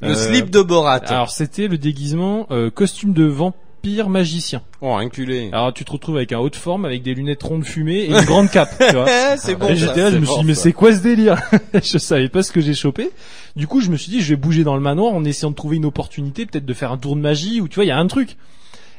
[0.00, 0.96] Le Euh, slip de Borat.
[1.06, 4.62] Alors c'était le déguisement euh, costume de vampire magicien.
[4.80, 5.50] Oh, inculé.
[5.52, 8.10] Alors tu te retrouves avec un haut de forme, avec des lunettes rondes fumées et
[8.12, 8.70] une grande cape.
[8.88, 9.06] Tu vois.
[9.36, 9.74] C'est bon.
[9.74, 11.38] J'étais là, je me suis dit, mais c'est quoi ce délire
[11.74, 13.10] Je savais pas ce que j'ai chopé.
[13.56, 15.56] Du coup, je me suis dit, je vais bouger dans le manoir en essayant de
[15.56, 17.92] trouver une opportunité, peut-être de faire un tour de magie, ou tu vois, il y
[17.92, 18.36] a un truc.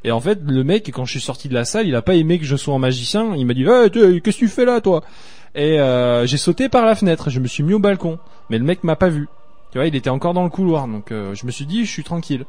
[0.06, 2.16] Et en fait, le mec, quand je suis sorti de la salle, il a pas
[2.16, 3.34] aimé que je sois en magicien.
[3.36, 5.04] Il m'a dit, hey, tu- qu'est-ce que tu fais là, toi?
[5.56, 7.30] Et euh, j'ai sauté par la fenêtre.
[7.30, 8.20] Je me suis mis au balcon,
[8.50, 9.28] mais le mec m'a pas vu.
[9.72, 11.92] Tu vois, il était encore dans le couloir, donc euh, je me suis dit, je
[11.92, 12.46] suis tranquille.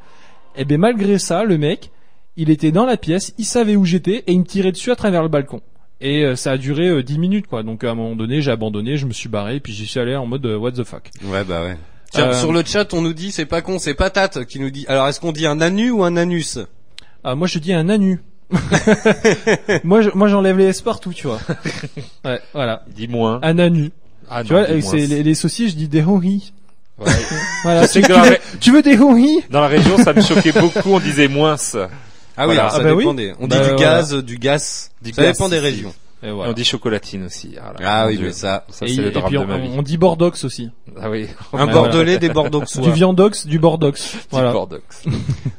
[0.57, 1.91] Et ben malgré ça, le mec,
[2.37, 4.97] il était dans la pièce, il savait où j'étais et il me tirait dessus à
[4.97, 5.61] travers le balcon.
[6.01, 7.63] Et euh, ça a duré euh, 10 minutes quoi.
[7.63, 10.15] Donc à un moment donné, j'ai abandonné, je me suis barré puis j'y suis allé
[10.15, 11.11] en mode euh, what the fuck.
[11.25, 11.79] Ouais, bah ouais.
[12.13, 14.71] Tiens, Euh, sur le chat, on nous dit, c'est pas con, c'est patate qui nous
[14.71, 14.85] dit.
[14.89, 16.59] Alors, est-ce qu'on dit un anu ou un anus?
[17.29, 18.21] Ah moi je dis un anu.
[19.85, 21.41] moi je- moi j'enlève les S partout, tu vois.
[22.25, 22.83] Ouais, voilà.
[22.95, 23.41] Dis moins.
[23.43, 23.91] Un anu.
[24.31, 26.53] Ah, tu non, vois, c'est les, les saucisses, je dis des hori.
[26.99, 27.07] Ouais.
[27.65, 27.83] Voilà.
[27.83, 29.99] Je sais tu, que tu dans la veux, tu veux des hori Dans la région,
[29.99, 30.93] ça me choquait beaucoup.
[30.93, 31.57] On disait moins.
[32.39, 32.61] Ah oui, Voilà.
[32.63, 33.17] alors ça Ah bah dépend oui.
[33.17, 33.33] des.
[33.41, 33.77] On Bah, dit du voilà.
[33.77, 34.91] gaz, du gaz.
[35.03, 35.63] Du ça gaz, dépend des si.
[35.63, 35.95] régions.
[36.23, 36.51] Et Et voilà.
[36.51, 37.57] on dit chocolatine aussi.
[37.61, 38.27] Ah, là, Ah oui, Dieu.
[38.29, 38.65] mais ça.
[38.71, 39.69] Ça, Et, c'est le drame puis de on, ma vie.
[39.77, 40.71] on dit bordox aussi.
[40.99, 41.29] Ah oui.
[41.53, 42.83] Un bordelais, des bordeauxois.
[42.85, 44.17] Du viandox, du bordox.
[44.31, 44.53] Voilà.
[44.53, 44.79] Bordeaux.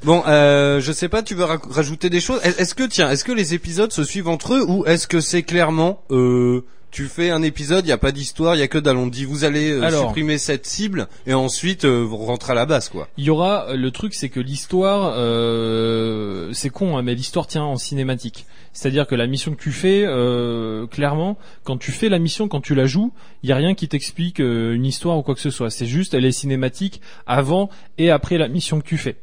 [0.04, 2.40] Bon, euh, je sais pas, tu veux ra- rajouter des choses?
[2.44, 5.20] Est- Est-ce que tiens, est-ce que les épisodes se suivent entre eux ou est-ce que
[5.22, 6.64] c'est clairement euh,
[6.98, 8.98] tu fais un épisode, il y a pas d'histoire, il y a que dalle.
[8.98, 10.08] On dit vous allez euh, Alors.
[10.08, 13.08] supprimer cette cible et ensuite euh, vous rentrez à la base quoi.
[13.18, 17.62] Il y aura le truc, c'est que l'histoire, euh, c'est con, hein, mais l'histoire tient
[17.62, 18.48] en cinématique.
[18.74, 22.62] C'est-à-dire que la mission que tu fais, euh, clairement, quand tu fais la mission, quand
[22.62, 23.12] tu la joues,
[23.42, 25.70] il y a rien qui t'explique euh, une histoire ou quoi que ce soit.
[25.72, 29.18] C'est juste, elle est cinématique avant et après la mission que tu fais.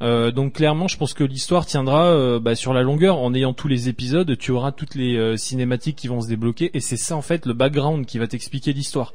[0.00, 3.18] Euh, donc clairement, je pense que l'histoire tiendra euh, bah, sur la longueur.
[3.18, 6.70] En ayant tous les épisodes, tu auras toutes les euh, cinématiques qui vont se débloquer,
[6.74, 9.14] et c'est ça en fait le background qui va t'expliquer l'histoire.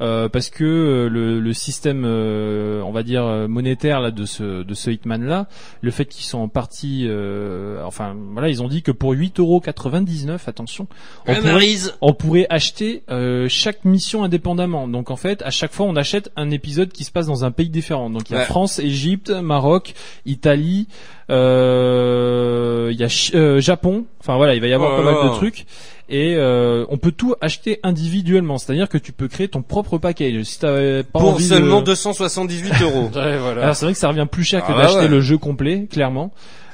[0.00, 4.24] Euh, parce que euh, le, le système, euh, on va dire euh, monétaire là de
[4.24, 5.46] ce de ce Hitman là,
[5.82, 10.48] le fait qu'ils sont en partie, euh, enfin voilà, ils ont dit que pour 8,99€,
[10.48, 10.86] attention,
[11.26, 14.88] on pourrait, on pourrait acheter euh, chaque mission indépendamment.
[14.88, 17.50] Donc en fait, à chaque fois, on achète un épisode qui se passe dans un
[17.50, 18.10] pays différent.
[18.10, 18.44] Donc il y a Ouais.
[18.46, 19.94] France, Égypte, Maroc,
[20.26, 20.88] Italie,
[21.30, 24.04] euh, il y a euh, Japon.
[24.20, 25.66] Enfin voilà, il va y avoir Oh pas mal de trucs.
[26.08, 30.42] Et euh, on peut tout acheter individuellement, c'est-à-dire que tu peux créer ton propre package.
[30.42, 31.86] Si t'as pas Pour envie seulement de...
[31.86, 33.10] 278 euros.
[33.14, 33.62] Ouais, voilà.
[33.62, 35.08] Alors c'est vrai que ça revient plus cher que Ah bah d'acheter ouais.
[35.08, 36.32] le jeu complet, clairement.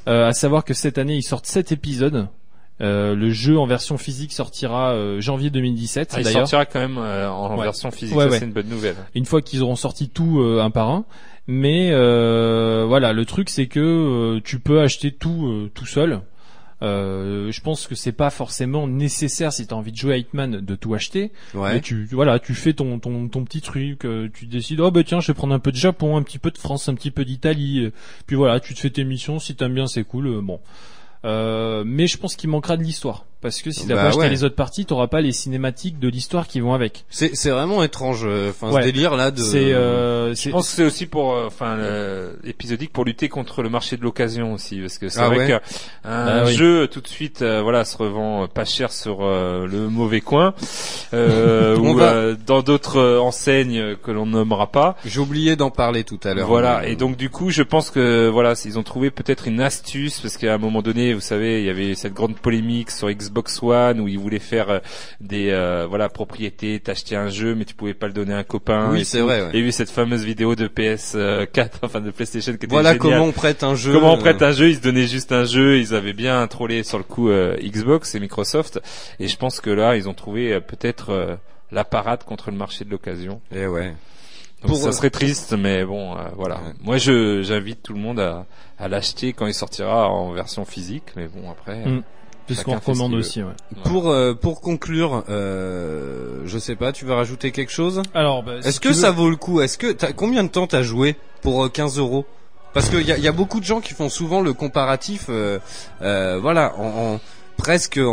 [0.09, 2.27] Euh, à savoir que cette année ils sortent 7 épisodes.
[2.81, 6.97] Euh, le jeu en version physique sortira euh, janvier 2017 Ah, il sortira quand même
[6.99, 7.65] euh, en Ouais.
[7.65, 8.17] version physique.
[8.17, 8.31] Ouais.
[8.31, 8.97] c'est une bonne nouvelle.
[9.15, 11.05] Une fois qu'ils auront sorti tout euh, un par un.
[11.53, 16.21] Mais euh, voilà, le truc c'est que euh, tu peux acheter tout euh, tout seul.
[16.83, 20.17] Euh, je pense que c'est pas forcément nécessaire si tu as envie de jouer à
[20.17, 21.33] Hitman de tout acheter.
[21.55, 21.81] Mais Ouais.
[21.81, 25.27] tu voilà, tu fais ton ton ton petit truc, tu décides oh bah tiens, je
[25.27, 27.91] vais prendre un peu de Japon, un petit peu de France, un petit peu d'Italie.
[28.29, 30.41] Puis voilà, tu te fais tes missions, si t'aimes bien, c'est cool.
[30.43, 30.61] bon.
[31.25, 34.21] Euh, mais je pense qu'il manquera de l'histoire parce que si t'as Bah pas acheté
[34.21, 34.29] ouais.
[34.29, 37.05] les autres parties, t'auras pas les cinématiques de l'histoire qui vont avec.
[37.11, 38.23] C'est c'est vraiment étrange.
[38.25, 38.83] euh, Enfin, Ouais.
[38.83, 39.41] ce délire là de.
[39.41, 43.29] C'est euh, c'est Je pense que c'est aussi pour, euh, enfin, le- épisodique pour lutter
[43.29, 45.47] contre le marché de l'occasion aussi, parce que c'est Ah vrai ouais.
[45.49, 45.61] qu'un
[46.05, 46.55] Ah oui.
[46.55, 50.55] jeu tout de suite, euh, voilà, se revend pas cher sur euh, le mauvais coin,
[51.15, 54.97] euh, ou va- euh, dans d'autres euh, enseignes que l'on nommera pas.
[55.05, 56.47] J'ai oublié d'en parler tout à l'heure.
[56.47, 59.61] Voilà, Mais, et donc du coup, je pense que voilà, ils ont trouvé peut-être une
[59.61, 63.09] astuce parce qu'à un moment donné, vous savez, il y avait cette grande polémique sur
[63.11, 63.30] Xbox
[63.63, 64.79] One où ils voulaient faire euh,
[65.21, 68.45] des euh, voilà propriétés, t'achetais un jeu mais tu pouvais pas le donner à un
[68.45, 68.91] copain.
[68.93, 69.49] Oui, et c'est vrai, ouais.
[69.53, 72.67] Et il y a eu cette fameuse vidéo de PS4, enfin de PlayStation qui était
[72.69, 72.99] Voilà géniale.
[73.13, 73.93] comment on prête un jeu.
[73.93, 75.79] Comment on prête un jeu Ils se donnaient juste un jeu.
[75.79, 78.81] Ils avaient bien trollé sur le coup euh, Xbox et Microsoft.
[79.19, 81.37] Et je pense que là, ils ont trouvé euh, peut-être euh,
[81.73, 83.41] la parade contre le marché de l'occasion.
[83.55, 83.95] Eh ouais.
[84.63, 86.57] Donc Pour, ça serait triste, mais bon, euh, voilà.
[86.57, 86.73] Ouais.
[86.83, 88.45] Moi, je j'invite tout le monde à,
[88.79, 91.05] à l'acheter quand il sortira en version physique.
[91.17, 92.03] Mais bon, après, Mm.
[92.55, 93.43] C'est ce qu'on recommande aussi.
[93.43, 93.53] Ouais.
[93.85, 98.03] Pour euh, pour conclure, euh, je sais pas, tu veux rajouter quelque chose?
[98.15, 99.61] Alors, bah, si Est-ce que veux- ça vaut le coup?
[99.61, 102.25] Est-ce que t'as combien de temps t'as joué pour euh, 15 euros?
[102.73, 105.59] Parce qu'il y a, y a beaucoup de gens qui font souvent le comparatif, euh,
[106.03, 107.21] euh, voilà, en, en-
[107.61, 108.11] presque en,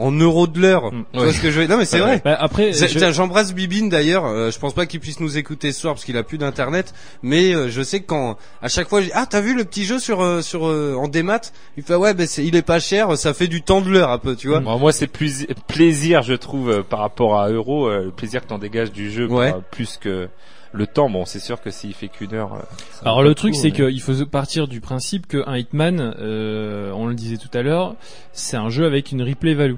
[0.00, 0.92] en euros de l'heure.
[0.92, 1.04] Mm.
[1.12, 2.20] Tu vois ce que je veux Non mais c'est vrai.
[2.24, 4.26] Bah, après, C'est- je- j'embrasse Bibine d'ailleurs.
[4.26, 6.92] Euh, je pense pas qu'il puisse nous écouter ce soir parce qu'il a plus d'internet.
[7.22, 9.64] Mais euh, je sais que quand à chaque fois, je dis, ah t'as vu le
[9.64, 11.40] petit jeu sur euh, sur euh, en démat?
[11.76, 14.10] Il fait ouais, ben c'est il est pas cher, ça fait du temps de l'heure
[14.10, 14.60] un peu, tu vois.
[14.60, 18.42] Bon, moi, c'est plus plaisir, je trouve, euh, par rapport à Euro, euh, le plaisir
[18.42, 19.54] que t'en dégages du jeu, Ouais.
[19.70, 20.28] plus que
[20.72, 21.10] le temps.
[21.10, 22.54] Bon, c'est sûr que s'il fait qu'une heure.
[22.54, 22.58] euh,
[23.02, 27.14] Alors le truc c'est mais- qu'il faut partir du principe qu'un Hitman, euh, on le
[27.14, 27.94] disait tout à l'heure,
[28.32, 29.76] c'est un jeu avec une replay value.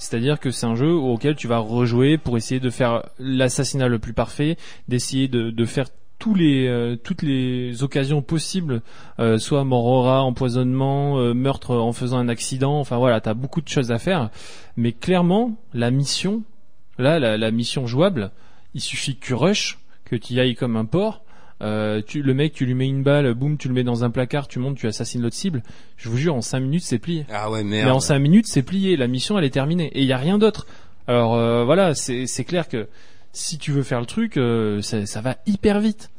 [0.00, 3.98] C'est-à-dire que c'est un jeu auquel tu vas rejouer pour essayer de faire l'assassinat le
[3.98, 5.86] plus parfait, d'essayer de, de faire
[6.20, 8.82] tous les euh, toutes les occasions possibles,
[9.20, 12.78] euh, soit mort au rat, empoisonnement, euh, meurtre en faisant un accident.
[12.80, 14.30] Enfin voilà, t'as beaucoup de choses à faire.
[14.76, 16.42] Mais clairement, la mission,
[16.98, 18.30] là, la, la mission jouable,
[18.74, 19.78] il suffit que tu rush,
[20.08, 21.22] que tu y ailles comme un porc.
[21.60, 24.10] Euh, tu, le mec, tu lui mets une balle, boum, tu le mets dans un
[24.10, 25.62] placard, tu montes, tu assassines l'autre cible.
[25.96, 27.26] Je vous jure, en 5 minutes, c'est plié.
[27.32, 27.96] Ah ouais Mais merde.
[27.96, 28.96] en 5 minutes, c'est plié.
[28.96, 29.86] La mission, elle est terminée.
[29.94, 30.66] Et il y a rien d'autre.
[31.08, 32.86] Alors euh, voilà, c'est clair que
[33.32, 36.10] si tu veux faire le truc, euh, ça, ça va hyper vite.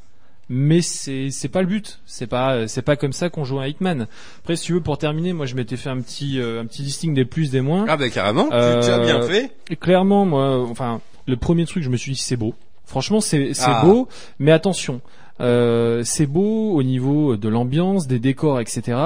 [0.51, 1.99] Mais c'est c'est pas le but.
[2.07, 4.07] C'est pas c'est pas comme ça qu'on joue à Hitman.
[4.39, 7.13] Après, si tu veux, pour terminer, moi, je m'étais fait un petit un petit listing
[7.13, 7.85] des plus des moins.
[7.87, 8.47] Ah bah carrément.
[8.49, 9.51] Tu- as bien fait.
[9.79, 12.55] Clairement, moi, enfin, le premier truc, je me suis dit, c'est beau.
[12.89, 13.83] Franchement, c'est c'est Ah.
[13.85, 14.07] beau,
[14.39, 14.99] mais attention,
[15.41, 18.97] euh, c'est beau au niveau de l'ambiance, des décors, etc.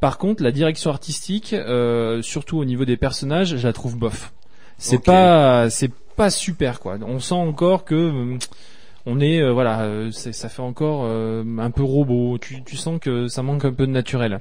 [0.00, 4.32] Par contre, la direction artistique, euh, surtout au niveau des personnages, je la trouve bof.
[4.76, 6.98] C'est pas, c'est pas super quoi.
[7.04, 8.38] On sent encore que euh,
[9.06, 12.36] on est, euh, voilà, ça fait encore un peu robot.
[12.38, 14.40] Tu, tu sens que ça manque un peu de naturel.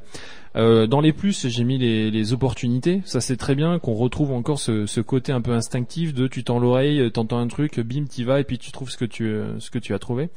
[0.58, 3.02] Euh, dans les plus, j'ai mis les, les opportunités.
[3.06, 6.44] Ça c'est très bien qu'on retrouve encore ce, ce côté un peu instinctif de tu
[6.44, 9.06] tends l'oreille, euh, t'entends un truc, bim, t'y vas et puis tu trouves ce que
[9.06, 10.30] tu euh, ce que tu as trouvé.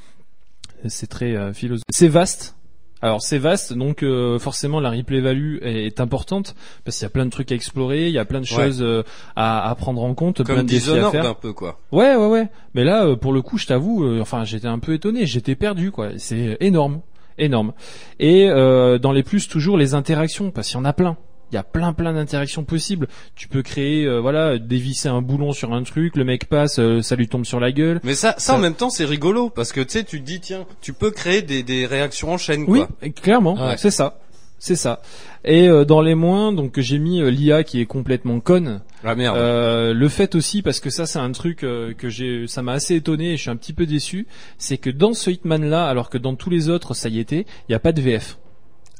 [0.86, 1.84] C'est très euh, philosophique.
[1.90, 2.56] C'est vaste.
[3.02, 7.06] Alors c'est vaste, donc euh, forcément la replay value est, est importante parce qu'il y
[7.06, 8.64] a plein de trucs à explorer, il y a plein de Ouais.
[8.64, 9.02] choses euh,
[9.36, 11.24] à, à prendre en compte, plein de défis à faire.
[11.24, 11.80] un peu quoi.
[11.92, 12.48] Ouais, ouais, ouais.
[12.74, 15.54] Mais là, euh, pour le coup, je t'avoue, euh, enfin, j'étais un peu étonné, j'étais
[15.54, 16.10] perdu, quoi.
[16.18, 17.00] C'est énorme,
[17.40, 17.72] énorme.
[18.18, 21.16] Et euh, dans les plus, toujours les interactions, parce qu'il y en a plein.
[21.52, 23.08] Il y a plein, plein d'interactions possibles.
[23.34, 27.02] Tu peux créer, euh, voilà, dévisser un boulon sur un truc, le mec passe, euh,
[27.02, 27.98] ça lui tombe sur la gueule.
[28.04, 30.24] Mais ça, ça, Ça- en même temps, c'est rigolo parce que tu sais, tu te
[30.26, 32.88] dis tiens, tu peux créer des, des réactions en chaîne Oui, quoi.
[33.02, 33.76] et clairement, Ouais.
[33.78, 34.20] c'est ça.
[34.60, 35.00] C'est ça.
[35.44, 38.82] Et dans les moins, donc j'ai mis l'IA qui est complètement conne.
[39.04, 39.36] Ah merde.
[39.36, 42.72] Euh, le fait aussi, parce que ça c'est un truc euh, que j'ai, ça m'a
[42.72, 44.26] assez étonné et je suis un petit peu déçu,
[44.58, 47.46] c'est que dans ce Hitman là, alors que dans tous les autres ça y était,
[47.68, 48.38] il n'y a pas de VF.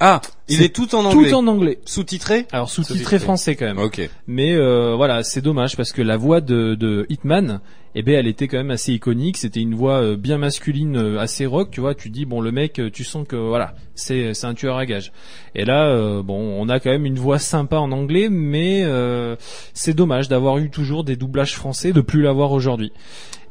[0.01, 1.29] Ah, il est tout en anglais.
[1.31, 1.79] Tout en anglais.
[1.85, 2.47] Sous-titré.
[2.53, 3.79] Alors sous-titré français quand même.
[3.79, 4.09] Ok.
[4.27, 7.61] Mais euh, voilà, c'est dommage parce que la voix de, de Hitman,
[7.95, 9.37] eh ben, elle était quand même assez iconique.
[9.37, 11.71] C'était une voix euh, bien masculine, euh, assez rock.
[11.71, 14.55] Tu vois, tu dis bon, le mec, euh, tu sens que voilà, c'est c'est un
[14.55, 15.13] tueur à gage.
[15.55, 19.37] Et là, euh, bon, on a quand même une voix sympa en anglais, mais euh,
[19.75, 22.93] c'est dommage d'avoir eu toujours des doublages français, de plus l'avoir aujourd'hui.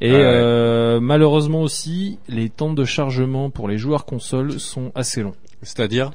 [0.02, 0.22] Et Ah ouais.
[0.24, 6.12] euh, malheureusement aussi, les temps de chargement pour les joueurs consoles sont assez longs C'est-à-dire.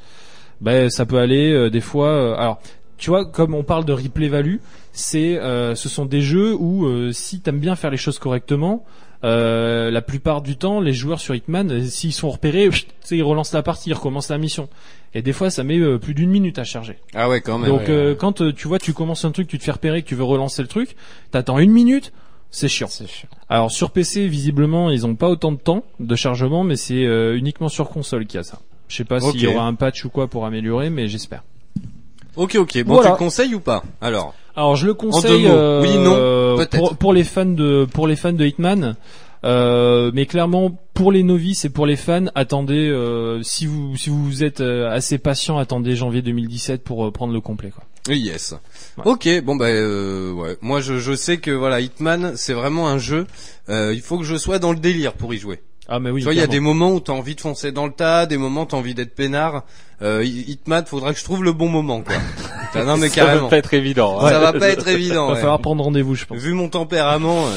[0.60, 2.60] ben ça peut aller euh, des fois euh, alors
[2.96, 4.56] tu vois comme on parle de replay value
[4.92, 8.84] c'est euh, ce sont des jeux où euh, si t'aimes bien faire les choses correctement
[9.24, 12.94] euh, la plupart du temps les joueurs sur Hitman euh, s'ils sont repérés pfft, tu
[13.08, 14.68] sais, ils relancent la partie ils recommencent la mission
[15.14, 17.68] et des fois ça met euh, plus d'une minute à charger Ah ouais, quand même.
[17.70, 20.08] donc euh, quand euh, tu vois tu commences un truc tu te fais repérer que
[20.08, 20.94] tu veux relancer le truc
[21.32, 22.12] t'attends une minute
[22.50, 23.28] c'est chiant C'est chiant.
[23.48, 27.36] alors sur PC visiblement ils ont pas autant de temps de chargement mais c'est euh,
[27.36, 30.04] uniquement sur console qu'il y a ça je sais pas s'il y aura un patch
[30.04, 31.42] ou quoi pour améliorer mais j'espère
[32.36, 32.82] Ok, ok.
[32.84, 33.10] Bon, Voilà.
[33.10, 34.34] tu le conseilles ou pas Alors.
[34.56, 35.54] Alors je le conseille deux mots.
[35.54, 36.76] euh, Oui, non, peut-être.
[36.76, 38.96] pour, pour les fans de pour les fans de Hitman.
[39.44, 44.08] Euh, mais clairement pour les novices et pour les fans, attendez euh, si vous si
[44.10, 47.84] vous êtes euh, assez patient, attendez janvier 2017 pour euh, prendre le complet quoi.
[48.08, 48.54] Oui, yes.
[48.98, 49.02] Ouais.
[49.06, 50.56] Ok, bon bah euh, ouais.
[50.60, 53.26] Moi, je, je sais que voilà, Hitman, c'est vraiment un jeu.
[53.70, 55.62] euh, il faut que je sois dans le délire pour y jouer.
[55.88, 56.20] Ah mais oui.
[56.20, 58.24] tu vois, il y a des moments où t'as envie de foncer dans le tas,
[58.26, 59.64] des moments où t'as envie d'être peinard.
[60.02, 62.14] Euh, Hitman, faudra que je trouve le bon moment, quoi.
[62.84, 63.42] Non mais Ça carrément.
[63.44, 64.18] va pas être évident.
[64.20, 64.28] hein.
[64.30, 65.26] Ça va pas être évident.
[65.28, 65.40] Va ouais.
[65.40, 66.38] falloir prendre rendez-vous je pense.
[66.38, 67.46] Vu mon tempérament.
[67.46, 67.50] euh,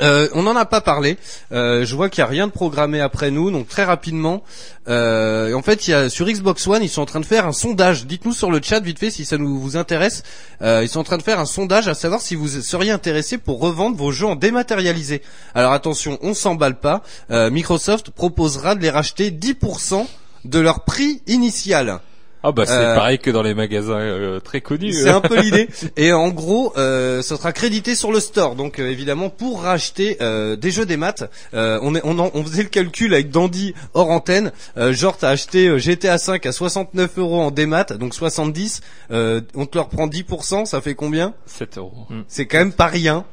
[0.00, 1.18] euh, on n'en a pas parlé.
[1.52, 4.42] Euh, je vois qu'il y a rien de programmé après nous, donc très rapidement.
[4.88, 7.46] Euh, en fait, il y a sur Xbox One, ils sont en train de faire
[7.46, 8.06] un sondage.
[8.06, 10.22] Dites-nous sur le chat vite fait si ça nous vous intéresse.
[10.62, 13.60] Ils sont en train de faire un sondage à savoir si vous seriez intéressé pour
[13.60, 15.22] revendre vos jeux en dématérialisé.
[15.54, 17.02] Alors attention, on s'emballe pas.
[17.30, 20.06] Microsoft proposera de les racheter 10%
[20.44, 22.00] de leur prix initial.
[22.42, 24.92] Ah bah c'est Euh, pareil que dans les magasins euh, très connus.
[24.92, 25.68] C'est un peu l'idée.
[25.96, 28.56] Et en gros, euh, ce sera crédité sur le store.
[28.56, 32.30] Donc euh, évidemment, pour racheter euh, des jeux des maths, euh, on, est, on, en-
[32.34, 34.52] on faisait le calcul avec Dandy hors antenne.
[34.76, 38.80] Euh, genre, t'as acheté GTA 5 à 69 euros en démat, donc 70.
[39.12, 41.34] Euh, on te leur prend 10%, ça fait combien?
[41.46, 42.06] 7 euros.
[42.28, 43.24] C'est quand même pas rien.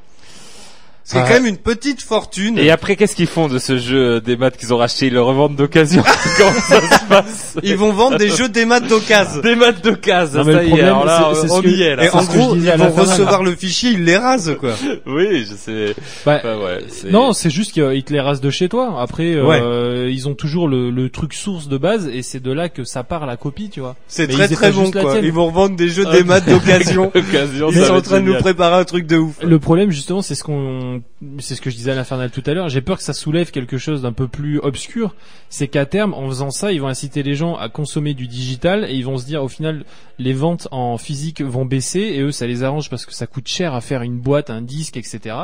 [1.12, 1.26] C'est Ah.
[1.28, 2.60] quand même une petite fortune.
[2.60, 5.08] Et après, qu'est-ce qu'ils font de ce jeu euh, des maths qu'ils ont racheté?
[5.08, 6.04] Ils le revendent d'occasion
[6.38, 7.58] Comment ça se passe?
[7.64, 9.42] Ils vont vendre des jeux des maths d'occasion.
[9.42, 11.62] Des maths d'occasion, Non, mais ça le y est, problème, alors là, c'est- ce on
[11.64, 12.04] y est là.
[12.06, 14.74] Et en gros, ils vont recevoir le fichier, ils les rasent quoi.
[15.08, 15.96] Oui, je sais.
[16.28, 16.78] Bah, Enfin, ouais,
[17.10, 19.02] Non, c'est juste qu'ils te les rasent de chez toi.
[19.02, 22.70] Après, euh, ils ont toujours le, le truc source de base et c'est de là
[22.70, 23.96] que ça part la copie, tu vois.
[24.08, 25.18] C'est très très bon quoi.
[25.24, 27.12] Ils vont revendre des jeux Ah, des maths d'occasion.
[27.16, 29.34] Occasion, Ils sont en train de nous préparer un truc de ouf.
[29.42, 30.99] Le problème justement, c'est ce qu'on,
[31.40, 32.70] c'est ce que je disais à l'infernal tout à l'heure.
[32.70, 35.16] J'ai peur que ça soulève quelque chose d'un peu plus obscur.
[35.50, 38.86] C'est qu'à terme, en faisant ça, ils vont inciter les gens à consommer du digital
[38.90, 39.86] et ils vont se dire, au final,
[40.18, 43.48] les ventes en physique vont baisser et eux, ça les arrange parce que ça coûte
[43.48, 45.36] cher à faire une boîte, un disque, etc.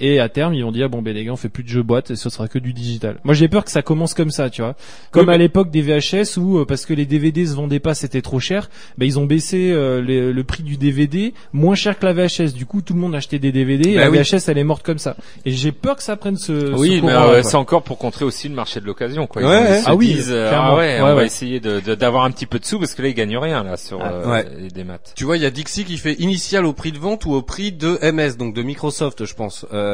[0.00, 1.82] Et à terme, ils vont dire bon ben les gars, on fait plus de jeux
[1.82, 3.18] boîte et ce sera que du digital.
[3.24, 4.76] Moi, j'ai peur que ça commence comme ça, tu vois.
[5.10, 7.80] Comme Oui, à mais- l'époque des VHS où euh, parce que les DVD se vendaient
[7.80, 11.74] pas, c'était trop cher, ben ils ont baissé euh, les- le prix du DVD moins
[11.74, 12.52] cher que la VHS.
[12.54, 14.18] Du coup, tout le monde achetait des DVD et Bah la oui.
[14.18, 15.16] VHS elle est morte comme ça.
[15.44, 18.24] Et j'ai peur que ça prenne ce, Oui, ce mais euh, c'est encore pour contrer
[18.24, 19.42] aussi le marché de l'occasion, quoi.
[19.42, 20.68] Ils Ouais, Ah oui, disent, euh, clairement.
[20.72, 22.94] ah ouais, Ouais, on va essayer de de- d'avoir un petit peu de sous parce
[22.94, 24.46] que là ils gagnent rien là sur Ah, euh, ouais.
[24.60, 25.12] les- des maths.
[25.16, 27.42] Tu vois, il y a Dixie qui fait initial au prix de vente ou au
[27.42, 29.66] prix de MS, donc de Microsoft, je pense.
[29.72, 29.87] Euh...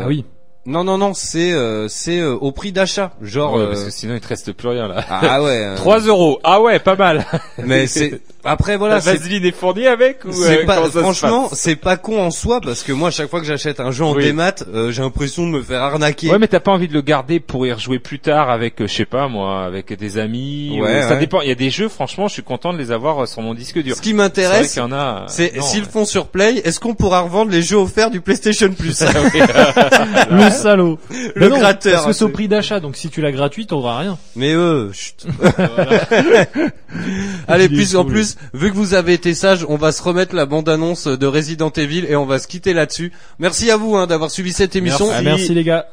[0.00, 0.24] Ah oui.
[0.64, 3.54] Non, non, non, c'est euh, c'est euh, au prix d'achat, genre.
[3.54, 5.04] Ouais, euh, parce que sinon il te reste plus rien là.
[5.10, 5.50] Ah ouais.
[5.64, 6.38] euh, 3 euros.
[6.44, 7.26] Ah ouais, pas mal.
[7.58, 8.94] Mais c'est après voilà.
[8.96, 12.60] la vaseline est fournie avec ou C'est euh, pas, franchement, c'est pas con en soi
[12.60, 14.22] parce que moi, à chaque fois que j'achète un jeu en Oui.
[14.22, 16.30] démat, euh, j'ai l'impression de me faire arnaquer.
[16.30, 18.86] Ouais, mais t'as pas envie de le garder pour y rejouer plus tard avec, euh,
[18.86, 20.76] je sais pas moi, avec des amis.
[20.78, 21.18] ou- Ouais, Ça ouais.
[21.18, 21.40] dépend.
[21.40, 23.54] Il y a des jeux, franchement, je suis content de les avoir euh, sur mon
[23.54, 23.96] disque dur.
[23.96, 24.82] Ce qui m'intéresse, a.
[24.84, 25.88] euh, c'est s'ils ouais.
[25.90, 29.02] font sur Play, est-ce qu'on pourra revendre les jeux offerts du PlayStation Plus?
[30.30, 30.98] Le salaud.
[31.34, 33.98] Le non, gratteur, Parce que c'est au prix d'achat, donc si tu l'as gratuit, t'auras
[33.98, 34.18] rien.
[34.36, 35.26] Mais eux, chut.
[37.48, 40.02] Allez, Il est plus en plus, vu que vous avez été sage, on va se
[40.02, 43.12] remettre la bande-annonce de Resident Evil et on va se quitter là-dessus.
[43.38, 45.08] Merci à vous hein, d'avoir suivi cette émission.
[45.12, 45.86] Ah, merci les gars.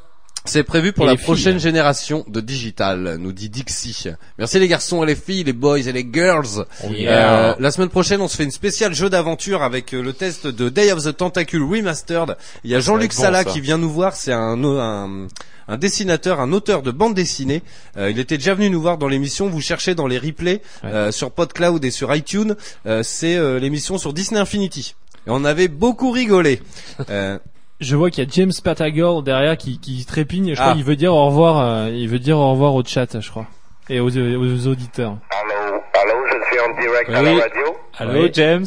[0.50, 1.24] C'est prévu pour Et la filles.
[1.24, 4.06] prochaine génération de digital, nous dit Dixie.
[4.38, 6.66] Merci les garçons et les filles, les boys et les girls.
[6.90, 7.52] yeah.
[7.52, 10.48] Euh, la semaine prochaine, on se fait une spéciale jeu d'aventure avec euh, le test
[10.48, 12.36] de Day of the Tentacle Remastered.
[12.64, 13.52] Il y a Jean-Luc bon, Sala ça.
[13.52, 15.28] qui vient nous voir, c'est un, un,
[15.68, 17.62] un dessinateur, un auteur de bande dessinée.
[17.98, 20.90] Euh, il était déjà venu nous voir dans l'émission, vous cherchez dans les replays Ouais.
[20.92, 22.56] euh, sur PodCloud et sur iTunes,
[23.04, 24.96] c'est l'émission sur Disney Infinity.
[25.28, 26.62] Et on avait beaucoup rigolé.
[27.10, 27.38] Euh,
[27.80, 30.54] Je vois qu'il y a James Patagor derrière qui, qui trépigne.
[30.54, 30.64] Je Ah.
[30.64, 31.60] crois qu'il veut dire au revoir.
[31.60, 33.46] euh, il veut dire au revoir au chat, je crois,
[33.90, 35.16] et aux, aux auditeurs.
[35.32, 37.78] Allô, allô, je suis en direct à la radio.
[37.98, 38.32] Allô, Oui.
[38.34, 38.66] James.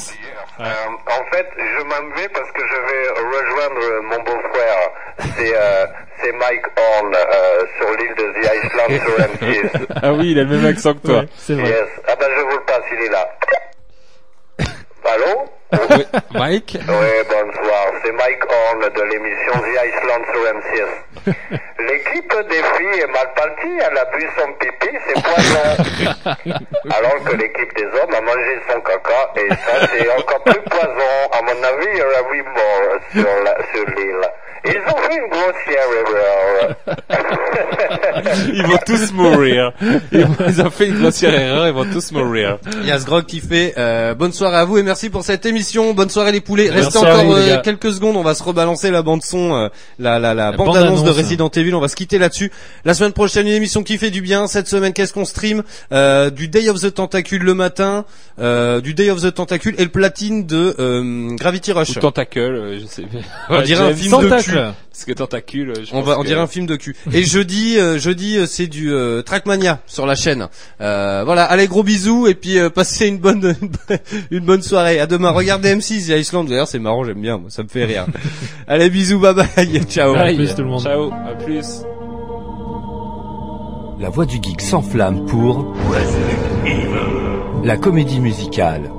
[0.61, 4.79] Euh, en fait, je m'en vais parce que je vais rejoindre mon beau-frère.
[5.37, 5.87] C'est euh,
[6.23, 9.17] c'est Mike Horn euh, sur l'île de The Iceland sur
[9.81, 9.87] M6.
[10.03, 11.19] Ah oui, il a le même accent que toi.
[11.21, 11.69] Ouais, c'est vrai.
[11.69, 11.89] Yes.
[12.07, 13.29] Ah ben je vous le passe, il est là.
[15.05, 15.45] Allô
[15.91, 16.05] Oui,
[16.35, 16.79] Mike.
[16.81, 17.87] Oui, bonsoir.
[18.05, 21.25] C'est Mike Horn de l'émission The Iceland sur M6.
[21.79, 26.55] L'équipe des filles est mal partie, elle a bu son pipi, c'est poison.
[26.97, 31.13] Alors que l'équipe des hommes a mangé son caca, et ça c'est encore plus poison.
[31.33, 34.29] À mon avis, il y aura huit morts sur la- sur l'île.
[34.65, 36.77] Ils ont fait une grossière erreur.
[38.55, 39.73] Ils vont tous mourir.
[40.13, 42.59] Ils, ont fait une grossière erreur, ils vont tous mourir.
[42.81, 45.45] Il y a Sgrog qui fait euh, bonne soirée à vous et merci pour cette
[45.47, 45.95] émission.
[45.95, 46.71] Bonne soirée les poulets.
[46.71, 49.69] Restez encore euh, quelques secondes, on va se rebalancer la bande son, euh,
[49.99, 51.11] la, la, la, La bande annonce de.
[51.11, 51.75] Resident Evil.
[51.75, 52.51] On va se quitter là-dessus.
[52.85, 54.47] La semaine prochaine une émission qui fait du bien.
[54.47, 55.63] Cette semaine qu'est-ce qu'on stream?
[55.93, 58.05] Euh, Du Day of the Tentacule le matin,
[58.39, 61.91] euh, du Day of the Tentacule et le platine de euh, Gravity Rush.
[61.97, 63.03] Ou tentacule, euh, je sais.
[63.49, 64.52] On Ouais, dirait un film de Tentacle.
[64.53, 64.59] Cul.
[64.93, 66.95] Parce que tentacule, euh, je On pense va, on que- dirait un film de cul.
[67.13, 70.49] Et jeudi, euh, jeudi, euh, c'est du euh, Trackmania sur la chaîne.
[70.81, 73.55] Euh, voilà, allez gros bisous et puis euh, passez une bonne,
[74.31, 75.01] une bonne soirée.
[75.01, 75.31] À demain.
[75.31, 76.45] Regardez M6 et Iceland.
[76.45, 77.39] D'ailleurs, c'est marrant, j'aime bien.
[77.39, 78.07] Moi, ça me fait rire.
[78.69, 80.15] allez bisous, bye bye, ciao.
[80.15, 80.83] À plus, tout le monde.
[80.83, 81.67] Ciao, à plus.
[84.01, 85.75] La voix du geek s'enflamme pour
[87.65, 88.91] la comédie musicale.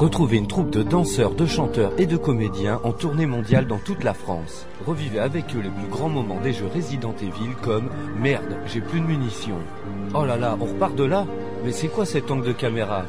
[0.00, 4.02] Retrouvez une troupe de danseurs, de chanteurs et de comédiens en tournée mondiale dans toute
[4.02, 4.66] la France.
[4.86, 9.00] Revivez avec eux les plus grands moments des jeux Resident Evil comme Merde, j'ai plus
[9.00, 9.58] de munitions.
[10.14, 11.26] Oh là là, on repart de là?
[11.66, 13.04] Mais c'est quoi cet angle de caméra?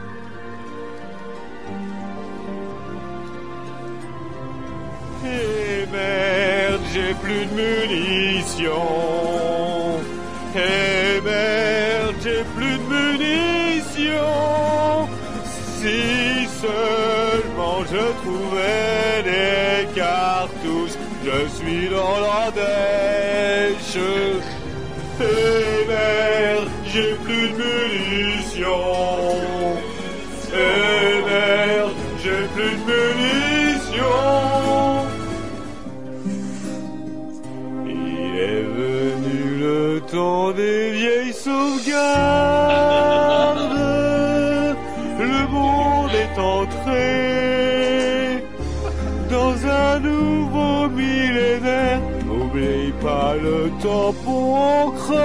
[5.23, 7.53] Eh merde, j'ai plus de
[7.87, 8.73] munitions.
[10.57, 13.31] Eh merde, j'ai plus de munitions
[16.71, 23.97] seulement je trouvais des cartouches, je suis dans l'Ardèche.
[25.19, 28.97] Et merde, j'ai plus de munitions.
[30.53, 34.31] Et merde, j'ai plus de munitions.
[37.85, 42.50] Il est venu le temps des vieilles sauvegardes.
[53.31, 55.15] Pas le temps pour ancrer.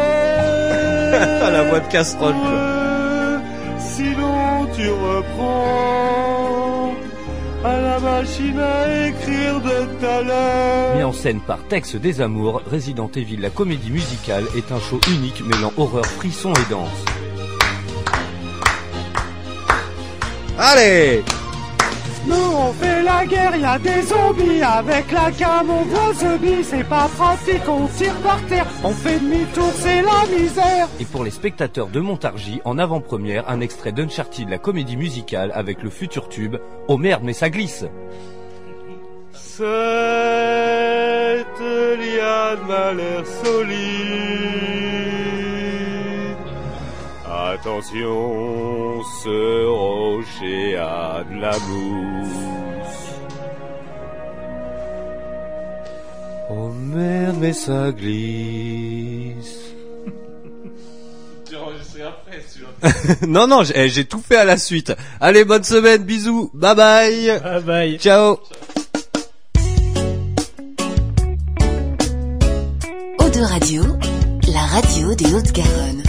[1.52, 3.40] La voix de casserole, quoi.
[3.78, 6.92] Sinon tu reprends
[7.64, 11.08] à la machine à écrire de ta Mis l'heure.
[11.08, 15.72] en scène par Tex Desamours, Resident Evil la comédie musicale est un show unique mêlant
[15.76, 16.88] horreur, frisson et danse.
[20.58, 21.24] Allez
[22.26, 26.64] Nous on fait la guerre, y a des zombies avec la gamme, on voit zombie,
[26.64, 30.88] c'est pas pratique, on tire par terre, on fait demi-tour, c'est la misère.
[30.98, 35.82] Et pour les spectateurs de Montargis, en avant-première, un extrait d'Uncharted la comédie musicale avec
[35.82, 36.56] le futur tube
[36.88, 37.84] Oh merde mais ça glisse
[39.32, 39.66] Cette
[41.60, 44.95] liane m'a l'air solide.
[47.58, 52.28] Attention, ce rocher a de la mousse.
[56.50, 59.56] Oh merde, mais ça glisse.
[63.26, 64.92] Non, non, j'ai eh, j'ai tout fait à la suite.
[65.18, 67.40] Allez, bonne semaine, bisous, bye bye.
[67.42, 67.98] Bye bye.
[67.98, 68.38] Ciao.
[73.18, 73.82] Eau de Radio,
[74.52, 76.05] la radio des Hautes-Garonne.